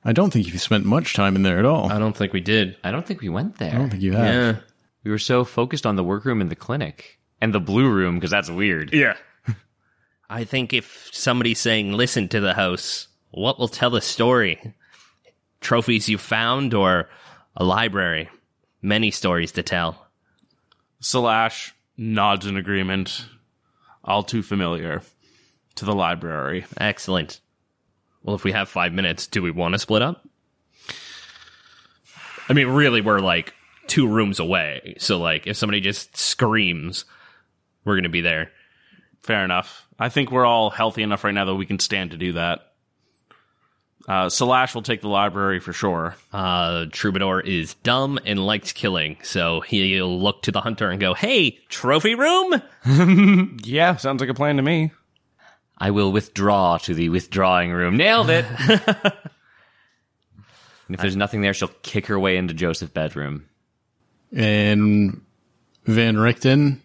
I 0.04 0.12
don't 0.12 0.32
think 0.32 0.46
you 0.46 0.58
spent 0.58 0.84
much 0.84 1.14
time 1.14 1.36
in 1.36 1.42
there 1.42 1.58
at 1.58 1.64
all. 1.64 1.90
I 1.90 1.98
don't 1.98 2.16
think 2.16 2.32
we 2.32 2.40
did. 2.40 2.76
I 2.84 2.90
don't 2.90 3.06
think 3.06 3.20
we 3.20 3.28
went 3.28 3.58
there. 3.58 3.74
I 3.74 3.78
don't 3.78 3.90
think 3.90 4.02
you 4.02 4.12
have. 4.12 4.34
Yeah. 4.34 4.60
We 5.04 5.10
were 5.10 5.18
so 5.18 5.44
focused 5.44 5.84
on 5.86 5.96
the 5.96 6.04
workroom 6.04 6.40
and 6.40 6.50
the 6.50 6.56
clinic 6.56 7.20
and 7.40 7.54
the 7.54 7.60
blue 7.60 7.90
room 7.90 8.16
because 8.16 8.30
that's 8.30 8.50
weird. 8.50 8.92
Yeah. 8.92 9.16
I 10.30 10.44
think 10.44 10.72
if 10.72 11.10
somebody's 11.12 11.60
saying, 11.60 11.92
listen 11.92 12.28
to 12.30 12.40
the 12.40 12.54
house, 12.54 13.08
what 13.30 13.58
will 13.58 13.68
tell 13.68 13.90
the 13.90 14.00
story? 14.00 14.74
Trophies 15.60 16.08
you 16.08 16.16
found 16.16 16.72
or 16.72 17.10
a 17.54 17.64
library? 17.64 18.30
Many 18.80 19.10
stories 19.10 19.52
to 19.52 19.62
tell. 19.62 20.06
Slash 21.00 21.74
nods 21.98 22.46
in 22.46 22.56
agreement. 22.56 23.26
All 24.02 24.22
too 24.22 24.42
familiar 24.42 25.02
to 25.76 25.84
the 25.84 25.94
library. 25.94 26.64
Excellent. 26.78 27.40
Well, 28.22 28.36
if 28.36 28.44
we 28.44 28.52
have 28.52 28.68
five 28.70 28.92
minutes, 28.92 29.26
do 29.26 29.42
we 29.42 29.50
want 29.50 29.74
to 29.74 29.78
split 29.78 30.02
up? 30.02 30.26
I 32.48 32.52
mean, 32.52 32.68
really, 32.68 33.00
we're 33.00 33.20
like 33.20 33.54
two 33.86 34.06
rooms 34.06 34.38
away. 34.38 34.96
So, 34.98 35.18
like, 35.18 35.46
if 35.46 35.56
somebody 35.56 35.80
just 35.80 36.16
screams, 36.16 37.04
we're 37.84 37.94
going 37.94 38.04
to 38.04 38.08
be 38.08 38.20
there. 38.20 38.50
Fair 39.22 39.44
enough. 39.44 39.86
I 39.98 40.08
think 40.08 40.30
we're 40.30 40.46
all 40.46 40.70
healthy 40.70 41.02
enough 41.02 41.24
right 41.24 41.34
now 41.34 41.46
that 41.46 41.54
we 41.54 41.66
can 41.66 41.78
stand 41.78 42.10
to 42.10 42.16
do 42.16 42.32
that. 42.32 42.72
Uh, 44.06 44.26
Salash 44.26 44.74
will 44.74 44.82
take 44.82 45.00
the 45.00 45.08
library 45.08 45.60
for 45.60 45.72
sure. 45.72 46.14
Uh, 46.30 46.84
Troubadour 46.90 47.40
is 47.40 47.72
dumb 47.74 48.18
and 48.26 48.44
likes 48.44 48.72
killing. 48.72 49.16
So 49.22 49.60
he'll 49.60 50.20
look 50.20 50.42
to 50.42 50.52
the 50.52 50.60
hunter 50.60 50.90
and 50.90 51.00
go, 51.00 51.14
Hey, 51.14 51.52
trophy 51.68 52.14
room? 52.14 52.62
Yeah, 53.64 53.96
sounds 53.96 54.20
like 54.20 54.28
a 54.28 54.34
plan 54.34 54.56
to 54.56 54.62
me. 54.62 54.92
I 55.78 55.90
will 55.90 56.12
withdraw 56.12 56.76
to 56.78 56.92
the 56.92 57.08
withdrawing 57.08 57.72
room. 57.72 57.96
Nailed 57.96 58.28
it. 58.28 58.44
and 58.68 58.84
if 60.90 61.00
there's 61.00 61.16
nothing 61.16 61.40
there, 61.40 61.54
she'll 61.54 61.68
kick 61.82 62.06
her 62.06 62.20
way 62.20 62.36
into 62.36 62.52
Joseph's 62.52 62.92
bedroom. 62.92 63.46
And 64.34 65.22
Van 65.84 66.16
Richten, 66.16 66.80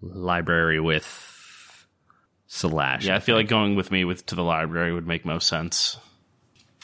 Library 0.00 0.78
with 0.80 1.86
Slash. 2.46 3.06
Yeah, 3.06 3.16
I 3.16 3.20
feel 3.20 3.34
like 3.36 3.48
going 3.48 3.76
with 3.76 3.90
me 3.90 4.04
with 4.04 4.26
to 4.26 4.34
the 4.34 4.44
library 4.44 4.92
would 4.92 5.06
make 5.06 5.24
most 5.24 5.48
sense. 5.48 5.96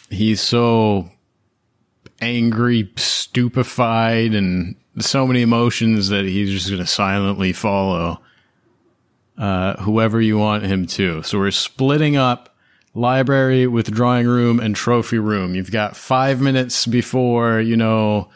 he's 0.08 0.40
so 0.40 1.10
angry, 2.20 2.90
stupefied, 2.96 4.34
and 4.34 4.74
so 4.98 5.26
many 5.26 5.42
emotions 5.42 6.08
that 6.08 6.24
he's 6.24 6.50
just 6.50 6.68
going 6.68 6.80
to 6.80 6.86
silently 6.86 7.52
follow 7.52 8.20
uh, 9.38 9.80
whoever 9.82 10.20
you 10.20 10.36
want 10.36 10.64
him 10.64 10.86
to. 10.86 11.22
So 11.22 11.38
we're 11.38 11.50
splitting 11.50 12.16
up 12.16 12.54
library 12.94 13.66
with 13.66 13.90
drawing 13.90 14.26
room 14.26 14.60
and 14.60 14.74
trophy 14.74 15.18
room. 15.18 15.54
You've 15.54 15.70
got 15.70 15.96
five 15.96 16.40
minutes 16.40 16.86
before, 16.86 17.60
you 17.60 17.76
know, 17.76 18.28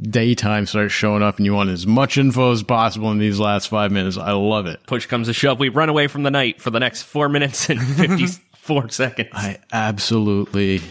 daytime 0.00 0.66
starts 0.66 0.92
showing 0.92 1.22
up 1.22 1.36
and 1.36 1.46
you 1.46 1.54
want 1.54 1.70
as 1.70 1.86
much 1.86 2.18
info 2.18 2.52
as 2.52 2.62
possible 2.62 3.10
in 3.10 3.18
these 3.18 3.40
last 3.40 3.68
five 3.68 3.90
minutes. 3.90 4.16
I 4.16 4.32
love 4.32 4.66
it. 4.66 4.80
Push 4.86 5.06
comes 5.06 5.26
to 5.26 5.32
shove. 5.32 5.58
We 5.58 5.68
run 5.68 5.88
away 5.88 6.06
from 6.06 6.22
the 6.22 6.30
night 6.30 6.60
for 6.60 6.70
the 6.70 6.80
next 6.80 7.02
four 7.02 7.28
minutes 7.28 7.68
and 7.68 7.80
54 7.82 8.90
seconds. 8.90 9.30
I 9.32 9.58
absolutely 9.72 10.82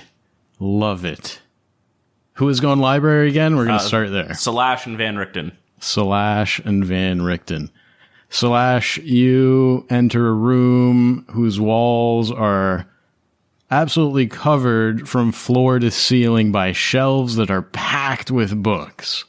love 0.59 1.05
it. 1.05 1.39
Who 2.33 2.49
is 2.49 2.59
going 2.59 2.79
library 2.79 3.29
again? 3.29 3.55
We're 3.55 3.65
going 3.65 3.79
to 3.79 3.83
uh, 3.83 3.87
start 3.87 4.11
there. 4.11 4.29
Salash 4.29 4.85
and 4.85 4.97
Van 4.97 5.15
Richten. 5.15 5.57
Slash 5.79 6.59
and 6.59 6.85
Van 6.85 7.21
Richten. 7.21 7.71
Slash, 8.29 8.97
you 8.99 9.85
enter 9.89 10.27
a 10.27 10.33
room 10.33 11.25
whose 11.29 11.59
walls 11.59 12.31
are 12.31 12.85
absolutely 13.69 14.27
covered 14.27 15.07
from 15.07 15.31
floor 15.31 15.79
to 15.79 15.91
ceiling 15.91 16.51
by 16.51 16.71
shelves 16.71 17.35
that 17.35 17.51
are 17.51 17.61
packed 17.61 18.31
with 18.31 18.63
books. 18.63 19.25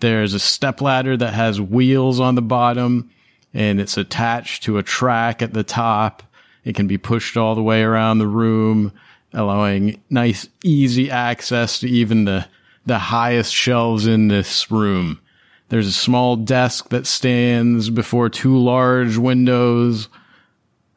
There's 0.00 0.34
a 0.34 0.40
stepladder 0.40 1.16
that 1.16 1.34
has 1.34 1.60
wheels 1.60 2.20
on 2.20 2.34
the 2.34 2.42
bottom 2.42 3.10
and 3.52 3.80
it's 3.80 3.96
attached 3.96 4.62
to 4.64 4.78
a 4.78 4.82
track 4.82 5.42
at 5.42 5.54
the 5.54 5.64
top. 5.64 6.22
It 6.64 6.74
can 6.74 6.86
be 6.86 6.98
pushed 6.98 7.36
all 7.36 7.54
the 7.54 7.62
way 7.62 7.82
around 7.82 8.18
the 8.18 8.26
room, 8.26 8.92
allowing 9.32 10.00
nice, 10.08 10.48
easy 10.64 11.10
access 11.10 11.80
to 11.80 11.88
even 11.88 12.24
the, 12.24 12.46
the 12.86 12.98
highest 12.98 13.52
shelves 13.52 14.06
in 14.06 14.28
this 14.28 14.70
room. 14.70 15.20
There's 15.68 15.86
a 15.86 15.92
small 15.92 16.36
desk 16.36 16.88
that 16.88 17.06
stands 17.06 17.90
before 17.90 18.28
two 18.28 18.58
large 18.58 19.16
windows, 19.16 20.08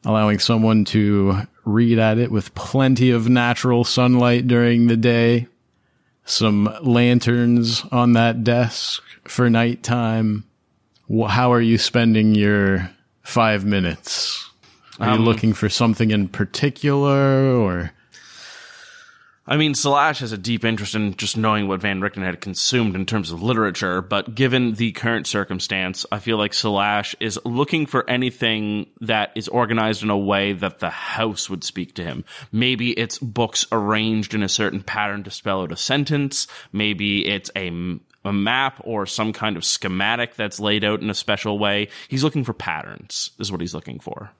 allowing 0.04 0.38
someone 0.38 0.84
to 0.86 1.46
read 1.64 1.98
at 1.98 2.18
it 2.18 2.30
with 2.30 2.54
plenty 2.54 3.10
of 3.10 3.28
natural 3.28 3.84
sunlight 3.84 4.46
during 4.46 4.86
the 4.86 4.96
day. 4.96 5.46
Some 6.24 6.74
lanterns 6.82 7.84
on 7.92 8.12
that 8.14 8.44
desk 8.44 9.02
for 9.24 9.48
nighttime. 9.50 10.44
How 11.28 11.52
are 11.52 11.60
you 11.60 11.78
spending 11.78 12.34
your 12.34 12.90
five 13.22 13.64
minutes? 13.64 14.50
Are 15.00 15.08
you 15.08 15.14
um, 15.14 15.24
looking 15.24 15.52
for 15.52 15.68
something 15.68 16.10
in 16.10 16.28
particular 16.28 17.56
or? 17.56 17.92
I 19.46 19.58
mean, 19.58 19.74
Slash 19.74 20.20
has 20.20 20.32
a 20.32 20.38
deep 20.38 20.64
interest 20.64 20.94
in 20.94 21.14
just 21.16 21.36
knowing 21.36 21.68
what 21.68 21.82
Van 21.82 22.00
Richten 22.00 22.22
had 22.22 22.40
consumed 22.40 22.94
in 22.96 23.04
terms 23.04 23.30
of 23.30 23.42
literature, 23.42 24.00
but 24.00 24.34
given 24.34 24.74
the 24.74 24.92
current 24.92 25.26
circumstance, 25.26 26.06
I 26.10 26.18
feel 26.18 26.38
like 26.38 26.54
Slash 26.54 27.14
is 27.20 27.38
looking 27.44 27.84
for 27.84 28.08
anything 28.08 28.86
that 29.02 29.32
is 29.34 29.48
organized 29.48 30.02
in 30.02 30.08
a 30.08 30.16
way 30.16 30.54
that 30.54 30.78
the 30.78 30.88
house 30.88 31.50
would 31.50 31.62
speak 31.62 31.94
to 31.96 32.02
him. 32.02 32.24
Maybe 32.52 32.92
it's 32.92 33.18
books 33.18 33.66
arranged 33.70 34.32
in 34.32 34.42
a 34.42 34.48
certain 34.48 34.82
pattern 34.82 35.24
to 35.24 35.30
spell 35.30 35.60
out 35.60 35.72
a 35.72 35.76
sentence. 35.76 36.46
Maybe 36.72 37.26
it's 37.26 37.50
a, 37.54 37.68
a 38.24 38.32
map 38.32 38.80
or 38.82 39.04
some 39.04 39.34
kind 39.34 39.58
of 39.58 39.64
schematic 39.66 40.36
that's 40.36 40.58
laid 40.58 40.84
out 40.84 41.02
in 41.02 41.10
a 41.10 41.14
special 41.14 41.58
way. 41.58 41.88
He's 42.08 42.24
looking 42.24 42.44
for 42.44 42.54
patterns, 42.54 43.32
is 43.38 43.52
what 43.52 43.60
he's 43.60 43.74
looking 43.74 44.00
for. 44.00 44.30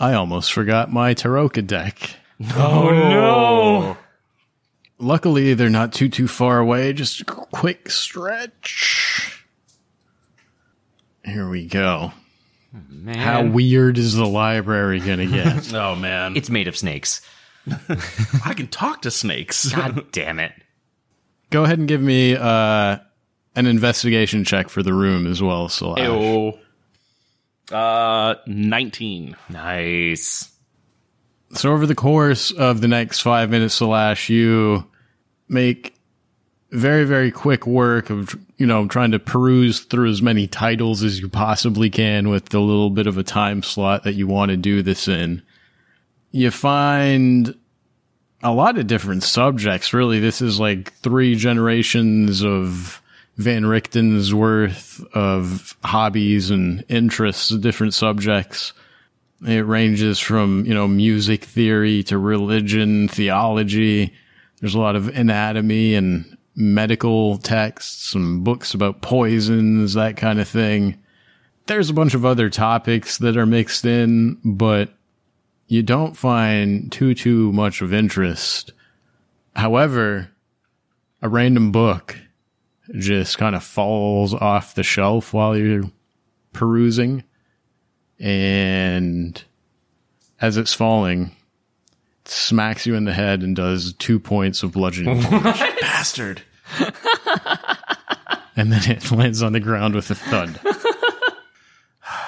I 0.00 0.14
almost 0.14 0.52
forgot 0.52 0.92
my 0.92 1.14
Tarokka 1.14 1.64
deck. 1.64 2.16
Oh 2.56 2.90
no! 2.90 3.96
Luckily, 4.98 5.54
they're 5.54 5.68
not 5.70 5.92
too 5.92 6.08
too 6.08 6.26
far 6.28 6.58
away. 6.58 6.92
Just 6.92 7.20
a 7.20 7.24
quick 7.24 7.90
stretch. 7.90 9.44
Here 11.24 11.48
we 11.48 11.66
go. 11.66 12.12
Man, 12.88 13.16
How 13.16 13.44
weird 13.44 13.98
is 13.98 14.14
the 14.14 14.26
library 14.26 15.00
gonna 15.00 15.26
get? 15.26 15.72
Oh 15.74 15.94
man. 15.96 16.36
it's 16.36 16.48
made 16.50 16.68
of 16.68 16.76
snakes. 16.76 17.20
I 18.44 18.54
can 18.54 18.68
talk 18.68 19.02
to 19.02 19.10
snakes. 19.10 19.70
God 19.72 20.10
damn 20.12 20.38
it. 20.38 20.52
go 21.50 21.64
ahead 21.64 21.78
and 21.78 21.86
give 21.88 22.00
me 22.00 22.36
uh, 22.36 22.96
an 23.54 23.66
investigation 23.66 24.44
check 24.44 24.68
for 24.70 24.82
the 24.82 24.94
room 24.94 25.26
as 25.26 25.42
well. 25.42 25.68
So 25.68 25.96
Ew. 25.98 26.58
Uh, 27.76 28.36
19. 28.46 29.36
Nice. 29.50 30.49
So 31.52 31.72
over 31.72 31.86
the 31.86 31.94
course 31.94 32.52
of 32.52 32.80
the 32.80 32.88
next 32.88 33.20
five 33.20 33.50
minutes, 33.50 33.74
Slash, 33.74 34.28
you 34.28 34.86
make 35.48 35.94
very, 36.70 37.04
very 37.04 37.32
quick 37.32 37.66
work 37.66 38.10
of, 38.10 38.38
you 38.56 38.66
know, 38.66 38.86
trying 38.86 39.10
to 39.10 39.18
peruse 39.18 39.80
through 39.80 40.10
as 40.10 40.22
many 40.22 40.46
titles 40.46 41.02
as 41.02 41.18
you 41.18 41.28
possibly 41.28 41.90
can 41.90 42.28
with 42.28 42.50
the 42.50 42.60
little 42.60 42.90
bit 42.90 43.08
of 43.08 43.18
a 43.18 43.24
time 43.24 43.62
slot 43.62 44.04
that 44.04 44.14
you 44.14 44.28
want 44.28 44.50
to 44.50 44.56
do 44.56 44.80
this 44.82 45.08
in. 45.08 45.42
You 46.30 46.52
find 46.52 47.54
a 48.42 48.52
lot 48.52 48.78
of 48.78 48.86
different 48.86 49.24
subjects, 49.24 49.92
really. 49.92 50.20
This 50.20 50.40
is 50.40 50.60
like 50.60 50.92
three 50.94 51.34
generations 51.34 52.44
of 52.44 53.02
Van 53.36 53.64
Richten's 53.64 54.32
worth 54.32 55.02
of 55.12 55.76
hobbies 55.82 56.50
and 56.50 56.84
interests, 56.88 57.48
different 57.48 57.94
subjects. 57.94 58.72
It 59.46 59.66
ranges 59.66 60.18
from, 60.18 60.66
you 60.66 60.74
know, 60.74 60.86
music 60.86 61.44
theory 61.44 62.02
to 62.04 62.18
religion, 62.18 63.08
theology. 63.08 64.12
There's 64.60 64.74
a 64.74 64.80
lot 64.80 64.96
of 64.96 65.08
anatomy 65.08 65.94
and 65.94 66.36
medical 66.54 67.38
texts, 67.38 68.10
some 68.10 68.44
books 68.44 68.74
about 68.74 69.00
poisons, 69.00 69.94
that 69.94 70.16
kind 70.16 70.40
of 70.40 70.48
thing. 70.48 71.02
There's 71.66 71.88
a 71.88 71.94
bunch 71.94 72.14
of 72.14 72.26
other 72.26 72.50
topics 72.50 73.18
that 73.18 73.36
are 73.36 73.46
mixed 73.46 73.84
in, 73.84 74.38
but 74.44 74.92
you 75.68 75.82
don't 75.82 76.16
find 76.16 76.90
too, 76.92 77.14
too 77.14 77.52
much 77.52 77.80
of 77.80 77.94
interest. 77.94 78.72
However, 79.56 80.30
a 81.22 81.28
random 81.28 81.72
book 81.72 82.18
just 82.98 83.38
kind 83.38 83.54
of 83.54 83.62
falls 83.62 84.34
off 84.34 84.74
the 84.74 84.82
shelf 84.82 85.32
while 85.32 85.56
you're 85.56 85.90
perusing. 86.52 87.24
And 88.20 89.42
as 90.40 90.56
it's 90.56 90.74
falling, 90.74 91.34
it 92.24 92.28
smacks 92.28 92.86
you 92.86 92.94
in 92.94 93.04
the 93.04 93.14
head 93.14 93.42
and 93.42 93.56
does 93.56 93.94
two 93.94 94.20
points 94.20 94.62
of 94.62 94.72
bludgeoning. 94.72 95.22
Bastard. 95.80 96.42
and 98.56 98.72
then 98.72 98.90
it 98.90 99.10
lands 99.10 99.42
on 99.42 99.52
the 99.52 99.60
ground 99.60 99.94
with 99.94 100.10
a 100.10 100.14
thud. 100.14 100.60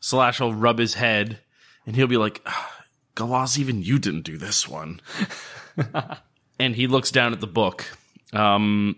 Slash 0.00 0.40
will 0.40 0.54
rub 0.54 0.78
his 0.78 0.94
head 0.94 1.40
and 1.84 1.96
he'll 1.96 2.06
be 2.06 2.16
like, 2.16 2.40
"Ah, 2.46 2.78
Galas, 3.18 3.58
even 3.58 3.82
you 3.82 3.98
didn't 3.98 4.22
do 4.22 4.36
this 4.36 4.68
one. 4.68 5.00
and 6.60 6.76
he 6.76 6.86
looks 6.86 7.10
down 7.10 7.32
at 7.32 7.40
the 7.40 7.48
book. 7.48 7.84
Um, 8.32 8.94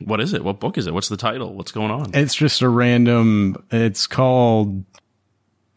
what 0.00 0.20
is 0.20 0.32
it? 0.32 0.42
What 0.42 0.58
book 0.58 0.76
is 0.76 0.88
it? 0.88 0.94
What's 0.94 1.08
the 1.08 1.16
title? 1.16 1.54
What's 1.54 1.70
going 1.70 1.92
on? 1.92 2.10
It's 2.12 2.34
just 2.34 2.62
a 2.62 2.68
random, 2.68 3.62
it's 3.70 4.08
called 4.08 4.84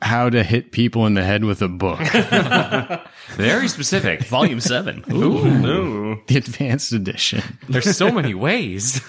How 0.03 0.29
to 0.29 0.43
Hit 0.43 0.71
People 0.71 1.05
in 1.05 1.13
the 1.13 1.23
Head 1.23 1.45
with 1.45 1.61
a 1.61 1.67
Book, 1.67 1.99
Very 3.35 3.67
specific. 3.67 4.23
Volume 4.25 4.59
7. 4.59 5.05
no. 5.07 6.21
the 6.27 6.37
advanced 6.37 6.91
edition. 6.91 7.41
There's 7.69 7.95
so 7.95 8.11
many 8.11 8.33
ways. 8.33 9.01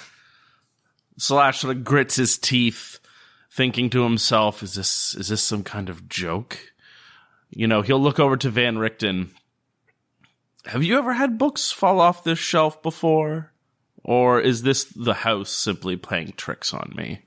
Slash 1.18 1.61
sort 1.61 1.84
grits 1.84 2.16
his 2.16 2.38
teeth, 2.38 2.99
thinking 3.51 3.90
to 3.90 4.03
himself, 4.03 4.62
"Is 4.62 4.74
this 4.74 5.14
is 5.14 5.28
this 5.28 5.42
some 5.42 5.62
kind 5.62 5.88
of 5.88 6.09
joke?" 6.09 6.72
You 7.51 7.66
know, 7.66 7.82
he'll 7.82 8.01
look 8.01 8.18
over 8.18 8.36
to 8.36 8.51
Van 8.51 8.78
Richten. 8.78 9.30
Have 10.66 10.82
you 10.82 10.99
ever 10.99 11.12
had 11.12 11.38
books 11.38 11.70
fall 11.70 12.01
off 12.01 12.24
this 12.24 12.38
shelf 12.38 12.82
before, 12.82 13.53
or 14.03 14.40
is 14.40 14.62
this 14.62 14.84
the 14.84 15.14
house 15.14 15.51
simply 15.51 15.97
playing 15.97 16.34
tricks 16.36 16.72
on 16.72 16.92
me? 16.97 17.22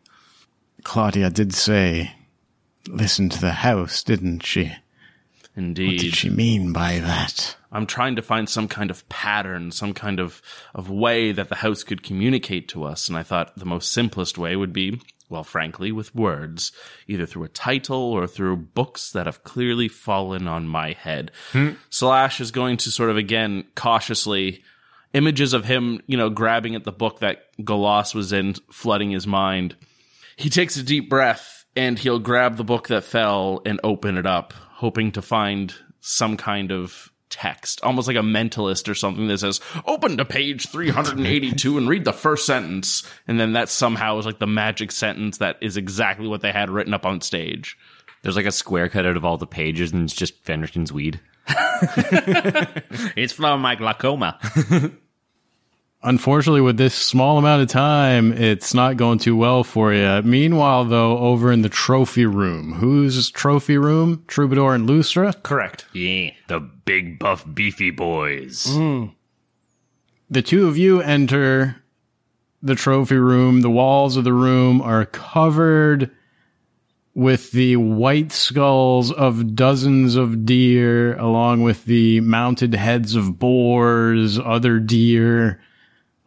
Claudia 0.83 1.29
did 1.29 1.53
say, 1.53 2.13
listen 2.87 3.29
to 3.29 3.41
the 3.41 3.51
house, 3.51 4.03
didn't 4.03 4.43
she? 4.43 4.73
Indeed. 5.55 5.93
What 5.93 6.01
did 6.01 6.15
she 6.15 6.29
mean 6.29 6.71
by 6.71 6.99
that? 6.99 7.57
I'm 7.71 7.87
trying 7.87 8.15
to 8.15 8.21
find 8.21 8.47
some 8.47 8.67
kind 8.67 8.91
of 8.91 9.07
pattern, 9.09 9.71
some 9.71 9.93
kind 9.93 10.19
of, 10.19 10.41
of 10.75 10.89
way 10.89 11.31
that 11.31 11.49
the 11.49 11.55
house 11.55 11.83
could 11.83 12.03
communicate 12.03 12.67
to 12.69 12.83
us. 12.83 13.07
And 13.07 13.17
I 13.17 13.23
thought 13.23 13.57
the 13.57 13.65
most 13.65 13.91
simplest 13.91 14.37
way 14.37 14.55
would 14.55 14.71
be, 14.71 15.01
well, 15.29 15.43
frankly, 15.43 15.91
with 15.91 16.13
words, 16.13 16.71
either 17.07 17.25
through 17.25 17.45
a 17.45 17.49
title 17.49 18.13
or 18.13 18.27
through 18.27 18.55
books 18.55 19.11
that 19.11 19.25
have 19.25 19.43
clearly 19.43 19.87
fallen 19.87 20.47
on 20.47 20.67
my 20.67 20.93
head. 20.93 21.31
Hmm. 21.51 21.71
Slash 21.89 22.39
is 22.39 22.51
going 22.51 22.77
to 22.77 22.91
sort 22.91 23.09
of 23.09 23.17
again 23.17 23.65
cautiously 23.75 24.63
images 25.13 25.53
of 25.53 25.65
him, 25.65 26.01
you 26.05 26.17
know, 26.17 26.29
grabbing 26.29 26.75
at 26.75 26.83
the 26.83 26.91
book 26.91 27.19
that 27.19 27.45
Golos 27.59 28.13
was 28.13 28.31
in, 28.31 28.53
flooding 28.71 29.09
his 29.09 29.25
mind. 29.25 29.75
He 30.35 30.49
takes 30.49 30.77
a 30.77 30.83
deep 30.83 31.09
breath 31.09 31.56
and 31.77 31.99
he'll 31.99 32.19
grab 32.19 32.57
the 32.57 32.63
book 32.63 32.87
that 32.87 33.03
fell 33.03 33.61
and 33.65 33.79
open 33.83 34.17
it 34.17 34.25
up, 34.25 34.53
hoping 34.53 35.11
to 35.13 35.21
find 35.21 35.73
some 36.01 36.35
kind 36.35 36.71
of 36.71 37.11
text, 37.29 37.79
almost 37.83 38.07
like 38.07 38.17
a 38.17 38.21
mentalist 38.21 38.89
or 38.89 38.95
something 38.95 39.27
that 39.27 39.37
says, 39.37 39.61
open 39.85 40.17
to 40.17 40.25
page 40.25 40.67
382 40.69 41.77
and 41.77 41.87
read 41.87 42.03
the 42.03 42.13
first 42.13 42.45
sentence. 42.47 43.03
And 43.27 43.39
then 43.39 43.53
that 43.53 43.69
somehow 43.69 44.17
is 44.17 44.25
like 44.25 44.39
the 44.39 44.47
magic 44.47 44.91
sentence 44.91 45.37
that 45.37 45.57
is 45.61 45.77
exactly 45.77 46.27
what 46.27 46.41
they 46.41 46.51
had 46.51 46.69
written 46.71 46.95
up 46.95 47.05
on 47.05 47.21
stage. 47.21 47.77
There's 48.23 48.35
like 48.35 48.45
a 48.47 48.51
square 48.51 48.89
cut 48.89 49.05
out 49.05 49.15
of 49.15 49.23
all 49.23 49.37
the 49.37 49.45
pages, 49.45 49.91
and 49.91 50.03
it's 50.03 50.15
just 50.15 50.43
Van 50.45 50.61
Richten's 50.61 50.91
weed. 50.91 51.19
It's 53.15 53.33
from 53.33 53.61
my 53.61 53.75
glaucoma. 53.75 54.39
Unfortunately, 56.03 56.61
with 56.61 56.77
this 56.77 56.93
small 56.93 57.37
amount 57.37 57.63
of 57.63 57.69
time, 57.69 58.31
it's 58.31 58.73
not 58.73 58.97
going 58.97 59.17
too 59.17 59.35
well 59.35 59.63
for 59.63 59.93
you. 59.93 60.21
Meanwhile, 60.21 60.85
though, 60.85 61.17
over 61.17 61.51
in 61.51 61.63
the 61.63 61.69
trophy 61.69 62.25
room, 62.25 62.73
whose 62.73 63.31
trophy 63.31 63.77
room? 63.77 64.23
Troubadour 64.27 64.75
and 64.75 64.87
Lustra? 64.87 65.41
Correct. 65.41 65.85
Yeah. 65.93 66.31
The 66.47 66.59
big 66.59 67.17
buff 67.17 67.45
beefy 67.51 67.89
boys. 67.89 68.67
Mm. 68.67 69.15
The 70.29 70.41
two 70.43 70.67
of 70.67 70.77
you 70.77 71.01
enter 71.01 71.81
the 72.61 72.75
trophy 72.75 73.15
room. 73.17 73.61
The 73.61 73.69
walls 73.69 74.17
of 74.17 74.23
the 74.23 74.33
room 74.33 74.81
are 74.81 75.05
covered 75.05 76.11
with 77.15 77.51
the 77.51 77.75
white 77.77 78.31
skulls 78.31 79.11
of 79.11 79.55
dozens 79.55 80.15
of 80.15 80.45
deer, 80.45 81.17
along 81.17 81.63
with 81.63 81.85
the 81.85 82.19
mounted 82.21 82.75
heads 82.75 83.15
of 83.15 83.39
boars, 83.39 84.37
other 84.37 84.79
deer, 84.79 85.59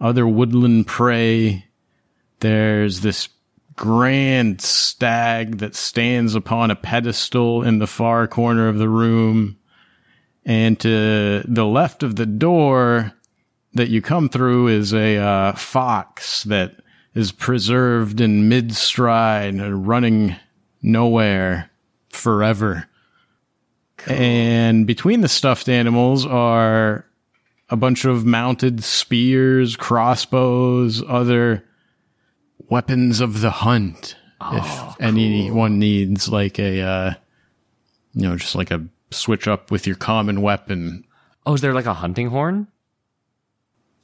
other 0.01 0.27
woodland 0.27 0.87
prey. 0.87 1.67
There's 2.41 3.01
this 3.01 3.29
grand 3.77 4.61
stag 4.61 5.59
that 5.59 5.75
stands 5.75 6.35
upon 6.35 6.71
a 6.71 6.77
pedestal 6.77 7.63
in 7.63 7.79
the 7.79 7.87
far 7.87 8.27
corner 8.27 8.69
of 8.69 8.79
the 8.79 8.89
room. 8.89 9.57
And 10.45 10.79
to 10.81 11.43
the 11.47 11.67
left 11.67 12.03
of 12.03 12.17
the 12.17 12.27
door 12.27 13.13
that 13.75 13.89
you 13.89 14.03
come 14.03 14.29
through 14.29 14.69
is 14.69 14.93
a 14.93 15.17
uh, 15.17 15.53
fox 15.53 16.45
that 16.45 16.77
is 17.15 17.33
preserved 17.33 18.21
in 18.21 18.49
mid 18.49 18.75
stride 18.75 19.55
and 19.55 19.87
running 19.87 20.37
nowhere 20.83 21.71
forever. 22.11 22.87
And 24.07 24.87
between 24.87 25.21
the 25.21 25.29
stuffed 25.29 25.69
animals 25.69 26.25
are 26.25 27.05
a 27.71 27.77
bunch 27.77 28.05
of 28.05 28.25
mounted 28.27 28.83
spears, 28.85 29.77
crossbows, 29.77 31.03
other 31.09 31.65
weapons 32.69 33.21
of 33.21 33.41
the 33.41 33.51
hunt. 33.51 34.17
if 34.53 35.01
anyone 35.01 35.79
needs 35.79 36.29
like 36.29 36.59
a, 36.59 36.81
uh, 36.81 37.15
you 38.15 38.29
know, 38.29 38.37
just 38.37 38.55
like 38.55 38.71
a 38.71 38.85
switch 39.11 39.47
up 39.49 39.71
with 39.71 39.87
your 39.87 39.97
common 39.97 40.41
weapon. 40.43 41.05
Oh, 41.47 41.55
is 41.55 41.61
there 41.61 41.75
like 41.75 41.87
a 41.87 41.95
hunting 41.95 42.29
horn? 42.29 42.67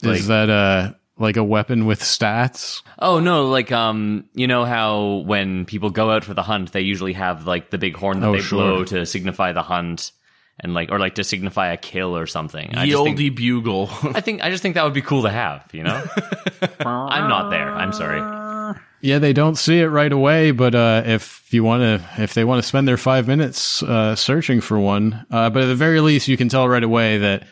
Is 0.02 0.26
that 0.26 0.50
uh 0.50 0.92
like 1.18 1.36
a 1.38 1.44
weapon 1.44 1.86
with 1.86 2.00
stats? 2.00 2.82
Oh 2.98 3.18
no, 3.18 3.46
like 3.46 3.72
um, 3.72 4.28
you 4.34 4.46
know 4.46 4.64
how 4.66 5.22
when 5.26 5.64
people 5.64 5.88
go 5.90 6.10
out 6.10 6.22
for 6.24 6.34
the 6.34 6.42
hunt, 6.42 6.72
they 6.72 6.82
usually 6.82 7.14
have 7.14 7.46
like 7.46 7.70
the 7.70 7.78
big 7.78 7.96
horn 7.96 8.20
that 8.20 8.28
Oh, 8.28 8.32
they 8.32 8.40
sure. 8.40 8.58
blow 8.58 8.84
to 8.84 9.06
signify 9.06 9.52
the 9.52 9.62
hunt, 9.62 10.12
and 10.60 10.74
like 10.74 10.90
or 10.90 10.98
like 10.98 11.14
to 11.16 11.24
signify 11.24 11.72
a 11.72 11.76
kill 11.76 12.16
or 12.16 12.26
something. 12.26 12.74
I 12.76 12.84
The 12.86 12.92
just 12.92 13.02
oldie 13.02 13.16
think, 13.16 13.36
bugle. 13.36 13.88
I 14.02 14.20
think 14.20 14.42
I 14.42 14.50
just 14.50 14.62
think 14.62 14.74
that 14.74 14.84
would 14.84 14.94
be 14.94 15.02
cool 15.02 15.22
to 15.22 15.30
have. 15.30 15.68
You 15.72 15.84
know, 15.84 16.04
I'm 16.80 17.28
not 17.28 17.50
there. 17.50 17.70
I'm 17.70 17.92
sorry. 17.92 18.74
Yeah, 19.02 19.18
they 19.18 19.32
don't 19.32 19.56
see 19.56 19.78
it 19.80 19.86
right 19.86 20.10
away, 20.10 20.50
but 20.50 20.74
uh, 20.74 21.02
if 21.04 21.52
you 21.52 21.62
want 21.62 21.82
to, 21.82 22.22
if 22.22 22.34
they 22.34 22.44
want 22.44 22.62
to 22.62 22.66
spend 22.68 22.88
their 22.88 22.96
five 22.96 23.28
minutes 23.28 23.82
uh, 23.82 24.16
searching 24.16 24.60
for 24.60 24.80
one, 24.80 25.26
uh, 25.30 25.50
but 25.50 25.62
at 25.62 25.66
the 25.66 25.74
very 25.76 26.00
least, 26.00 26.28
you 26.28 26.36
can 26.36 26.48
tell 26.48 26.66
right 26.68 26.82
away 26.82 27.18
that 27.18 27.44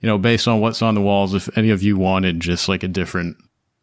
you 0.00 0.06
know, 0.06 0.18
based 0.18 0.48
on 0.48 0.60
what's 0.60 0.82
on 0.82 0.94
the 0.94 1.00
walls, 1.00 1.34
if 1.34 1.56
any 1.58 1.70
of 1.70 1.82
you 1.82 1.96
wanted 1.96 2.40
just 2.40 2.68
like 2.68 2.82
a 2.82 2.88
different, 2.88 3.36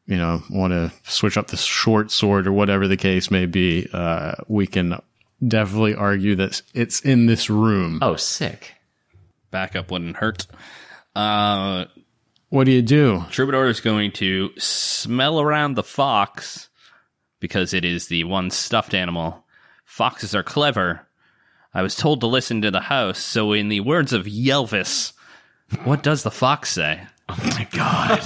you 0.08 0.18
know, 0.18 0.42
want 0.50 0.74
to 0.74 0.92
switch 1.04 1.38
up 1.38 1.48
the 1.48 1.58
short 1.58 2.10
sword 2.12 2.48
or 2.48 2.52
whatever 2.54 2.88
the 2.88 2.98
case 2.98 3.30
may 3.30 3.46
be, 3.46 3.88
uh, 3.94 4.34
we 4.48 4.66
can 4.66 5.00
definitely 5.46 5.96
argue 5.96 6.36
that 6.36 6.62
it's 6.74 7.02
in 7.02 7.26
this 7.26 7.50
room. 7.50 8.00
Oh, 8.02 8.16
sick. 8.16 8.74
Backup 9.52 9.92
wouldn't 9.92 10.18
hurt. 10.18 10.46
Uh, 11.16 11.86
What 12.50 12.66
do 12.66 12.72
you 12.72 12.82
do? 12.82 13.24
Troubadour 13.30 13.68
is 13.68 13.80
going 13.82 14.12
to 14.14 14.52
smell 14.58 15.40
around 15.42 15.74
the 15.76 15.84
fox 15.84 16.70
because 17.40 17.74
it 17.74 17.86
is 17.86 18.08
the 18.08 18.24
one 18.24 18.50
stuffed 18.52 18.94
animal. 18.94 19.44
Foxes 19.86 20.34
are 20.36 20.44
clever. 20.44 21.08
I 21.74 21.82
was 21.82 21.96
told 21.96 22.22
to 22.22 22.28
listen 22.28 22.62
to 22.64 22.72
the 22.72 22.80
house, 22.82 23.20
so 23.20 23.52
in 23.54 23.70
the 23.70 23.82
words 23.82 24.12
of 24.14 24.26
Ylvis, 24.26 25.14
what 25.84 26.02
does 26.04 26.24
the 26.24 26.32
fox 26.32 26.72
say? 26.72 27.02
Oh 27.30 27.36
my 27.44 27.68
god. 27.74 28.26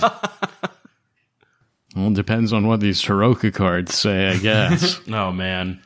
well, 1.96 2.08
it 2.10 2.14
depends 2.14 2.54
on 2.54 2.68
what 2.68 2.80
these 2.82 3.02
Tarokka 3.02 3.52
cards 3.52 3.96
say, 3.96 4.28
I 4.30 4.38
guess. 4.38 5.00
Oh 5.12 5.32
man. 5.32 5.82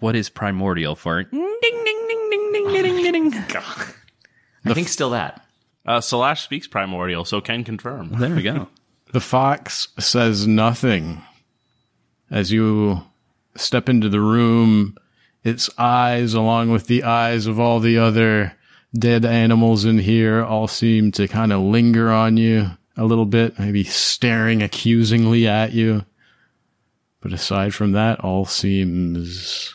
What 0.00 0.14
is 0.14 0.28
primordial 0.28 0.94
for 0.94 1.24
ding 1.24 1.58
ding 1.62 1.84
ding 1.84 2.06
ding 2.30 2.52
ding 2.52 2.82
ding 2.82 3.12
ding 3.12 3.30
ding? 3.30 3.44
I 4.64 4.74
think 4.74 4.88
still 4.88 5.10
that. 5.10 5.44
Uh, 5.86 6.00
Salash 6.00 6.42
speaks 6.42 6.66
primordial, 6.66 7.24
so 7.24 7.40
can 7.40 7.64
confirm. 7.64 8.10
There 8.18 8.34
we 8.34 8.42
go. 8.42 8.68
the 9.12 9.20
fox 9.20 9.88
says 9.98 10.46
nothing. 10.46 11.22
As 12.30 12.52
you 12.52 13.04
step 13.56 13.88
into 13.88 14.08
the 14.08 14.20
room, 14.20 14.96
its 15.42 15.70
eyes, 15.78 16.34
along 16.34 16.70
with 16.70 16.86
the 16.86 17.04
eyes 17.04 17.46
of 17.46 17.58
all 17.58 17.80
the 17.80 17.96
other 17.98 18.54
dead 18.92 19.24
animals 19.24 19.84
in 19.84 19.98
here, 19.98 20.44
all 20.44 20.68
seem 20.68 21.10
to 21.12 21.26
kind 21.26 21.52
of 21.52 21.62
linger 21.62 22.12
on 22.12 22.36
you 22.36 22.70
a 22.96 23.04
little 23.04 23.24
bit, 23.24 23.58
maybe 23.58 23.84
staring 23.84 24.62
accusingly 24.62 25.46
at 25.48 25.72
you. 25.72 26.04
But 27.20 27.32
aside 27.32 27.74
from 27.74 27.92
that, 27.92 28.20
all 28.20 28.44
seems 28.44 29.74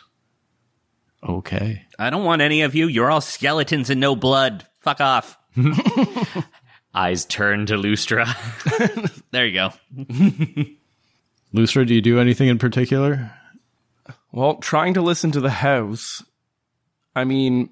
okay. 1.24 1.82
I 1.98 2.10
don't 2.10 2.24
want 2.24 2.42
any 2.42 2.62
of 2.62 2.74
you. 2.74 2.86
You're 2.86 3.10
all 3.10 3.20
skeletons 3.20 3.90
and 3.90 4.00
no 4.00 4.16
blood. 4.16 4.66
Fuck 4.80 5.00
off. 5.00 5.38
Eyes 6.94 7.24
turn 7.24 7.66
to 7.66 7.74
Lustra. 7.74 8.26
There 9.32 9.46
you 9.46 9.54
go. 9.54 9.72
Lustra, 11.52 11.84
do 11.84 11.92
you 11.92 12.00
do 12.00 12.20
anything 12.20 12.46
in 12.46 12.56
particular? 12.56 13.32
Well, 14.30 14.56
trying 14.58 14.94
to 14.94 15.02
listen 15.02 15.32
to 15.32 15.40
the 15.40 15.50
house. 15.50 16.22
I 17.16 17.24
mean, 17.24 17.70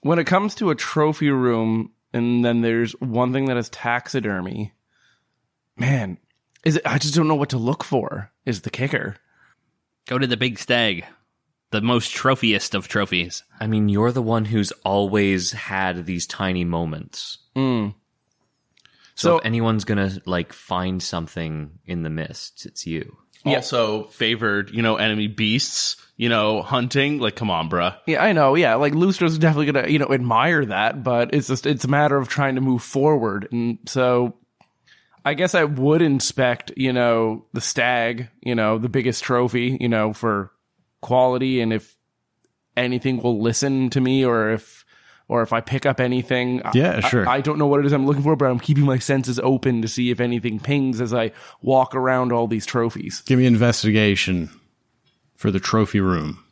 when 0.00 0.18
it 0.18 0.24
comes 0.26 0.54
to 0.54 0.70
a 0.70 0.74
trophy 0.74 1.30
room, 1.30 1.92
and 2.14 2.42
then 2.42 2.62
there's 2.62 2.92
one 2.92 3.34
thing 3.34 3.44
that 3.46 3.58
is 3.58 3.68
taxidermy. 3.68 4.72
Man, 5.76 6.16
is 6.64 6.76
it? 6.76 6.82
I 6.86 6.96
just 6.96 7.14
don't 7.14 7.28
know 7.28 7.34
what 7.34 7.50
to 7.50 7.58
look 7.58 7.84
for. 7.84 8.30
Is 8.46 8.62
the 8.62 8.70
kicker? 8.70 9.16
Go 10.06 10.18
to 10.18 10.26
the 10.26 10.38
big 10.38 10.58
stag, 10.58 11.04
the 11.70 11.80
most 11.80 12.12
trophiest 12.14 12.74
of 12.74 12.88
trophies. 12.88 13.44
I 13.60 13.66
mean, 13.66 13.88
you're 13.88 14.12
the 14.12 14.22
one 14.22 14.46
who's 14.46 14.72
always 14.84 15.52
had 15.52 16.06
these 16.06 16.26
tiny 16.26 16.64
moments. 16.64 17.38
So, 17.54 17.92
So- 19.14 19.38
if 19.38 19.44
anyone's 19.44 19.84
gonna 19.84 20.12
like 20.26 20.52
find 20.52 21.02
something 21.02 21.70
in 21.86 22.02
the 22.02 22.10
mist, 22.10 22.66
it's 22.66 22.86
you. 22.86 23.16
Also 23.44 24.04
favored, 24.04 24.70
you 24.70 24.82
know, 24.82 24.96
enemy 24.96 25.26
beasts, 25.26 25.96
you 26.18 26.28
know, 26.28 26.60
hunting. 26.60 27.18
Like, 27.18 27.34
come 27.34 27.50
on, 27.50 27.70
bruh. 27.70 27.96
Yeah, 28.06 28.22
I 28.22 28.32
know. 28.32 28.54
Yeah, 28.56 28.74
like 28.74 28.92
Lustra's 28.92 29.38
definitely 29.38 29.72
gonna, 29.72 29.88
you 29.88 29.98
know, 29.98 30.12
admire 30.12 30.66
that, 30.66 31.02
but 31.02 31.32
it's 31.32 31.48
just 31.48 31.64
it's 31.66 31.84
a 31.84 31.88
matter 31.88 32.16
of 32.18 32.28
trying 32.28 32.56
to 32.56 32.60
move 32.60 32.82
forward, 32.82 33.48
and 33.50 33.78
so 33.86 34.34
I 35.24 35.32
guess 35.34 35.54
I 35.54 35.64
would 35.64 36.02
inspect, 36.02 36.72
you 36.76 36.92
know, 36.92 37.46
the 37.54 37.60
stag, 37.62 38.28
you 38.42 38.54
know, 38.54 38.76
the 38.78 38.88
biggest 38.90 39.24
trophy, 39.24 39.78
you 39.80 39.88
know, 39.88 40.12
for 40.12 40.50
quality, 41.00 41.60
and 41.60 41.72
if 41.72 41.96
anything 42.76 43.18
will 43.22 43.40
listen 43.40 43.90
to 43.90 44.00
me, 44.00 44.24
or 44.24 44.50
if 44.52 44.84
or 45.30 45.42
if 45.42 45.52
I 45.52 45.60
pick 45.60 45.84
up 45.84 46.00
anything. 46.00 46.62
I- 46.64 46.72
Yeah, 46.74 47.00
sure. 47.00 47.28
I, 47.28 47.34
I 47.36 47.40
don't 47.42 47.58
know 47.58 47.66
what 47.66 47.80
it 47.80 47.86
is 47.86 47.92
I'm 47.92 48.06
looking 48.06 48.22
for, 48.22 48.34
but 48.36 48.46
I'm 48.46 48.58
keeping 48.60 48.84
my 48.84 48.98
senses 48.98 49.38
open 49.40 49.82
to 49.82 49.88
see 49.88 50.10
if 50.10 50.20
anything 50.20 50.58
pings 50.58 51.00
as 51.02 51.12
I 51.12 51.32
walk 51.60 51.94
around 51.94 52.32
all 52.32 52.46
these 52.46 52.64
trophies. 52.64 53.20
Give 53.26 53.38
me 53.38 53.44
investigation 53.46 54.48
for 55.36 55.50
the 55.50 55.60
trophy 55.60 56.00
room. 56.00 56.42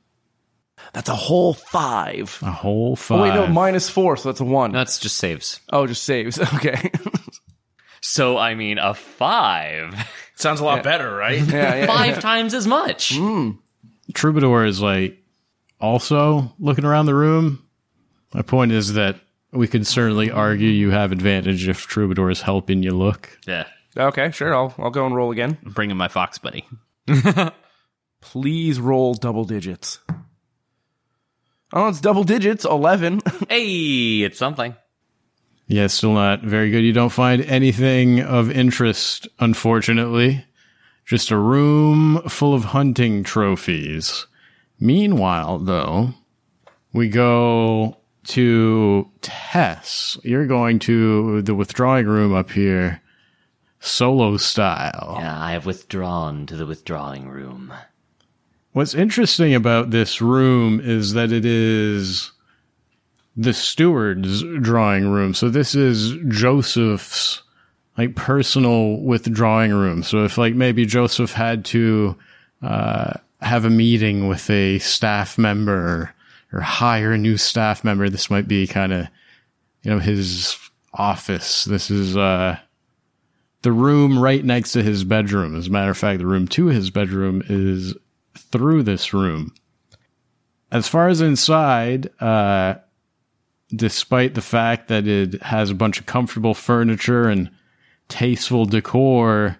That's 0.93 1.09
a 1.09 1.15
whole 1.15 1.55
five. 1.55 2.39
A 2.43 2.51
whole 2.51 2.97
five. 2.97 3.19
Oh 3.19 3.23
wait, 3.23 3.35
no, 3.35 3.47
minus 3.47 3.89
four, 3.89 4.17
so 4.19 4.29
that's 4.29 4.41
a 4.41 4.45
one. 4.45 4.73
That's 4.73 4.99
just 4.99 5.17
saves. 5.17 5.61
Oh, 5.73 5.87
just 5.87 6.03
saves. 6.05 6.39
Okay. 6.55 6.91
So, 8.03 8.37
I 8.39 8.55
mean, 8.55 8.79
a 8.79 8.95
five. 8.95 9.95
Sounds 10.37 10.61
a 10.61 10.65
lot 10.65 10.85
better, 10.85 11.13
right? 11.17 11.39
yeah, 11.49 11.75
yeah. 11.77 11.87
Five 11.87 12.21
times 12.21 12.55
as 12.55 12.67
much. 12.67 13.17
Hmm. 13.17 13.53
Troubadour 14.15 14.65
is 14.65 14.81
like 14.81 15.19
also 15.81 16.55
looking 16.59 16.85
around 16.85 17.07
the 17.07 17.15
room. 17.15 17.63
My 18.35 18.43
point 18.43 18.73
is 18.73 18.95
that 18.95 19.17
we 19.53 19.69
could 19.69 19.87
certainly 19.87 20.31
argue 20.31 20.69
you 20.69 20.91
have 20.91 21.13
advantage 21.13 21.69
if 21.69 21.87
Troubadour 21.87 22.31
is 22.31 22.43
helping 22.43 22.83
you 22.83 22.93
look. 22.93 23.39
Yeah. 23.47 23.67
Okay, 23.97 24.31
sure. 24.31 24.55
I'll 24.55 24.75
I'll 24.79 24.91
go 24.91 25.07
and 25.07 25.15
roll 25.15 25.31
again. 25.31 25.57
I'm 25.65 25.73
bringing 25.73 25.97
my 25.97 26.09
fox 26.09 26.39
buddy. 26.39 26.67
Please 28.21 28.81
roll 28.81 29.15
double 29.15 29.45
digits. 29.45 30.01
Oh, 31.73 31.89
it's 31.89 32.01
double 32.01 32.25
digits. 32.25 32.65
Eleven. 32.65 33.21
Hey, 33.49 34.23
it's 34.23 34.39
something. 34.39 34.75
Yeah, 35.69 35.87
still 35.89 36.15
not 36.15 36.43
very 36.43 36.71
good. 36.71 36.83
You 36.85 36.93
don't 36.93 37.11
find 37.11 37.43
anything 37.43 38.21
of 38.21 38.51
interest, 38.51 39.27
unfortunately. 39.41 40.45
Just 41.07 41.31
a 41.31 41.39
room 41.39 42.21
full 42.29 42.53
of 42.53 42.65
hunting 42.65 43.23
trophies. 43.23 44.27
Meanwhile, 44.81 45.61
though, 45.61 46.15
we 46.93 47.09
go 47.09 47.97
to 48.25 49.09
Tess. 49.23 50.19
You're 50.25 50.49
going 50.49 50.81
to 50.81 51.43
the 51.43 51.55
withdrawing 51.55 52.07
room 52.07 52.35
up 52.35 52.51
here, 52.51 53.01
solo 53.79 54.37
style. 54.37 55.19
Yeah, 55.21 55.41
I 55.41 55.53
have 55.53 55.65
withdrawn 55.65 56.45
to 56.47 56.57
the 56.57 56.67
withdrawing 56.67 57.29
room. 57.29 57.73
What's 58.73 58.95
interesting 58.95 59.55
about 59.55 59.91
this 59.91 60.21
room 60.21 60.81
is 60.83 61.13
that 61.13 61.31
it 61.31 61.47
is 61.47 62.33
the 63.37 63.55
steward's 63.55 64.43
drawing 64.61 65.09
room. 65.09 65.35
So 65.35 65.49
this 65.49 65.75
is 65.75 66.17
Joseph's 66.29 67.43
like 67.97 68.15
personal 68.15 69.01
withdrawing 69.01 69.73
room. 69.73 70.03
So 70.03 70.25
if 70.25 70.39
like 70.39 70.55
maybe 70.55 70.85
Joseph 70.87 71.33
had 71.33 71.65
to 71.67 72.17
uh, 72.63 73.15
have 73.41 73.65
a 73.65 73.71
meeting 73.71 74.29
with 74.29 74.49
a 74.51 74.79
staff 74.79 75.39
member 75.39 76.15
or 76.53 76.61
hire 76.61 77.13
a 77.13 77.19
new 77.19 77.37
staff 77.37 77.85
member, 77.85 78.09
this 78.09 78.31
might 78.31 78.49
be 78.49 78.67
kind 78.67 78.93
of 78.93 79.09
you 79.83 79.91
know 79.91 79.99
his 79.99 80.57
office. 80.93 81.65
This 81.65 81.91
is 81.91 82.17
uh 82.17 82.59
the 83.63 83.73
room 83.73 84.19
right 84.19 84.45
next 84.45 84.73
to 84.73 84.83
his 84.83 85.03
bedroom. 85.03 85.57
As 85.57 85.67
a 85.67 85.71
matter 85.71 85.91
of 85.91 85.99
fact, 85.99 86.19
the 86.19 86.27
room 86.27 86.47
to 86.49 86.67
his 86.67 86.91
bedroom 86.91 87.43
is 87.49 87.95
through 88.37 88.85
this 88.85 89.13
room. 89.13 89.55
As 90.71 90.87
far 90.87 91.09
as 91.09 91.21
inside, 91.21 92.11
uh, 92.21 92.77
despite 93.75 94.35
the 94.35 94.43
fact 94.43 94.89
that 94.89 95.07
it 95.07 95.43
has 95.43 95.71
a 95.71 95.75
bunch 95.75 95.99
of 95.99 96.07
comfortable 96.07 96.55
furniture 96.55 97.29
and 97.29 97.51
tasteful 98.09 98.67
decor, 98.67 99.59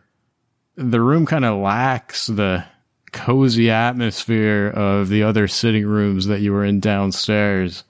the 0.77 1.01
room 1.01 1.27
kind 1.27 1.45
of 1.45 1.59
lacks 1.59 2.27
the 2.27 2.65
cozy 3.13 3.71
atmosphere 3.71 4.69
of 4.69 5.09
the 5.09 5.23
other 5.23 5.49
sitting 5.49 5.87
rooms 5.87 6.27
that 6.27 6.41
you 6.41 6.53
were 6.53 6.65
in 6.65 6.81
downstairs. 6.81 7.85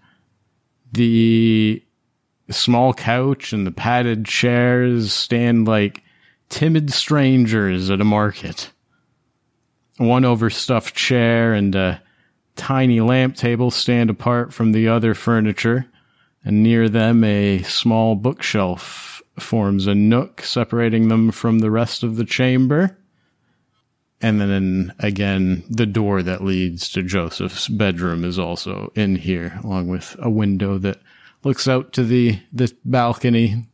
The 0.93 1.83
small 2.51 2.95
couch 2.95 3.53
and 3.53 3.67
the 3.67 3.73
padded 3.73 4.25
chairs 4.25 5.13
stand 5.13 5.67
like 5.67 6.03
timid 6.49 6.93
strangers 6.93 7.91
at 7.91 8.01
a 8.01 8.05
market. 8.05 8.71
One 9.99 10.25
overstuffed 10.25 10.95
chair 10.95 11.55
and 11.55 11.75
a 11.75 12.03
tiny 12.55 13.01
lamp 13.01 13.37
table 13.37 13.71
stand 13.71 14.11
apart 14.11 14.53
from 14.53 14.73
the 14.73 14.89
other 14.89 15.15
furniture, 15.15 15.87
and 16.45 16.63
near 16.63 16.89
them 16.89 17.25
a 17.25 17.63
small 17.63 18.15
bookshelf 18.15 19.16
forms 19.39 19.87
a 19.87 19.95
nook 19.95 20.43
separating 20.43 21.09
them 21.09 21.31
from 21.31 21.59
the 21.59 21.71
rest 21.71 22.03
of 22.03 22.17
the 22.17 22.25
chamber. 22.25 22.99
And 24.21 24.41
then 24.41 24.95
again, 24.99 25.65
the 25.69 25.87
door 25.87 26.23
that 26.23 26.43
leads 26.43 26.89
to 26.91 27.03
Joseph's 27.03 27.69
bedroom 27.69 28.25
is 28.25 28.39
also 28.39 28.91
in 28.95 29.17
here, 29.17 29.59
along 29.63 29.89
with 29.89 30.17
a 30.19 30.31
window 30.31 30.79
that 30.79 30.99
looks 31.45 31.69
out 31.69 31.93
to 31.93 32.05
the, 32.05 32.41
the 32.53 32.75
balcony, 32.85 33.67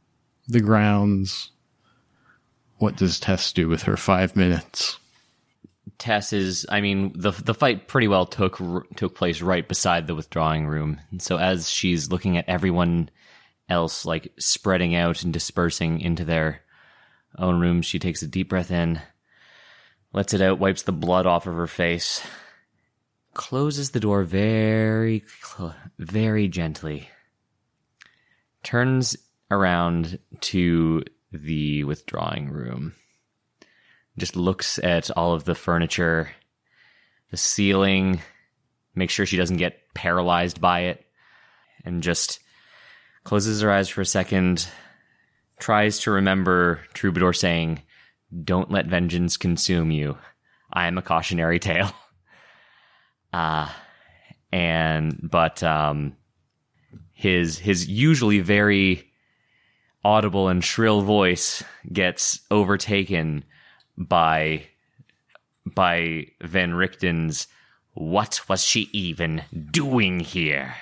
the 0.49 0.61
grounds. 0.61 1.51
What 2.79 2.97
does 2.97 3.21
Tess 3.21 3.53
do 3.53 3.69
with 3.69 3.83
her 3.85 3.97
five 3.97 4.35
minutes? 4.35 4.99
Tess 5.99 6.33
is, 6.33 6.67
I 6.69 6.81
mean, 6.81 7.13
the 7.15 7.31
the 7.31 7.55
fight 7.55 7.87
pretty 7.87 8.09
well 8.09 8.27
took 8.27 8.59
took 8.97 9.15
place 9.15 9.41
right 9.41 9.67
beside 9.69 10.09
the 10.09 10.17
withdrawing 10.17 10.67
room. 10.67 11.01
And 11.13 11.23
so 11.23 11.37
as 11.37 11.71
she's 11.71 12.11
looking 12.11 12.37
at 12.37 12.49
everyone 12.49 13.09
else 13.73 14.07
like 14.07 14.33
spreading 14.39 14.95
out 14.95 15.23
and 15.23 15.33
dispersing 15.33 16.01
into 16.01 16.25
their 16.25 16.61
own 17.39 17.61
rooms, 17.61 17.87
she 17.87 17.99
takes 17.99 18.23
a 18.23 18.29
deep 18.29 18.49
breath 18.49 18.71
in, 18.71 19.01
lets 20.13 20.35
it 20.35 20.41
out, 20.41 20.59
wipes 20.59 20.83
the 20.83 20.93
blood 20.93 21.27
off 21.27 21.47
of 21.47 21.55
her 21.55 21.67
face, 21.67 22.23
closes 23.35 23.91
the 23.91 24.01
door 24.01 24.23
very 24.23 25.25
very 25.99 26.47
gently, 26.49 27.09
turns 28.63 29.17
around 29.51 30.19
to 30.41 31.03
the 31.33 31.83
withdrawing 31.85 32.49
room 32.49 32.95
just 34.19 34.37
looks 34.37 34.79
at 34.79 35.11
all 35.17 35.33
of 35.33 35.45
the 35.45 35.55
furniture, 35.55 36.31
the 37.31 37.37
ceiling, 37.37 38.21
makes 38.95 39.13
sure 39.13 39.27
she 39.27 39.37
doesn't 39.37 39.57
get 39.57 39.95
paralyzed 39.95 40.61
by 40.61 40.81
it, 40.81 41.05
and 41.85 42.03
just 42.03 42.41
closes 43.25 43.61
her 43.61 43.71
eyes 43.71 43.89
for 43.89 44.01
a 44.01 44.07
second, 44.07 44.69
tries 45.59 46.01
to 46.01 46.11
remember 46.11 46.81
Troubadour 46.95 47.33
saying, 47.33 47.83
Don't 48.45 48.71
let 48.71 48.87
vengeance 48.87 49.37
consume 49.37 49.91
you. 49.91 50.19
I 50.73 50.87
am 50.87 50.99
a 50.99 51.03
cautionary 51.03 51.59
tale. 51.59 51.93
Uh, 53.35 53.67
and, 54.53 55.19
but, 55.23 55.63
um, 55.63 56.15
his, 57.13 57.59
his 57.59 57.89
usually 57.89 58.41
very 58.41 59.11
audible 60.05 60.49
and 60.49 60.63
shrill 60.63 61.01
voice 61.01 61.65
gets 61.91 62.41
overtaken 62.51 63.43
by, 63.97 64.65
by 65.65 66.27
Van 66.43 66.73
Richten's, 66.73 67.47
What 67.95 68.47
was 68.51 68.63
she 68.63 68.91
even 68.93 69.45
doing 69.71 70.21
here? 70.21 70.75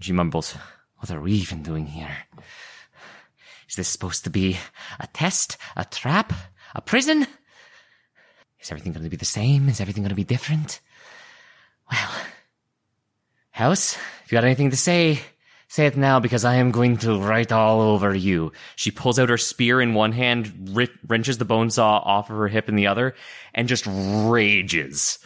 She 0.00 0.12
mumbles, 0.12 0.56
What 1.04 1.14
are 1.14 1.20
we 1.20 1.32
even 1.32 1.62
doing 1.62 1.84
here? 1.84 2.16
Is 3.68 3.76
this 3.76 3.88
supposed 3.88 4.24
to 4.24 4.30
be 4.30 4.56
a 4.98 5.06
test? 5.08 5.58
A 5.76 5.84
trap? 5.84 6.32
A 6.74 6.80
prison? 6.80 7.26
Is 8.58 8.70
everything 8.70 8.94
going 8.94 9.04
to 9.04 9.10
be 9.10 9.18
the 9.18 9.26
same? 9.26 9.68
Is 9.68 9.82
everything 9.82 10.02
going 10.02 10.08
to 10.08 10.14
be 10.14 10.24
different? 10.24 10.80
Well, 11.92 12.10
House, 13.50 13.98
if 14.24 14.32
you 14.32 14.36
got 14.36 14.44
anything 14.44 14.70
to 14.70 14.78
say, 14.78 15.20
say 15.68 15.84
it 15.84 15.98
now 15.98 16.20
because 16.20 16.42
I 16.42 16.54
am 16.54 16.70
going 16.70 16.96
to 16.96 17.20
write 17.20 17.52
all 17.52 17.82
over 17.82 18.14
you. 18.14 18.52
She 18.74 18.90
pulls 18.90 19.18
out 19.18 19.28
her 19.28 19.36
spear 19.36 19.82
in 19.82 19.92
one 19.92 20.12
hand, 20.12 20.74
wrenches 21.06 21.36
the 21.36 21.44
bone 21.44 21.68
saw 21.68 21.98
off 21.98 22.30
of 22.30 22.38
her 22.38 22.48
hip 22.48 22.70
in 22.70 22.76
the 22.76 22.86
other, 22.86 23.14
and 23.52 23.68
just 23.68 23.86
rages 23.86 25.18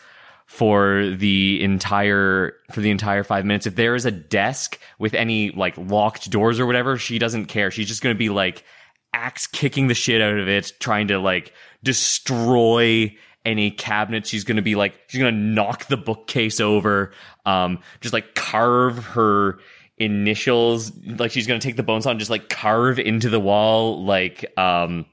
for 0.49 1.11
the 1.11 1.63
entire 1.63 2.55
for 2.73 2.81
the 2.81 2.91
entire 2.91 3.23
five 3.23 3.45
minutes. 3.45 3.67
If 3.67 3.77
there 3.77 3.95
is 3.95 4.07
a 4.07 4.11
desk 4.11 4.81
with 4.99 5.13
any 5.13 5.51
like 5.51 5.77
locked 5.77 6.31
doors 6.31 6.59
or 6.59 6.65
whatever, 6.65 6.97
she 6.97 7.19
doesn't 7.19 7.47
care. 7.47 7.71
She's 7.71 7.87
just 7.87 8.03
gonna 8.03 8.15
be 8.15 8.31
like 8.31 8.65
axe 9.13 9.47
kicking 9.47 9.89
the 9.89 9.95
shit 9.95 10.23
out 10.23 10.39
of 10.39 10.49
it, 10.49 10.73
trying 10.81 11.09
to 11.09 11.19
like 11.19 11.53
destroy 11.85 13.15
any 13.45 13.71
cabinet. 13.71 14.27
She's 14.27 14.45
gonna 14.45 14.63
be 14.63 14.75
like 14.75 14.95
she's 15.09 15.21
gonna 15.21 15.33
knock 15.33 15.87
the 15.89 15.99
bookcase 15.99 16.61
over, 16.61 17.13
um, 17.45 17.81
just 18.01 18.15
like 18.15 18.35
carve 18.35 19.05
her 19.05 19.59
initials. 19.99 20.93
Like 21.05 21.31
she's 21.31 21.47
gonna 21.47 21.61
take 21.61 21.77
the 21.77 21.83
bone 21.83 22.01
saw 22.01 22.11
and 22.11 22.19
just 22.19 22.31
like 22.31 22.49
carve 22.49 22.99
into 22.99 23.29
the 23.29 23.39
wall 23.39 24.03
like 24.03 24.51
um 24.59 25.05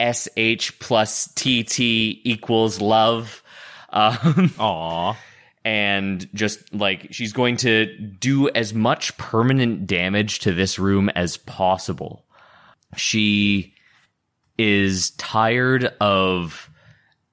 SH 0.00 0.80
plus 0.80 1.32
TT 1.34 1.80
equals 1.80 2.80
love. 2.80 3.44
Um, 3.90 4.52
Aw. 4.58 5.16
and 5.64 6.28
just 6.34 6.74
like 6.74 7.08
she's 7.10 7.32
going 7.32 7.56
to 7.58 7.86
do 7.96 8.48
as 8.50 8.74
much 8.74 9.16
permanent 9.16 9.86
damage 9.86 10.40
to 10.40 10.52
this 10.52 10.78
room 10.78 11.08
as 11.10 11.36
possible. 11.36 12.24
She 12.96 13.74
is 14.58 15.10
tired 15.12 15.84
of 16.00 16.68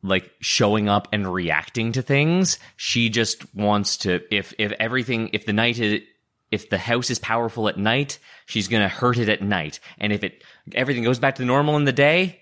like 0.03 0.31
showing 0.39 0.87
up 0.87 1.07
and 1.11 1.31
reacting 1.31 1.91
to 1.93 2.01
things. 2.01 2.59
She 2.77 3.09
just 3.09 3.53
wants 3.55 3.97
to 3.97 4.21
if 4.31 4.53
if 4.57 4.71
everything 4.73 5.29
if 5.33 5.45
the 5.45 5.53
night 5.53 5.79
is 5.79 6.01
if 6.51 6.69
the 6.69 6.77
house 6.77 7.09
is 7.09 7.19
powerful 7.19 7.67
at 7.67 7.77
night, 7.77 8.19
she's 8.45 8.67
going 8.67 8.83
to 8.83 8.87
hurt 8.87 9.17
it 9.17 9.29
at 9.29 9.41
night. 9.41 9.79
And 9.97 10.13
if 10.13 10.23
it 10.23 10.43
everything 10.73 11.03
goes 11.03 11.19
back 11.19 11.35
to 11.35 11.45
normal 11.45 11.75
in 11.77 11.85
the 11.85 11.91
day, 11.91 12.41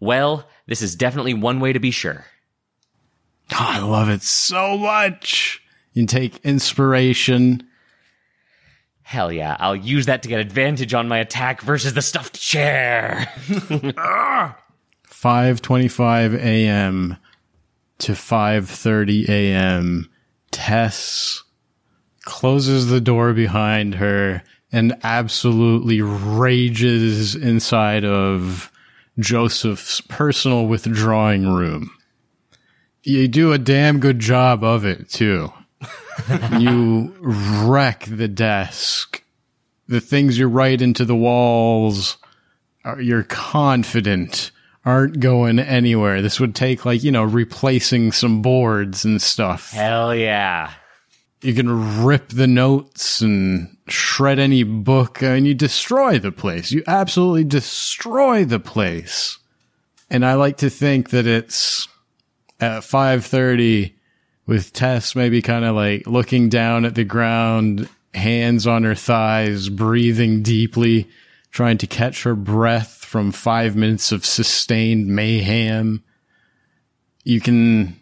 well, 0.00 0.48
this 0.66 0.82
is 0.82 0.94
definitely 0.96 1.34
one 1.34 1.58
way 1.60 1.72
to 1.72 1.80
be 1.80 1.90
sure. 1.90 2.26
I 3.54 3.80
love 3.80 4.08
it 4.08 4.22
so 4.22 4.78
much. 4.78 5.62
You 5.92 6.02
can 6.02 6.06
take 6.06 6.38
inspiration. 6.44 7.64
Hell 9.02 9.32
yeah, 9.32 9.56
I'll 9.60 9.76
use 9.76 10.06
that 10.06 10.22
to 10.22 10.28
get 10.28 10.40
advantage 10.40 10.94
on 10.94 11.08
my 11.08 11.18
attack 11.18 11.60
versus 11.60 11.92
the 11.94 12.02
stuffed 12.02 12.40
chair. 12.40 13.30
5:25 13.46 16.34
a.m. 16.34 17.16
to 17.98 18.12
5:30 18.12 19.28
a.m. 19.28 20.08
Tess 20.50 21.42
closes 22.24 22.88
the 22.88 23.00
door 23.00 23.32
behind 23.32 23.96
her 23.96 24.42
and 24.70 24.96
absolutely 25.02 26.00
rages 26.00 27.34
inside 27.34 28.04
of 28.04 28.70
Joseph's 29.18 30.00
personal 30.00 30.66
withdrawing 30.66 31.46
room. 31.46 31.90
You 33.02 33.26
do 33.28 33.52
a 33.52 33.58
damn 33.58 33.98
good 33.98 34.18
job 34.18 34.62
of 34.62 34.84
it 34.84 35.08
too. 35.08 35.52
you 36.58 37.14
wreck 37.20 38.04
the 38.08 38.28
desk. 38.28 39.22
The 39.88 40.00
things 40.00 40.38
you 40.38 40.46
write 40.46 40.80
into 40.80 41.04
the 41.04 41.16
walls 41.16 42.16
are 42.84 43.00
you're 43.00 43.24
confident 43.24 44.52
aren't 44.84 45.20
going 45.20 45.58
anywhere. 45.58 46.22
This 46.22 46.40
would 46.40 46.54
take 46.54 46.84
like, 46.84 47.02
you 47.02 47.10
know, 47.10 47.24
replacing 47.24 48.12
some 48.12 48.42
boards 48.42 49.04
and 49.04 49.20
stuff. 49.20 49.72
Hell 49.72 50.14
yeah. 50.14 50.72
You 51.40 51.54
can 51.54 52.04
rip 52.04 52.28
the 52.28 52.46
notes 52.46 53.20
and 53.20 53.76
shred 53.88 54.38
any 54.38 54.62
book 54.62 55.22
uh, 55.22 55.26
and 55.26 55.46
you 55.46 55.54
destroy 55.54 56.18
the 56.18 56.32
place. 56.32 56.70
You 56.70 56.84
absolutely 56.86 57.44
destroy 57.44 58.44
the 58.44 58.60
place. 58.60 59.38
And 60.08 60.24
I 60.24 60.34
like 60.34 60.58
to 60.58 60.70
think 60.70 61.10
that 61.10 61.26
it's 61.26 61.88
at 62.62 62.84
5:30 62.84 63.92
with 64.46 64.72
Tess 64.72 65.14
maybe 65.16 65.42
kind 65.42 65.64
of 65.64 65.74
like 65.74 66.06
looking 66.06 66.48
down 66.48 66.84
at 66.84 66.94
the 66.94 67.04
ground, 67.04 67.88
hands 68.14 68.66
on 68.66 68.84
her 68.84 68.94
thighs, 68.94 69.68
breathing 69.68 70.42
deeply, 70.42 71.08
trying 71.50 71.76
to 71.78 71.86
catch 71.86 72.22
her 72.22 72.34
breath 72.34 73.04
from 73.04 73.32
5 73.32 73.76
minutes 73.76 74.12
of 74.12 74.24
sustained 74.24 75.08
mayhem. 75.08 76.02
You 77.24 77.40
can 77.40 77.96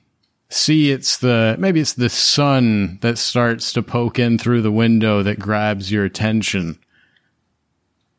see 0.51 0.91
it's 0.91 1.17
the 1.17 1.57
maybe 1.59 1.81
it's 1.81 1.95
the 1.95 2.11
sun 2.11 2.99
that 3.01 3.19
starts 3.19 3.73
to 3.73 3.83
poke 3.83 4.19
in 4.19 4.39
through 4.39 4.63
the 4.63 4.71
window 4.71 5.23
that 5.23 5.39
grabs 5.39 5.91
your 5.91 6.05
attention. 6.05 6.79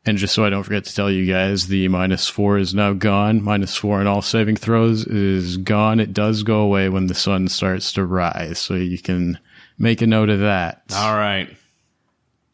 And 0.04 0.18
just 0.18 0.34
so 0.34 0.44
I 0.44 0.50
don't 0.50 0.64
forget 0.64 0.84
to 0.84 0.94
tell 0.94 1.10
you 1.10 1.32
guys, 1.32 1.68
the 1.68 1.86
minus 1.86 2.26
four 2.26 2.58
is 2.58 2.74
now 2.74 2.92
gone. 2.92 3.42
Minus 3.42 3.76
four 3.76 4.00
in 4.00 4.08
all 4.08 4.22
saving 4.22 4.56
throws 4.56 5.06
is 5.06 5.58
gone. 5.58 6.00
It 6.00 6.12
does 6.12 6.42
go 6.42 6.60
away 6.60 6.88
when 6.88 7.06
the 7.06 7.14
sun 7.14 7.46
starts 7.46 7.92
to 7.92 8.04
rise. 8.04 8.58
So 8.58 8.74
you 8.74 8.98
can 8.98 9.38
make 9.78 10.02
a 10.02 10.06
note 10.06 10.28
of 10.28 10.40
that. 10.40 10.82
All 10.92 11.16
right. 11.16 11.48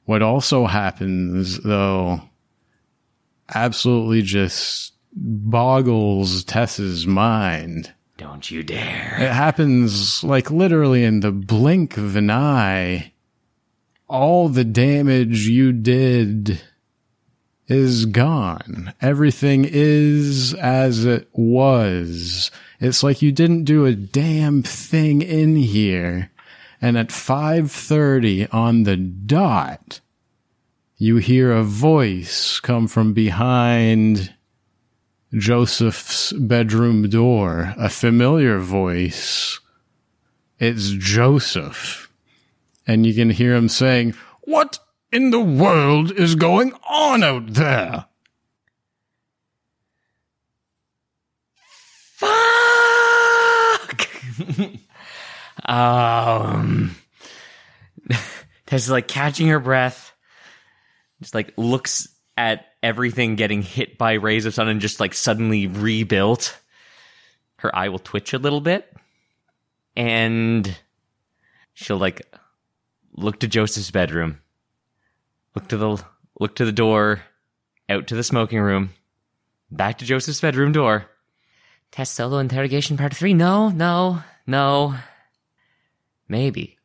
What 0.05 0.20
also 0.20 0.66
happens, 0.66 1.61
though, 1.61 2.20
absolutely 3.55 4.22
just 4.22 4.92
boggles 5.14 6.44
Tess's 6.44 7.07
mind. 7.07 7.94
Don't 8.18 8.51
you 8.51 8.62
dare. 8.62 9.16
It 9.20 9.32
happens 9.32 10.22
like 10.22 10.51
literally 10.51 11.05
in 11.05 11.20
the 11.20 11.32
blink 11.32 11.96
of 11.96 12.16
an 12.16 12.30
eye. 12.30 13.12
All 14.07 14.49
the 14.49 14.64
damage 14.64 15.46
you 15.46 15.72
did 15.72 16.61
is 17.69 18.07
gone. 18.07 18.95
Everything 19.01 19.66
is 19.69 20.55
as 20.55 21.05
it 21.05 21.29
was. 21.33 22.51
It's 22.81 23.03
like 23.03 23.23
you 23.23 23.31
didn't 23.31 23.64
do 23.64 23.85
a 23.85 23.95
damn 23.95 24.62
thing 24.62 25.23
in 25.23 25.57
here. 25.57 26.31
And 26.81 26.97
at 26.97 27.09
5:30 27.09 28.49
on 28.53 28.85
the 28.85 28.97
dot, 28.97 30.01
you 30.97 31.16
hear 31.16 31.53
a 31.53 31.62
voice 31.62 32.59
come 32.61 32.89
from 32.89 33.12
behind 33.12 34.33
Joseph's 35.35 36.33
bedroom 36.33 37.09
door, 37.09 37.75
a 37.77 37.89
familiar 37.89 38.59
voice. 38.59 39.61
It's 40.59 40.91
Joseph. 40.91 42.11
And 42.87 43.05
you 43.05 43.12
can 43.12 43.31
hear 43.31 43.55
him 43.55 43.69
saying, 43.69 44.14
What 44.43 44.79
in 45.13 45.31
the 45.31 45.41
world 45.41 46.11
is 46.13 46.35
going 46.35 46.73
on 46.89 47.23
out 47.23 47.55
there? 47.55 48.07
Fuck! 52.17 52.39
um, 55.65 56.97
Tess 58.67 58.85
is 58.85 58.91
like 58.91 59.09
catching 59.09 59.49
her 59.49 59.61
breath, 59.61 60.13
just 61.21 61.35
like 61.35 61.53
looks 61.57 62.09
at 62.37 62.67
everything 62.83 63.37
getting 63.37 63.63
hit 63.63 63.99
by 63.99 64.15
rays 64.15 64.47
of 64.47 64.55
sun 64.55 64.69
and 64.69 64.81
just 64.81 65.01
like 65.01 65.15
suddenly 65.15 65.67
rebuilt. 65.67 66.59
Her 67.59 67.75
eye 67.75 67.89
will 67.89 67.99
twitch 67.99 68.33
a 68.33 68.39
little 68.39 68.61
bit, 68.61 68.93
and 69.97 70.77
she'll 71.75 71.99
like 71.99 72.33
look 73.17 73.41
to 73.41 73.49
Joseph's 73.49 73.91
bedroom, 73.91 74.41
look 75.55 75.68
to 75.68 75.76
the 75.76 76.03
look 76.40 76.57
to 76.57 76.64
the 76.64 76.72
door, 76.72 77.22
out 77.88 78.07
to 78.09 78.14
the 78.14 78.24
smoking 78.24 78.61
room, 78.61 78.90
back 79.70 79.99
to 79.99 80.05
Joseph's 80.05 80.40
bedroom 80.40 80.72
door. 80.72 81.07
Test 81.90 82.14
solo 82.14 82.38
interrogation 82.38 82.96
part 82.96 83.14
three. 83.14 83.34
No, 83.34 83.70
no, 83.70 84.22
no. 84.46 84.94
Maybe. 86.28 86.76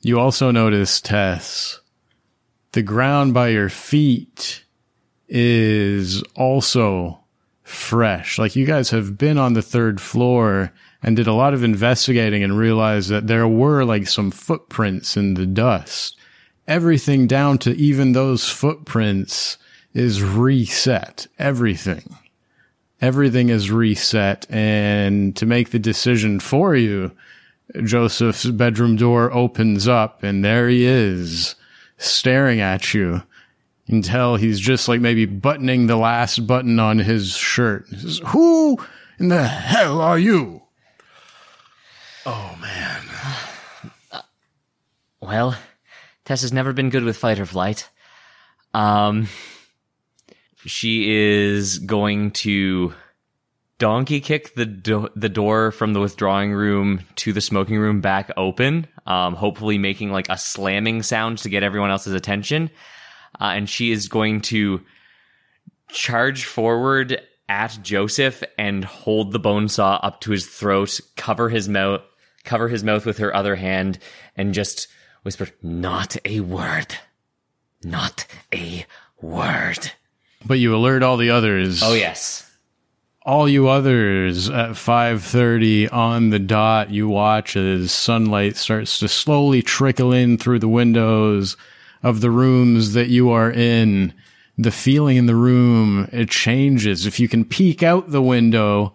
You 0.00 0.18
also 0.18 0.50
notice, 0.50 1.00
Tess, 1.00 1.80
the 2.72 2.82
ground 2.82 3.32
by 3.32 3.48
your 3.48 3.68
feet 3.68 4.64
is 5.28 6.22
also 6.34 7.20
fresh. 7.62 8.38
Like 8.38 8.54
you 8.54 8.66
guys 8.66 8.90
have 8.90 9.16
been 9.16 9.38
on 9.38 9.54
the 9.54 9.62
third 9.62 10.00
floor 10.00 10.72
and 11.02 11.16
did 11.16 11.26
a 11.26 11.32
lot 11.32 11.54
of 11.54 11.64
investigating 11.64 12.42
and 12.42 12.58
realized 12.58 13.08
that 13.08 13.26
there 13.26 13.48
were 13.48 13.84
like 13.84 14.06
some 14.06 14.30
footprints 14.30 15.16
in 15.16 15.34
the 15.34 15.46
dust. 15.46 16.18
Everything 16.68 17.26
down 17.26 17.58
to 17.58 17.72
even 17.72 18.12
those 18.12 18.48
footprints 18.48 19.58
is 19.94 20.22
reset. 20.22 21.26
Everything. 21.38 22.16
Everything 23.00 23.48
is 23.48 23.70
reset. 23.70 24.46
And 24.48 25.34
to 25.36 25.44
make 25.44 25.70
the 25.70 25.78
decision 25.78 26.38
for 26.38 26.76
you, 26.76 27.12
Joseph's 27.82 28.46
bedroom 28.46 28.96
door 28.96 29.32
opens 29.32 29.88
up 29.88 30.22
and 30.22 30.44
there 30.44 30.68
he 30.68 30.84
is 30.84 31.54
staring 31.98 32.60
at 32.60 32.94
you 32.94 33.22
until 33.88 34.36
he's 34.36 34.60
just 34.60 34.88
like 34.88 35.00
maybe 35.00 35.26
buttoning 35.26 35.86
the 35.86 35.96
last 35.96 36.46
button 36.46 36.78
on 36.78 36.98
his 36.98 37.32
shirt. 37.36 37.88
Says, 37.88 38.20
Who 38.26 38.78
in 39.18 39.28
the 39.28 39.46
hell 39.46 40.00
are 40.00 40.18
you? 40.18 40.62
Oh 42.24 42.56
man. 42.60 43.02
Uh, 44.12 44.22
well, 45.20 45.56
Tess 46.24 46.42
has 46.42 46.52
never 46.52 46.72
been 46.72 46.90
good 46.90 47.04
with 47.04 47.16
fight 47.16 47.38
or 47.38 47.46
flight. 47.46 47.88
Um, 48.74 49.28
she 50.64 51.12
is 51.12 51.78
going 51.78 52.30
to 52.30 52.94
donkey 53.78 54.20
kick 54.20 54.54
the 54.54 54.64
do- 54.64 55.08
the 55.16 55.28
door 55.28 55.72
from 55.72 55.92
the 55.92 56.00
withdrawing 56.00 56.52
room 56.52 57.00
to 57.16 57.32
the 57.32 57.40
smoking 57.40 57.78
room 57.78 58.00
back 58.00 58.30
open, 58.36 58.86
um, 59.06 59.34
hopefully 59.34 59.76
making 59.78 60.12
like 60.12 60.28
a 60.28 60.38
slamming 60.38 61.02
sound 61.02 61.38
to 61.38 61.48
get 61.48 61.64
everyone 61.64 61.90
else's 61.90 62.14
attention. 62.14 62.70
Uh, 63.40 63.46
and 63.46 63.68
she 63.68 63.90
is 63.90 64.08
going 64.08 64.40
to 64.40 64.80
charge 65.88 66.44
forward 66.44 67.20
at 67.48 67.76
Joseph 67.82 68.44
and 68.56 68.84
hold 68.84 69.32
the 69.32 69.38
bone 69.38 69.68
saw 69.68 69.96
up 69.96 70.20
to 70.20 70.30
his 70.30 70.46
throat, 70.46 71.00
cover 71.16 71.48
his 71.48 71.68
mouth, 71.68 72.02
cover 72.44 72.68
his 72.68 72.84
mouth 72.84 73.04
with 73.04 73.18
her 73.18 73.34
other 73.34 73.56
hand, 73.56 73.98
and 74.36 74.54
just 74.54 74.86
whisper, 75.22 75.48
"Not 75.62 76.16
a 76.24 76.40
word, 76.40 76.98
not 77.82 78.26
a 78.52 78.86
word." 79.20 79.92
But 80.44 80.58
you 80.58 80.74
alert 80.74 81.02
all 81.02 81.16
the 81.16 81.30
others. 81.30 81.82
Oh 81.82 81.94
yes. 81.94 82.48
all 83.24 83.48
you 83.48 83.68
others 83.68 84.50
at 84.50 84.70
5:30 84.76 85.86
on 85.92 86.30
the 86.30 86.40
dot 86.40 86.90
you 86.90 87.06
watch 87.06 87.54
as 87.56 87.92
sunlight 87.92 88.56
starts 88.56 88.98
to 88.98 89.06
slowly 89.06 89.62
trickle 89.62 90.12
in 90.12 90.36
through 90.36 90.58
the 90.58 90.66
windows 90.68 91.56
of 92.02 92.20
the 92.20 92.30
rooms 92.30 92.94
that 92.94 93.08
you 93.08 93.30
are 93.30 93.48
in 93.52 94.12
the 94.58 94.72
feeling 94.72 95.16
in 95.16 95.26
the 95.26 95.36
room 95.36 96.08
it 96.12 96.28
changes 96.28 97.06
if 97.06 97.20
you 97.20 97.28
can 97.28 97.44
peek 97.44 97.80
out 97.84 98.10
the 98.10 98.20
window 98.20 98.92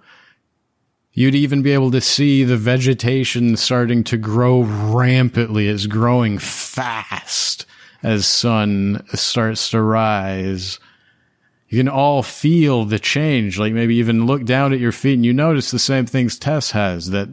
you'd 1.17 1.35
even 1.35 1.61
be 1.61 1.71
able 1.71 1.89
to 1.89 2.01
see 2.01 2.43
the 2.43 2.57
vegetation 2.57 3.57
starting 3.57 4.03
to 4.03 4.17
grow 4.17 4.61
rampantly 4.61 5.67
it's 5.67 5.87
growing 5.87 6.37
fast 6.37 7.65
as 8.03 8.27
sun 8.27 9.03
starts 9.13 9.71
to 9.71 9.81
rise 9.81 10.79
you 11.69 11.77
can 11.77 11.89
all 11.89 12.23
feel 12.23 12.85
the 12.85 12.99
change. 12.99 13.59
Like 13.59 13.73
maybe 13.73 13.95
even 13.95 14.25
look 14.25 14.45
down 14.45 14.73
at 14.73 14.79
your 14.79 14.91
feet 14.91 15.15
and 15.15 15.25
you 15.25 15.33
notice 15.33 15.71
the 15.71 15.79
same 15.79 16.05
things 16.05 16.39
Tess 16.39 16.71
has 16.71 17.09
that 17.09 17.29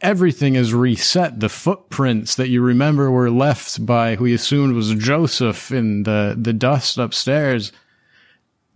everything 0.00 0.54
is 0.54 0.72
reset. 0.72 1.40
The 1.40 1.48
footprints 1.48 2.36
that 2.36 2.48
you 2.48 2.62
remember 2.62 3.10
were 3.10 3.30
left 3.30 3.84
by 3.84 4.16
who 4.16 4.26
you 4.26 4.36
assumed 4.36 4.74
was 4.74 4.94
Joseph 4.94 5.72
in 5.72 6.04
the, 6.04 6.36
the 6.38 6.52
dust 6.52 6.98
upstairs. 6.98 7.72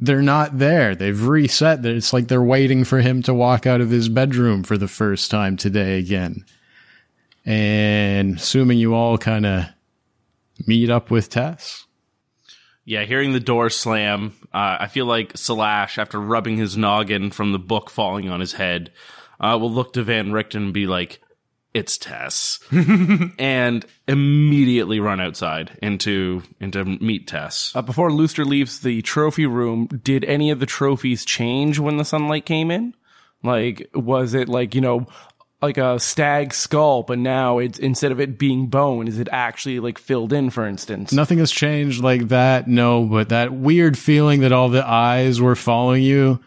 They're 0.00 0.22
not 0.22 0.58
there. 0.58 0.94
They've 0.94 1.26
reset. 1.26 1.84
It's 1.84 2.12
like 2.12 2.28
they're 2.28 2.42
waiting 2.42 2.84
for 2.84 3.00
him 3.00 3.22
to 3.24 3.34
walk 3.34 3.66
out 3.66 3.82
of 3.82 3.90
his 3.90 4.08
bedroom 4.08 4.62
for 4.62 4.78
the 4.78 4.88
first 4.88 5.30
time 5.30 5.56
today 5.56 5.98
again. 5.98 6.44
And 7.44 8.36
assuming 8.36 8.78
you 8.78 8.94
all 8.94 9.18
kind 9.18 9.44
of 9.44 9.66
meet 10.66 10.88
up 10.90 11.10
with 11.10 11.28
Tess. 11.28 11.86
Yeah, 12.84 13.04
hearing 13.04 13.32
the 13.32 13.40
door 13.40 13.68
slam, 13.70 14.32
uh, 14.54 14.78
I 14.80 14.86
feel 14.88 15.06
like 15.06 15.36
Slash, 15.36 15.98
after 15.98 16.18
rubbing 16.18 16.56
his 16.56 16.76
noggin 16.76 17.30
from 17.30 17.52
the 17.52 17.58
book 17.58 17.90
falling 17.90 18.28
on 18.28 18.40
his 18.40 18.54
head, 18.54 18.90
uh, 19.38 19.56
will 19.60 19.70
look 19.70 19.92
to 19.92 20.02
Van 20.02 20.32
Richten 20.32 20.64
and 20.64 20.72
be 20.72 20.86
like, 20.86 21.20
"It's 21.72 21.98
Tess," 21.98 22.60
and 23.38 23.84
immediately 24.08 25.00
run 25.00 25.20
outside 25.20 25.78
into 25.82 26.42
into 26.60 26.84
meet 26.84 27.26
Tess. 27.26 27.72
Uh, 27.74 27.82
before 27.82 28.10
Lustra 28.10 28.44
leaves 28.44 28.80
the 28.80 29.02
trophy 29.02 29.46
room, 29.46 29.86
did 29.86 30.24
any 30.24 30.50
of 30.50 30.60
the 30.60 30.66
trophies 30.66 31.24
change 31.24 31.78
when 31.78 31.96
the 31.96 32.04
sunlight 32.04 32.44
came 32.44 32.70
in? 32.70 32.94
Like, 33.42 33.88
was 33.94 34.34
it 34.34 34.48
like, 34.48 34.74
you 34.74 34.80
know, 34.80 35.06
like 35.62 35.78
a 35.78 36.00
stag 36.00 36.54
skull, 36.54 37.02
but 37.02 37.18
now 37.18 37.58
it's 37.58 37.78
instead 37.78 38.12
of 38.12 38.20
it 38.20 38.38
being 38.38 38.66
bone, 38.68 39.08
is 39.08 39.18
it 39.18 39.28
actually 39.30 39.78
like 39.80 39.98
filled 39.98 40.32
in, 40.32 40.50
for 40.50 40.66
instance? 40.66 41.12
Nothing 41.12 41.38
has 41.38 41.50
changed 41.50 42.02
like 42.02 42.28
that, 42.28 42.66
no, 42.66 43.04
but 43.04 43.28
that 43.28 43.52
weird 43.52 43.98
feeling 43.98 44.40
that 44.40 44.52
all 44.52 44.68
the 44.68 44.86
eyes 44.86 45.40
were 45.40 45.56
following 45.56 46.02
you, 46.02 46.40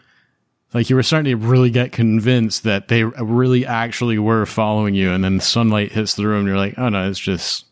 like 0.74 0.90
you 0.90 0.96
were 0.96 1.02
starting 1.02 1.30
to 1.30 1.46
really 1.46 1.70
get 1.70 1.92
convinced 1.92 2.64
that 2.64 2.88
they 2.88 3.04
really 3.04 3.64
actually 3.64 4.18
were 4.18 4.44
following 4.44 4.94
you, 4.94 5.10
and 5.12 5.24
then 5.24 5.40
sunlight 5.40 5.92
hits 5.92 6.14
the 6.14 6.26
room, 6.26 6.40
and 6.40 6.48
you're 6.48 6.58
like, 6.58 6.74
oh 6.78 6.88
no, 6.90 7.08
it's 7.08 7.18
just 7.18 7.64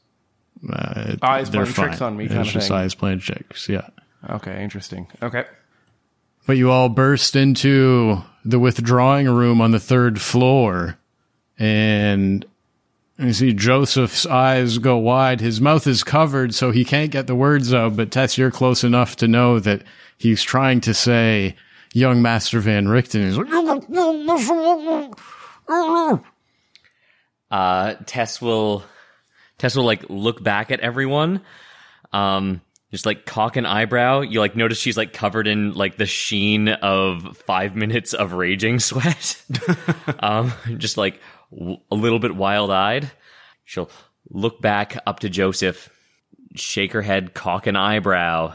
uh, 0.72 1.16
Eyes 1.20 1.50
they're 1.50 1.66
playing 1.66 1.88
tricks 1.90 2.00
on 2.00 2.16
me 2.16 2.24
It's 2.24 2.32
kind 2.34 2.46
of 2.46 2.53
just 2.53 2.68
thing. 2.68 2.76
eyes 2.76 2.94
playing 2.94 3.18
tricks, 3.18 3.68
yeah. 3.68 3.88
Okay, 4.30 4.62
interesting. 4.62 5.09
Okay. 5.20 5.44
But 6.46 6.57
you 6.57 6.70
all 6.70 6.88
burst 6.88 7.36
into 7.36 8.22
the 8.44 8.59
withdrawing 8.59 9.28
room 9.28 9.61
on 9.61 9.72
the 9.72 9.80
third 9.80 10.20
floor, 10.20 10.98
and 11.59 12.44
you 13.18 13.32
see 13.32 13.53
Joseph's 13.53 14.26
eyes 14.26 14.78
go 14.78 14.96
wide. 14.96 15.40
His 15.40 15.61
mouth 15.61 15.86
is 15.86 16.03
covered, 16.05 16.55
so 16.55 16.70
he 16.70 16.84
can't 16.84 17.11
get 17.11 17.26
the 17.26 17.34
words 17.34 17.72
out. 17.74 17.96
But 17.96 18.11
Tess, 18.11 18.38
you're 18.38 18.50
close 18.50 18.82
enough 18.84 19.16
to 19.16 19.28
know 19.28 19.59
that 19.61 19.82
he's 20.18 20.42
trying 20.42 20.80
to 20.82 20.94
say, 20.94 21.55
"Young 21.93 22.22
Master 22.22 22.61
Van 22.61 22.88
Richten." 22.88 23.24
He's 23.24 23.36
like, 23.38 23.49
Uh, 27.51 27.95
Tess 28.07 28.40
will, 28.40 28.82
Tess 29.59 29.76
will 29.76 29.84
like 29.84 30.07
look 30.09 30.43
back 30.43 30.70
at 30.70 30.80
everyone, 30.80 31.43
um, 32.12 32.62
just 32.90 33.05
like 33.05 33.26
cock 33.26 33.57
an 33.57 33.66
eyebrow. 33.66 34.20
You 34.22 34.40
like 34.40 34.57
notice 34.57 34.78
she's 34.78 34.97
like 34.97 35.12
covered 35.12 35.47
in 35.47 35.72
like 35.72 35.97
the 35.97 36.07
sheen 36.07 36.68
of 36.68 37.36
five 37.47 37.76
minutes 37.76 38.14
of 38.14 38.32
raging 38.32 38.78
sweat. 38.78 39.43
um, 40.20 40.53
just 40.78 40.97
like 40.97 41.20
a 41.90 41.95
little 41.95 42.18
bit 42.18 42.34
wild 42.34 42.70
eyed. 42.70 43.11
She'll 43.64 43.90
look 44.30 44.61
back 44.62 44.97
up 45.07 45.20
to 45.20 45.28
Joseph, 45.28 45.90
shake 46.55 46.93
her 46.93 47.03
head, 47.03 47.34
cock 47.34 47.66
an 47.66 47.76
eyebrow, 47.76 48.55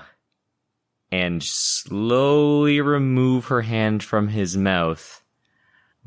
and 1.11 1.43
slowly 1.43 2.81
remove 2.81 3.45
her 3.45 3.61
hand 3.61 4.03
from 4.03 4.29
his 4.29 4.57
mouth 4.57 5.23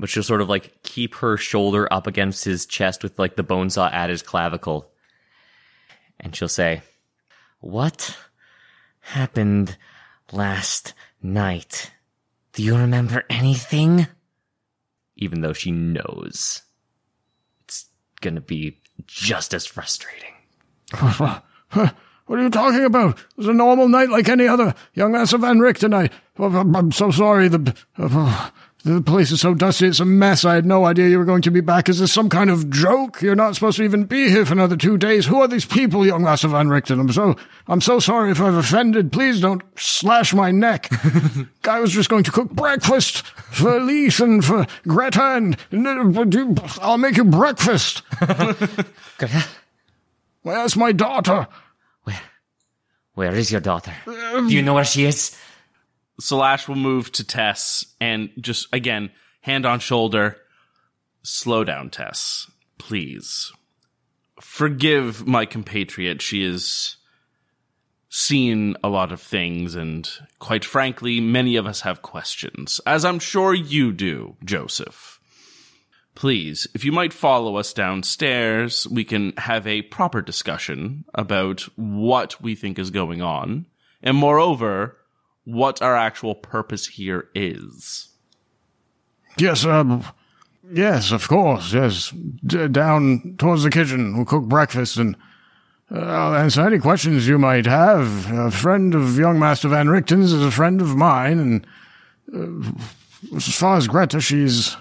but 0.00 0.08
she'll 0.08 0.22
sort 0.22 0.40
of 0.40 0.48
like 0.48 0.82
keep 0.82 1.16
her 1.16 1.36
shoulder 1.36 1.92
up 1.92 2.06
against 2.06 2.44
his 2.44 2.66
chest 2.66 3.02
with 3.02 3.18
like 3.18 3.36
the 3.36 3.42
bone 3.42 3.70
saw 3.70 3.88
at 3.88 4.10
his 4.10 4.22
clavicle. 4.22 4.90
And 6.18 6.34
she'll 6.34 6.48
say, 6.48 6.82
What 7.60 8.16
happened 9.00 9.76
last 10.32 10.94
night? 11.22 11.92
Do 12.52 12.62
you 12.62 12.76
remember 12.76 13.24
anything? 13.28 14.06
Even 15.16 15.42
though 15.42 15.52
she 15.52 15.70
knows 15.70 16.62
it's 17.64 17.86
gonna 18.20 18.40
be 18.40 18.78
just 19.06 19.52
as 19.52 19.66
frustrating. 19.66 20.32
What 22.30 22.38
are 22.38 22.44
you 22.44 22.50
talking 22.50 22.84
about? 22.84 23.18
It 23.18 23.38
was 23.38 23.48
a 23.48 23.52
normal 23.52 23.88
night 23.88 24.08
like 24.08 24.28
any 24.28 24.46
other. 24.46 24.72
Young 24.94 25.10
Master 25.10 25.36
Van 25.36 25.58
Richten, 25.58 25.92
I, 25.92 26.08
I'm 26.38 26.76
I'm 26.76 26.92
so 26.92 27.10
sorry. 27.10 27.48
The, 27.48 27.74
uh, 27.98 28.50
the 28.84 29.02
place 29.02 29.32
is 29.32 29.40
so 29.40 29.52
dusty. 29.52 29.88
It's 29.88 29.98
a 29.98 30.04
mess. 30.04 30.44
I 30.44 30.54
had 30.54 30.64
no 30.64 30.84
idea 30.84 31.08
you 31.08 31.18
were 31.18 31.24
going 31.24 31.42
to 31.42 31.50
be 31.50 31.60
back. 31.60 31.88
Is 31.88 31.98
this 31.98 32.12
some 32.12 32.28
kind 32.28 32.48
of 32.48 32.70
joke? 32.70 33.20
You're 33.20 33.34
not 33.34 33.56
supposed 33.56 33.78
to 33.78 33.82
even 33.82 34.04
be 34.04 34.28
here 34.28 34.46
for 34.46 34.52
another 34.52 34.76
two 34.76 34.96
days. 34.96 35.26
Who 35.26 35.40
are 35.40 35.48
these 35.48 35.64
people, 35.64 36.06
young 36.06 36.22
Master 36.22 36.46
Van 36.46 36.68
Richten? 36.68 37.00
I'm 37.00 37.10
so, 37.10 37.34
I'm 37.66 37.80
so 37.80 37.98
sorry 37.98 38.30
if 38.30 38.40
I've 38.40 38.54
offended. 38.54 39.10
Please 39.10 39.40
don't 39.40 39.64
slash 39.74 40.32
my 40.32 40.52
neck. 40.52 40.88
Guy 41.62 41.80
was 41.80 41.90
just 41.90 42.10
going 42.10 42.22
to 42.22 42.30
cook 42.30 42.52
breakfast 42.52 43.26
for 43.26 43.78
Elise 43.78 44.20
and 44.20 44.44
for 44.44 44.68
Greta 44.86 45.34
and, 45.34 45.56
and 45.72 46.60
I'll 46.80 46.96
make 46.96 47.16
you 47.16 47.24
breakfast. 47.24 48.04
Where's 50.42 50.76
my 50.76 50.92
daughter? 50.92 51.48
Where 53.14 53.34
is 53.34 53.50
your 53.52 53.60
daughter? 53.60 53.94
Um. 54.06 54.48
Do 54.48 54.54
you 54.54 54.62
know 54.62 54.74
where 54.74 54.84
she 54.84 55.04
is? 55.04 55.36
Slash 56.20 56.68
will 56.68 56.76
move 56.76 57.10
to 57.12 57.24
Tess 57.24 57.84
and 58.00 58.30
just 58.40 58.68
again, 58.72 59.10
hand 59.40 59.64
on 59.66 59.80
shoulder, 59.80 60.36
slow 61.22 61.64
down, 61.64 61.90
Tess, 61.90 62.50
please. 62.78 63.52
forgive 64.40 65.26
my 65.26 65.44
compatriot. 65.46 66.22
She 66.22 66.44
has 66.44 66.96
seen 68.08 68.74
a 68.82 68.88
lot 68.88 69.12
of 69.12 69.20
things, 69.20 69.74
and 69.74 70.08
quite 70.38 70.64
frankly, 70.64 71.20
many 71.20 71.56
of 71.56 71.66
us 71.66 71.82
have 71.82 72.02
questions, 72.02 72.80
as 72.86 73.04
I'm 73.04 73.18
sure 73.20 73.54
you 73.54 73.92
do, 73.92 74.36
Joseph. 74.44 75.19
Please, 76.20 76.66
if 76.74 76.84
you 76.84 76.92
might 76.92 77.14
follow 77.14 77.56
us 77.56 77.72
downstairs, 77.72 78.86
we 78.88 79.04
can 79.04 79.32
have 79.38 79.66
a 79.66 79.80
proper 79.80 80.20
discussion 80.20 81.06
about 81.14 81.62
what 81.76 82.38
we 82.42 82.54
think 82.54 82.78
is 82.78 82.90
going 82.90 83.22
on, 83.22 83.64
and 84.02 84.18
moreover, 84.18 84.98
what 85.44 85.80
our 85.80 85.96
actual 85.96 86.34
purpose 86.34 86.88
here 86.88 87.30
is. 87.34 88.10
Yes, 89.38 89.64
um, 89.64 90.04
yes, 90.70 91.10
of 91.10 91.26
course, 91.26 91.72
yes. 91.72 92.12
D- 92.44 92.68
down 92.68 93.36
towards 93.38 93.62
the 93.62 93.70
kitchen, 93.70 94.14
we'll 94.14 94.26
cook 94.26 94.44
breakfast 94.44 94.98
and 94.98 95.16
uh, 95.90 96.00
I'll 96.00 96.34
answer 96.34 96.60
any 96.66 96.80
questions 96.80 97.26
you 97.26 97.38
might 97.38 97.64
have. 97.64 98.30
A 98.30 98.50
friend 98.50 98.94
of 98.94 99.16
young 99.16 99.38
Master 99.38 99.68
Van 99.68 99.86
Richten's 99.86 100.34
is 100.34 100.44
a 100.44 100.50
friend 100.50 100.82
of 100.82 100.94
mine, 100.96 101.38
and 101.38 101.66
uh, 102.34 103.36
as 103.36 103.56
far 103.56 103.78
as 103.78 103.88
Greta, 103.88 104.20
she's. 104.20 104.76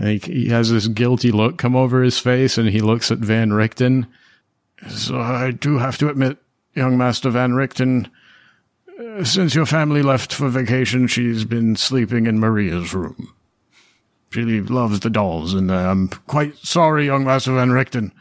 He, 0.00 0.18
he 0.18 0.48
has 0.48 0.70
this 0.70 0.88
guilty 0.88 1.30
look 1.30 1.58
come 1.58 1.76
over 1.76 2.02
his 2.02 2.18
face, 2.18 2.56
and 2.56 2.68
he 2.68 2.80
looks 2.80 3.10
at 3.10 3.18
Van 3.18 3.52
Richten. 3.52 4.06
So 4.88 5.20
I 5.20 5.50
do 5.50 5.78
have 5.78 5.98
to 5.98 6.08
admit, 6.08 6.38
young 6.74 6.96
Master 6.96 7.30
Van 7.30 7.52
Richten, 7.52 8.08
uh, 8.98 9.24
since 9.24 9.54
your 9.54 9.66
family 9.66 10.02
left 10.02 10.32
for 10.32 10.48
vacation, 10.48 11.06
she's 11.06 11.44
been 11.44 11.76
sleeping 11.76 12.26
in 12.26 12.40
Maria's 12.40 12.94
room. 12.94 13.34
She 14.32 14.60
loves 14.60 15.00
the 15.00 15.10
dolls, 15.10 15.52
and 15.54 15.70
I'm 15.70 16.08
quite 16.08 16.56
sorry, 16.56 17.06
young 17.06 17.24
Master 17.24 17.52
Van 17.52 17.70
Richten. 17.70 18.12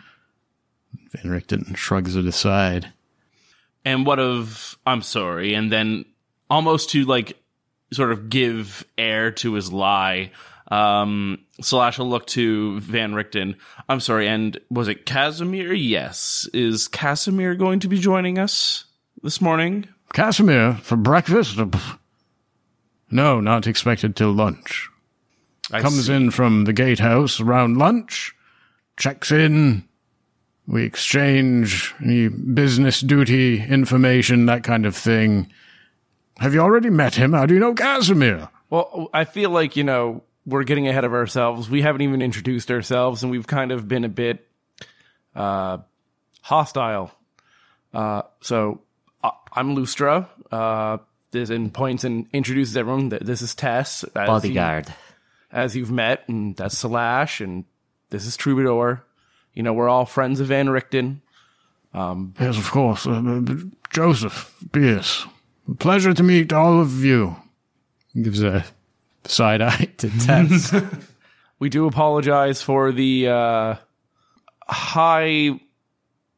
Van 1.12 1.32
Richten 1.32 1.76
shrugs 1.76 2.16
it 2.16 2.26
aside. 2.26 2.92
and 3.86 4.06
what 4.06 4.20
of 4.20 4.78
I'm 4.86 5.02
sorry, 5.02 5.54
and 5.54 5.72
then 5.72 6.06
almost 6.50 6.90
to 6.92 7.06
like 7.06 7.38
sort 7.94 8.12
of 8.12 8.30
give 8.30 8.86
air 8.98 9.32
to 9.32 9.54
his 9.54 9.72
lie, 9.72 10.32
um, 10.70 11.40
Slash 11.62 11.98
will 11.98 12.10
look 12.10 12.28
to 12.28 12.80
Van 12.80 13.14
Richten. 13.14 13.56
I'm 13.88 14.00
sorry, 14.00 14.28
and 14.28 14.60
was 14.70 14.88
it 14.88 15.06
Casimir? 15.06 15.74
Yes. 15.74 16.48
Is 16.54 16.88
Casimir 16.88 17.56
going 17.56 17.80
to 17.82 17.88
be 17.88 18.00
joining 18.00 18.38
us 18.38 18.86
this 19.24 19.42
morning? 19.42 19.88
Casimir, 20.14 20.76
for 20.82 20.96
breakfast? 20.96 21.60
No, 23.12 23.40
not 23.40 23.68
expected 23.68 24.16
till 24.16 24.32
lunch. 24.32 24.90
I 25.72 25.82
Comes 25.82 26.08
see. 26.08 26.14
in 26.14 26.32
from 26.32 26.66
the 26.66 26.74
gatehouse 26.74 27.40
around 27.40 27.78
lunch, 27.78 28.36
checks 28.98 29.32
in. 29.32 29.84
We 30.68 30.84
exchange 30.84 31.96
any 32.04 32.28
business 32.28 33.02
duty 33.02 33.64
information, 33.64 34.46
that 34.46 34.64
kind 34.64 34.86
of 34.86 34.96
thing. 34.96 35.52
Have 36.38 36.54
you 36.54 36.60
already 36.60 36.92
met 36.92 37.16
him? 37.16 37.34
How 37.34 37.48
do 37.48 37.56
you 37.56 37.60
know 37.60 37.74
Casimir? 37.74 38.50
Well, 38.70 39.10
I 39.14 39.26
feel 39.26 39.50
like, 39.50 39.76
you 39.76 39.84
know, 39.84 40.24
we're 40.46 40.64
getting 40.64 40.88
ahead 40.88 41.06
of 41.06 41.14
ourselves. 41.14 41.70
We 41.70 41.82
haven't 41.82 42.02
even 42.02 42.22
introduced 42.22 42.72
ourselves, 42.72 43.24
and 43.24 43.32
we've 43.32 43.48
kind 43.48 43.72
of 43.72 43.88
been 43.88 44.04
a 44.04 44.10
bit 44.10 44.48
uh, 45.36 45.80
hostile. 46.42 47.12
Uh, 47.94 48.24
so 48.42 48.82
uh, 49.24 49.32
I'm 49.54 49.76
Lustra. 49.76 50.28
Uh, 50.52 50.98
this 51.32 51.50
and 51.50 51.74
points 51.74 52.04
and 52.04 52.28
introduces 52.34 52.76
everyone. 52.76 53.10
that 53.10 53.26
This 53.26 53.42
is 53.42 53.54
Tess. 53.54 54.04
As 54.04 54.12
Bodyguard. 54.14 54.88
You, 54.88 54.94
as 55.52 55.76
you've 55.76 55.92
met, 55.92 56.24
and 56.28 56.56
that's 56.56 56.78
Slash, 56.78 57.42
and 57.42 57.66
this 58.10 58.26
is 58.26 58.36
Troubadour. 58.38 59.04
You 59.54 59.64
know, 59.64 59.74
we're 59.74 59.90
all 59.90 60.06
friends 60.06 60.40
of 60.40 60.48
Van 60.48 60.70
Richten. 60.70 61.22
Yes, 62.40 62.58
of 62.58 62.70
course. 62.72 63.06
Uh, 63.08 63.22
uh, 63.26 63.56
Joseph 63.92 64.56
Pierce. 64.72 65.26
Pleasure 65.80 66.14
to 66.14 66.24
meet 66.24 66.54
all 66.54 66.80
of 66.80 67.04
you. 67.04 67.36
Gives 68.20 68.42
a 68.42 68.66
side 69.30 69.62
eye 69.62 69.86
to 69.98 70.10
Tess. 70.26 70.74
We 71.60 71.70
do 71.70 71.88
apologize 71.88 72.62
for 72.62 72.92
the 72.92 73.28
uh, 73.28 73.76
high 74.68 75.60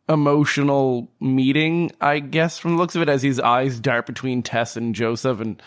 emotional 0.09 1.11
meeting, 1.19 1.91
I 2.01 2.19
guess, 2.19 2.57
from 2.57 2.71
the 2.71 2.77
looks 2.77 2.95
of 2.95 3.01
it, 3.01 3.09
as 3.09 3.21
his 3.21 3.39
eyes 3.39 3.79
dart 3.79 4.05
between 4.05 4.43
Tess 4.43 4.75
and 4.75 4.93
Joseph 4.95 5.39
and 5.39 5.61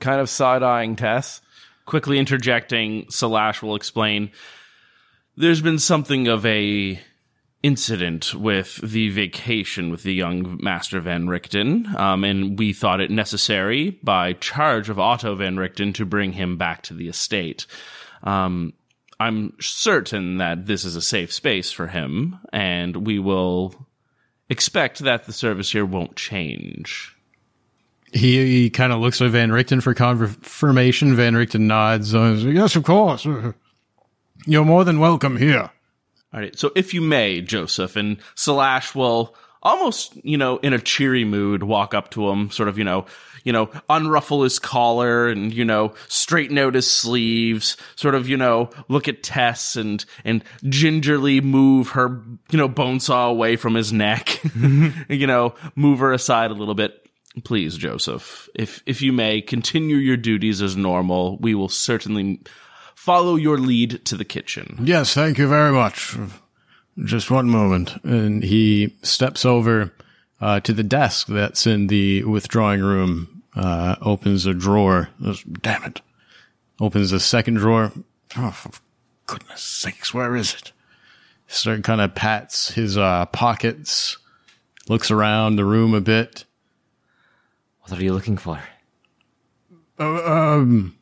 kind 0.00 0.20
of 0.20 0.28
side 0.28 0.62
eyeing 0.62 0.96
Tess. 0.96 1.40
quickly 1.86 2.18
interjecting, 2.18 3.06
Slash 3.10 3.62
will 3.62 3.76
explain. 3.76 4.30
There's 5.36 5.60
been 5.60 5.78
something 5.78 6.28
of 6.28 6.44
a 6.46 6.98
incident 7.64 8.34
with 8.34 8.76
the 8.82 9.08
vacation 9.08 9.90
with 9.90 10.02
the 10.02 10.12
young 10.12 10.58
Master 10.62 11.00
Van 11.00 11.26
Richten, 11.26 11.86
um, 11.96 12.22
and 12.22 12.58
we 12.58 12.74
thought 12.74 13.00
it 13.00 13.10
necessary 13.10 13.98
by 14.02 14.34
charge 14.34 14.90
of 14.90 14.98
Otto 14.98 15.34
Van 15.34 15.56
Richten 15.56 15.94
to 15.94 16.04
bring 16.04 16.34
him 16.34 16.58
back 16.58 16.82
to 16.82 16.94
the 16.94 17.08
estate. 17.08 17.66
Um, 18.22 18.74
I'm 19.18 19.54
certain 19.60 20.36
that 20.36 20.66
this 20.66 20.84
is 20.84 20.94
a 20.94 21.00
safe 21.00 21.32
space 21.32 21.72
for 21.72 21.86
him, 21.86 22.38
and 22.52 23.06
we 23.06 23.18
will 23.18 23.86
expect 24.50 24.98
that 24.98 25.24
the 25.24 25.32
service 25.32 25.72
here 25.72 25.86
won't 25.86 26.16
change. 26.16 27.16
he, 28.12 28.62
he 28.62 28.70
kind 28.70 28.92
of 28.92 29.00
looks 29.00 29.22
at 29.22 29.30
Van 29.30 29.50
Richten 29.50 29.80
for 29.80 29.94
confirmation. 29.94 31.16
Van 31.16 31.34
Richten 31.34 31.66
nods. 31.66 32.12
Yes, 32.12 32.76
of 32.76 32.84
course. 32.84 33.26
You're 34.46 34.64
more 34.64 34.84
than 34.84 35.00
welcome 35.00 35.38
here. 35.38 35.70
All 36.34 36.40
right. 36.40 36.58
So 36.58 36.72
if 36.74 36.92
you 36.92 37.00
may, 37.00 37.40
Joseph, 37.40 37.94
and 37.94 38.16
Slash 38.34 38.92
will 38.92 39.36
almost, 39.62 40.16
you 40.24 40.36
know, 40.36 40.56
in 40.58 40.72
a 40.72 40.80
cheery 40.80 41.24
mood, 41.24 41.62
walk 41.62 41.94
up 41.94 42.10
to 42.10 42.28
him, 42.28 42.50
sort 42.50 42.68
of, 42.68 42.76
you 42.76 42.82
know, 42.82 43.06
you 43.44 43.52
know, 43.52 43.66
unruffle 43.88 44.42
his 44.42 44.58
collar 44.58 45.28
and, 45.28 45.54
you 45.54 45.64
know, 45.64 45.94
straighten 46.08 46.58
out 46.58 46.74
his 46.74 46.90
sleeves, 46.90 47.76
sort 47.94 48.16
of, 48.16 48.28
you 48.28 48.36
know, 48.36 48.70
look 48.88 49.06
at 49.06 49.22
Tess 49.22 49.76
and, 49.76 50.04
and 50.24 50.42
gingerly 50.68 51.40
move 51.40 51.90
her, 51.90 52.20
you 52.50 52.58
know, 52.58 52.68
bone 52.68 52.98
saw 52.98 53.28
away 53.28 53.54
from 53.54 53.74
his 53.74 53.92
neck, 53.92 54.40
you 55.08 55.26
know, 55.26 55.54
move 55.76 56.00
her 56.00 56.12
aside 56.12 56.50
a 56.50 56.54
little 56.54 56.74
bit. 56.74 57.00
Please, 57.44 57.76
Joseph, 57.76 58.48
if, 58.54 58.82
if 58.86 59.02
you 59.02 59.12
may 59.12 59.40
continue 59.40 59.96
your 59.96 60.16
duties 60.16 60.62
as 60.62 60.76
normal, 60.76 61.36
we 61.38 61.54
will 61.54 61.68
certainly 61.68 62.40
follow 62.94 63.36
your 63.36 63.58
lead 63.58 64.04
to 64.06 64.16
the 64.16 64.24
kitchen. 64.24 64.78
Yes, 64.82 65.14
thank 65.14 65.38
you 65.38 65.48
very 65.48 65.72
much. 65.72 66.16
Just 67.04 67.30
one 67.30 67.48
moment. 67.48 68.02
And 68.04 68.42
he 68.42 68.94
steps 69.02 69.44
over 69.44 69.92
uh, 70.40 70.60
to 70.60 70.72
the 70.72 70.82
desk 70.82 71.26
that's 71.26 71.66
in 71.66 71.86
the 71.88 72.24
withdrawing 72.24 72.80
room, 72.80 73.42
uh, 73.56 73.96
opens 74.00 74.46
a 74.46 74.54
drawer. 74.54 75.08
Damn 75.62 75.84
it. 75.84 76.00
Opens 76.80 77.12
a 77.12 77.20
second 77.20 77.54
drawer. 77.54 77.92
Oh, 78.36 78.50
for 78.50 78.70
goodness 79.26 79.62
sakes, 79.62 80.12
where 80.12 80.34
is 80.36 80.54
it? 80.54 80.72
Start 81.46 81.84
kind 81.84 82.00
of 82.00 82.14
pats 82.14 82.72
his 82.72 82.96
uh, 82.96 83.26
pockets, 83.26 84.18
looks 84.88 85.10
around 85.10 85.56
the 85.56 85.64
room 85.64 85.94
a 85.94 86.00
bit. 86.00 86.44
What 87.80 87.98
are 87.98 88.02
you 88.02 88.12
looking 88.12 88.38
for? 88.38 88.60
Um, 89.98 90.96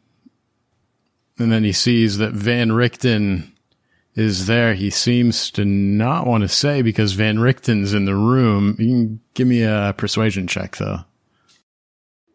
and 1.39 1.53
then 1.53 1.65
he 1.65 1.73
sees 1.73 2.19
that 2.19 2.33
Van 2.33 2.73
Richten 2.73 3.53
is 4.15 4.47
there. 4.47 4.75
He 4.75 4.91
seems 4.91 5.51
to 5.53 5.65
not 5.65 6.27
want 6.27 6.43
to 6.43 6.49
say 6.49 6.83
because 6.83 7.13
Van 7.13 7.39
Richten's 7.39 7.95
in 7.95 8.05
the 8.05 8.15
room. 8.15 8.77
You 8.79 8.87
can 8.89 9.21
give 9.35 9.49
me 9.49 9.63
a 9.63 9.95
persuasion 9.97 10.47
check, 10.47 10.77
though. 10.77 11.01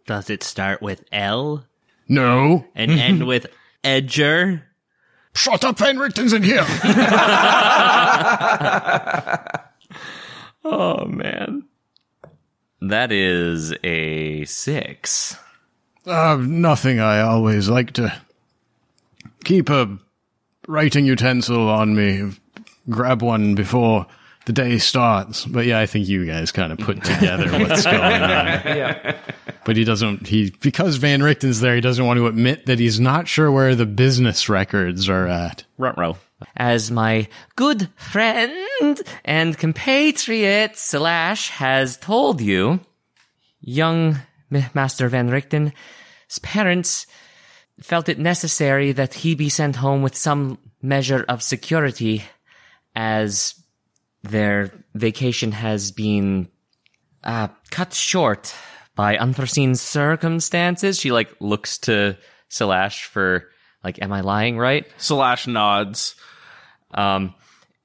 Does 0.05 0.29
it 0.29 0.43
start 0.43 0.81
with 0.81 1.03
L 1.11 1.65
No. 2.07 2.65
and 2.75 2.91
end 2.91 3.27
with 3.27 3.47
Edger? 3.83 4.63
Shut 5.35 5.63
up, 5.63 5.77
Van 5.77 5.97
Richten's 5.97 6.33
in 6.33 6.43
here. 6.43 6.65
Oh 10.69 11.05
man. 11.05 11.63
That 12.81 13.11
is 13.13 13.73
a 13.85 14.43
six. 14.45 15.37
uh, 16.05 16.37
nothing. 16.41 16.99
I 16.99 17.21
always 17.21 17.69
like 17.69 17.91
to 17.93 18.13
keep 19.43 19.69
a 19.69 19.97
writing 20.67 21.05
utensil 21.05 21.69
on 21.69 21.95
me. 21.95 22.31
Grab 22.89 23.21
one 23.21 23.55
before 23.55 24.05
the 24.45 24.53
day 24.53 24.77
starts. 24.77 25.45
But 25.45 25.65
yeah, 25.65 25.79
I 25.79 25.85
think 25.85 26.07
you 26.07 26.25
guys 26.25 26.51
kind 26.51 26.71
of 26.71 26.79
put 26.79 27.03
together 27.03 27.51
what's 27.59 27.83
going 27.85 27.95
on. 27.95 28.47
Yeah. 28.63 29.17
But 29.65 29.75
he 29.75 29.83
doesn't, 29.83 30.27
he, 30.27 30.51
because 30.61 30.95
Van 30.95 31.19
Richten's 31.19 31.59
there, 31.59 31.75
he 31.75 31.81
doesn't 31.81 32.05
want 32.05 32.17
to 32.17 32.27
admit 32.27 32.65
that 32.65 32.79
he's 32.79 32.99
not 32.99 33.27
sure 33.27 33.51
where 33.51 33.75
the 33.75 33.85
business 33.85 34.47
records 34.47 35.09
are 35.09 35.27
at. 35.27 35.65
Runt 35.77 35.97
row. 35.97 36.17
As 36.55 36.91
my 36.91 37.27
good 37.55 37.89
friend 37.95 39.01
and 39.25 39.57
compatriot 39.57 40.77
Slash 40.77 41.49
has 41.49 41.97
told 41.97 42.39
you, 42.41 42.79
young 43.59 44.19
Master 44.73 45.09
Van 45.09 45.29
Richten's 45.29 45.73
parents 46.41 47.07
felt 47.82 48.09
it 48.09 48.19
necessary 48.19 48.91
that 48.91 49.13
he 49.13 49.36
be 49.36 49.49
sent 49.49 49.75
home 49.78 50.01
with 50.01 50.15
some 50.15 50.57
measure 50.82 51.25
of 51.28 51.43
security 51.43 52.23
as 52.95 53.55
their 54.23 54.71
vacation 54.95 55.51
has 55.51 55.91
been 55.91 56.49
uh, 57.23 57.47
cut 57.69 57.93
short 57.93 58.53
by 58.95 59.17
unforeseen 59.17 59.75
circumstances. 59.75 60.99
She 60.99 61.11
like 61.11 61.30
looks 61.39 61.78
to 61.80 62.17
Slash 62.49 63.05
for 63.05 63.49
like, 63.84 64.01
am 64.01 64.11
I 64.11 64.21
lying 64.21 64.57
right? 64.57 64.88
Slash 64.97 65.47
nods. 65.47 66.15
Um, 66.93 67.36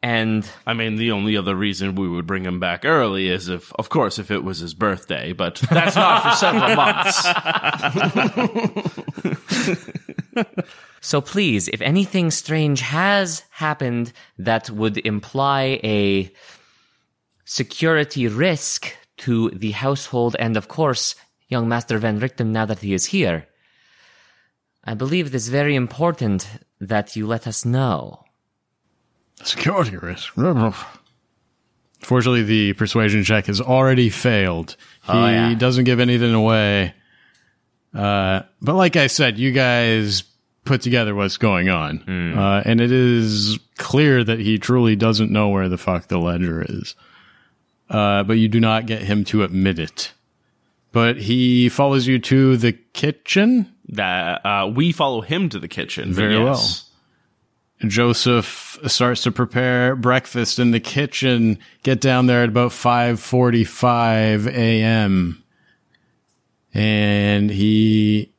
and 0.02 0.48
I 0.66 0.74
mean, 0.74 0.96
the 0.96 1.12
only 1.12 1.36
other 1.36 1.54
reason 1.54 1.94
we 1.94 2.08
would 2.08 2.26
bring 2.26 2.44
him 2.44 2.58
back 2.58 2.84
early 2.84 3.28
is 3.28 3.48
if, 3.48 3.72
of 3.74 3.88
course, 3.88 4.18
if 4.18 4.30
it 4.30 4.44
was 4.44 4.58
his 4.58 4.74
birthday, 4.74 5.32
but 5.32 5.56
that's 5.70 5.96
not 5.96 6.22
for 6.22 6.32
several 6.36 6.76
months. 10.34 10.70
So 11.04 11.20
please, 11.20 11.66
if 11.66 11.82
anything 11.82 12.30
strange 12.30 12.80
has 12.80 13.42
happened 13.50 14.12
that 14.38 14.70
would 14.70 14.98
imply 14.98 15.80
a 15.82 16.32
security 17.44 18.28
risk 18.28 18.94
to 19.18 19.50
the 19.50 19.72
household 19.72 20.36
and 20.38 20.56
of 20.56 20.68
course 20.68 21.16
young 21.48 21.68
Master 21.68 21.98
Van 21.98 22.20
Richten 22.20 22.52
now 22.52 22.66
that 22.66 22.78
he 22.78 22.94
is 22.94 23.06
here, 23.06 23.48
I 24.84 24.94
believe 24.94 25.26
it 25.26 25.34
is 25.34 25.48
very 25.48 25.74
important 25.74 26.46
that 26.80 27.16
you 27.16 27.26
let 27.26 27.48
us 27.48 27.64
know. 27.64 28.21
Security 29.44 29.96
risk. 29.96 30.32
Fortunately, 32.00 32.42
the 32.42 32.72
persuasion 32.74 33.22
check 33.24 33.46
has 33.46 33.60
already 33.60 34.10
failed. 34.10 34.76
He 35.04 35.12
Oh, 35.12 35.26
yeah. 35.28 35.54
doesn't 35.54 35.84
give 35.84 36.00
anything 36.00 36.34
away. 36.34 36.94
Uh, 37.94 38.42
but 38.60 38.74
like 38.74 38.96
I 38.96 39.06
said, 39.06 39.38
you 39.38 39.52
guys 39.52 40.24
put 40.64 40.80
together 40.82 41.14
what's 41.14 41.36
going 41.36 41.68
on. 41.68 41.98
Hmm. 41.98 42.38
Uh, 42.38 42.62
and 42.64 42.80
it 42.80 42.90
is 42.90 43.58
clear 43.78 44.24
that 44.24 44.38
he 44.40 44.58
truly 44.58 44.96
doesn't 44.96 45.30
know 45.30 45.48
where 45.48 45.68
the 45.68 45.78
fuck 45.78 46.08
the 46.08 46.18
ledger 46.18 46.64
is. 46.68 46.94
Uh, 47.90 48.22
but 48.22 48.34
you 48.34 48.48
do 48.48 48.60
not 48.60 48.86
get 48.86 49.02
him 49.02 49.22
to 49.24 49.42
admit 49.44 49.78
it. 49.78 50.12
But 50.92 51.18
he 51.18 51.68
follows 51.68 52.06
you 52.06 52.18
to 52.20 52.56
the 52.56 52.72
kitchen. 52.72 53.72
that 53.88 54.44
uh, 54.46 54.66
we 54.74 54.90
follow 54.92 55.20
him 55.20 55.48
to 55.50 55.58
the 55.58 55.68
kitchen. 55.68 56.12
Very 56.12 56.36
yes. 56.38 56.88
Joseph 57.86 58.78
starts 58.86 59.22
to 59.22 59.32
prepare 59.32 59.96
breakfast 59.96 60.58
in 60.58 60.70
the 60.70 60.80
kitchen. 60.80 61.58
Get 61.82 62.00
down 62.00 62.26
there 62.26 62.42
at 62.42 62.48
about 62.48 62.70
5:45 62.70 64.46
a.m. 64.48 65.42
And 66.74 67.50
he 67.50 68.32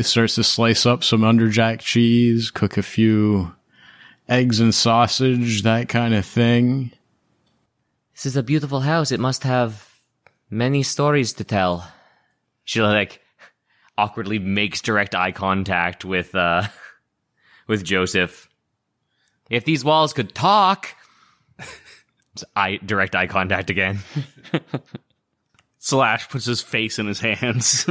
starts 0.00 0.34
to 0.36 0.44
slice 0.44 0.86
up 0.86 1.02
some 1.02 1.22
underjack 1.22 1.80
cheese, 1.80 2.50
cook 2.50 2.76
a 2.76 2.82
few 2.82 3.54
eggs 4.28 4.60
and 4.60 4.74
sausage, 4.74 5.62
that 5.62 5.88
kind 5.88 6.14
of 6.14 6.24
thing. 6.24 6.92
This 8.14 8.26
is 8.26 8.36
a 8.36 8.42
beautiful 8.42 8.80
house. 8.80 9.10
It 9.10 9.20
must 9.20 9.42
have 9.44 9.88
many 10.50 10.82
stories 10.82 11.32
to 11.34 11.44
tell. 11.44 11.90
she 12.64 12.82
like 12.82 13.20
awkwardly 13.96 14.38
makes 14.38 14.80
direct 14.82 15.14
eye 15.14 15.32
contact 15.32 16.04
with, 16.04 16.34
uh, 16.34 16.62
with 17.68 17.84
Joseph. 17.84 18.48
If 19.48 19.64
these 19.64 19.84
walls 19.84 20.12
could 20.12 20.34
talk, 20.34 20.94
eye, 22.56 22.78
direct 22.84 23.14
eye 23.14 23.26
contact 23.26 23.70
again. 23.70 24.00
Slash 25.78 26.28
puts 26.28 26.44
his 26.44 26.60
face 26.60 26.98
in 26.98 27.06
his 27.06 27.20
hands. 27.20 27.88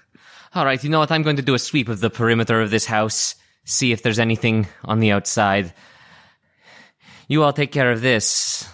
All 0.54 0.64
right, 0.64 0.82
you 0.82 0.90
know 0.90 0.98
what? 0.98 1.12
I'm 1.12 1.22
going 1.22 1.36
to 1.36 1.42
do 1.42 1.54
a 1.54 1.58
sweep 1.60 1.88
of 1.88 2.00
the 2.00 2.10
perimeter 2.10 2.60
of 2.60 2.70
this 2.70 2.86
house, 2.86 3.36
see 3.64 3.92
if 3.92 4.02
there's 4.02 4.18
anything 4.18 4.66
on 4.84 4.98
the 4.98 5.12
outside. 5.12 5.72
You 7.28 7.44
all 7.44 7.52
take 7.52 7.70
care 7.70 7.92
of 7.92 8.00
this. 8.00 8.68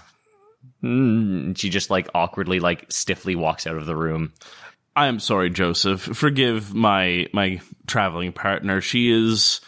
And 0.81 1.59
she 1.59 1.69
just 1.69 1.91
like 1.91 2.09
awkwardly, 2.15 2.61
like 2.61 2.91
stiffly 2.91 3.37
walks 3.37 3.67
out 3.67 3.77
of 3.77 3.85
the 3.85 3.95
room. 3.95 4.33
I 4.95 5.09
am 5.09 5.21
sorry, 5.21 5.51
Joseph. 5.51 6.01
Forgive 6.01 6.73
my 6.73 7.27
my 7.35 7.61
traveling 7.87 8.33
partner. 8.33 8.81
She 8.81 9.11
is 9.11 9.61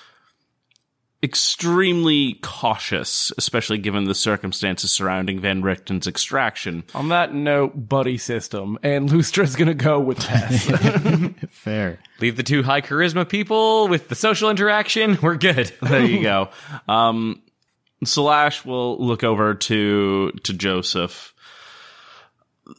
extremely 1.22 2.34
cautious, 2.42 3.32
especially 3.38 3.78
given 3.78 4.04
the 4.04 4.14
circumstances 4.14 4.90
surrounding 4.92 5.40
Van 5.40 5.62
Richten's 5.62 6.06
extraction. 6.06 6.84
On 6.94 7.08
that 7.08 7.34
note, 7.34 7.88
buddy 7.88 8.18
system, 8.18 8.78
and 8.82 9.10
Lustra's 9.10 9.56
gonna 9.56 9.74
go 9.74 9.98
with 9.98 10.18
Tess. 10.20 10.66
Fair. 11.50 11.98
Leave 12.20 12.36
the 12.36 12.42
two 12.42 12.62
high 12.62 12.80
charisma 12.80 13.28
people 13.28 13.88
with 13.88 14.08
the 14.08 14.14
social 14.14 14.50
interaction. 14.50 15.18
We're 15.20 15.36
good. 15.36 15.72
There 15.88 16.04
you 16.04 16.22
go. 16.22 16.50
Um, 16.86 17.42
Slash 18.04 18.64
will 18.64 19.04
look 19.04 19.24
over 19.24 19.54
to 19.54 20.30
to 20.30 20.52
Joseph. 20.52 21.34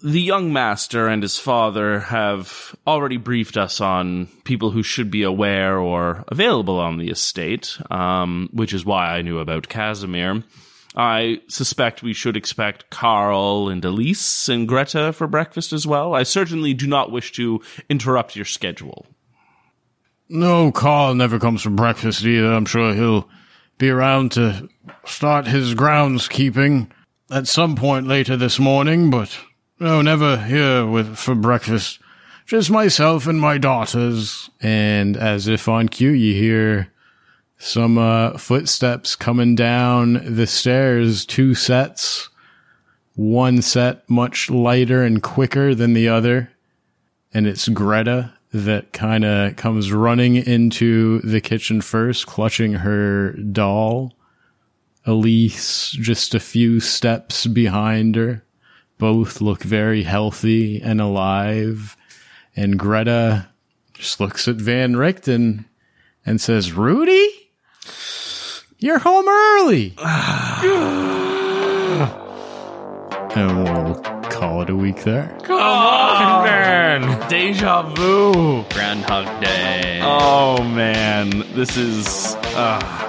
The 0.03 0.21
young 0.21 0.53
master 0.53 1.07
and 1.07 1.23
his 1.23 1.39
father 1.39 1.99
have 1.99 2.75
already 2.85 3.17
briefed 3.17 3.57
us 3.57 3.81
on 3.81 4.27
people 4.43 4.69
who 4.69 4.83
should 4.83 5.09
be 5.09 5.23
aware 5.23 5.79
or 5.79 6.23
available 6.27 6.79
on 6.79 6.97
the 6.99 7.09
estate, 7.09 7.75
um, 7.89 8.49
which 8.53 8.71
is 8.71 8.85
why 8.85 9.15
I 9.15 9.23
knew 9.23 9.39
about 9.39 9.67
Casimir. 9.67 10.43
I 10.95 11.41
suspect 11.47 12.03
we 12.03 12.13
should 12.13 12.37
expect 12.37 12.91
Carl 12.91 13.67
and 13.69 13.83
Elise 13.83 14.47
and 14.47 14.67
Greta 14.67 15.11
for 15.11 15.25
breakfast 15.25 15.73
as 15.73 15.87
well. 15.87 16.13
I 16.13 16.23
certainly 16.23 16.75
do 16.75 16.85
not 16.85 17.11
wish 17.11 17.31
to 17.33 17.61
interrupt 17.89 18.35
your 18.35 18.45
schedule. 18.45 19.07
No, 20.29 20.71
Carl 20.71 21.15
never 21.15 21.39
comes 21.39 21.63
for 21.63 21.71
breakfast 21.71 22.23
either. 22.23 22.53
I'm 22.53 22.65
sure 22.65 22.93
he'll 22.93 23.27
be 23.79 23.89
around 23.89 24.33
to 24.33 24.69
start 25.05 25.47
his 25.47 25.73
groundskeeping 25.73 26.91
at 27.31 27.47
some 27.47 27.75
point 27.75 28.07
later 28.07 28.37
this 28.37 28.59
morning, 28.59 29.09
but 29.09 29.35
no, 29.79 30.01
never 30.01 30.37
here 30.37 30.85
with 30.85 31.17
for 31.17 31.35
breakfast. 31.35 31.99
Just 32.45 32.71
myself 32.71 33.27
and 33.27 33.39
my 33.39 33.57
daughters. 33.57 34.49
And 34.61 35.15
as 35.15 35.47
if 35.47 35.67
on 35.67 35.89
cue, 35.89 36.11
you 36.11 36.33
hear 36.33 36.91
some 37.57 37.97
uh, 37.97 38.37
footsteps 38.37 39.15
coming 39.15 39.55
down 39.55 40.35
the 40.35 40.47
stairs, 40.47 41.25
two 41.25 41.53
sets. 41.53 42.29
One 43.15 43.61
set 43.61 44.09
much 44.09 44.49
lighter 44.49 45.03
and 45.03 45.21
quicker 45.21 45.75
than 45.75 45.93
the 45.93 46.07
other 46.07 46.51
and 47.33 47.47
it's 47.47 47.67
Greta 47.67 48.33
that 48.51 48.93
kind 48.93 49.23
of 49.23 49.55
comes 49.55 49.91
running 49.91 50.35
into 50.35 51.19
the 51.19 51.41
kitchen 51.41 51.81
first, 51.81 52.25
clutching 52.25 52.73
her 52.73 53.33
doll. 53.33 54.13
Elise 55.05 55.91
just 55.91 56.33
a 56.33 56.39
few 56.39 56.79
steps 56.79 57.45
behind 57.47 58.15
her. 58.15 58.43
Both 58.99 59.41
look 59.41 59.63
very 59.63 60.03
healthy 60.03 60.79
and 60.81 61.01
alive. 61.01 61.97
And 62.55 62.77
Greta 62.77 63.47
just 63.93 64.19
looks 64.19 64.47
at 64.47 64.57
Van 64.57 64.95
Richten 64.95 65.65
and 66.25 66.39
says, 66.39 66.73
Rudy? 66.73 67.49
You're 68.77 68.99
home 68.99 69.27
early. 69.27 69.95
and 73.35 73.63
we'll 73.63 73.95
call 74.29 74.61
it 74.61 74.69
a 74.69 74.75
week 74.75 75.03
there. 75.03 75.37
Come 75.43 75.59
on, 75.59 76.43
man. 76.45 77.29
Deja 77.29 77.81
vu. 77.93 78.63
Groundhog 78.69 79.41
Day. 79.41 79.99
Oh 80.03 80.63
man, 80.63 81.29
this 81.53 81.77
is. 81.77 82.35
Uh, 82.55 83.08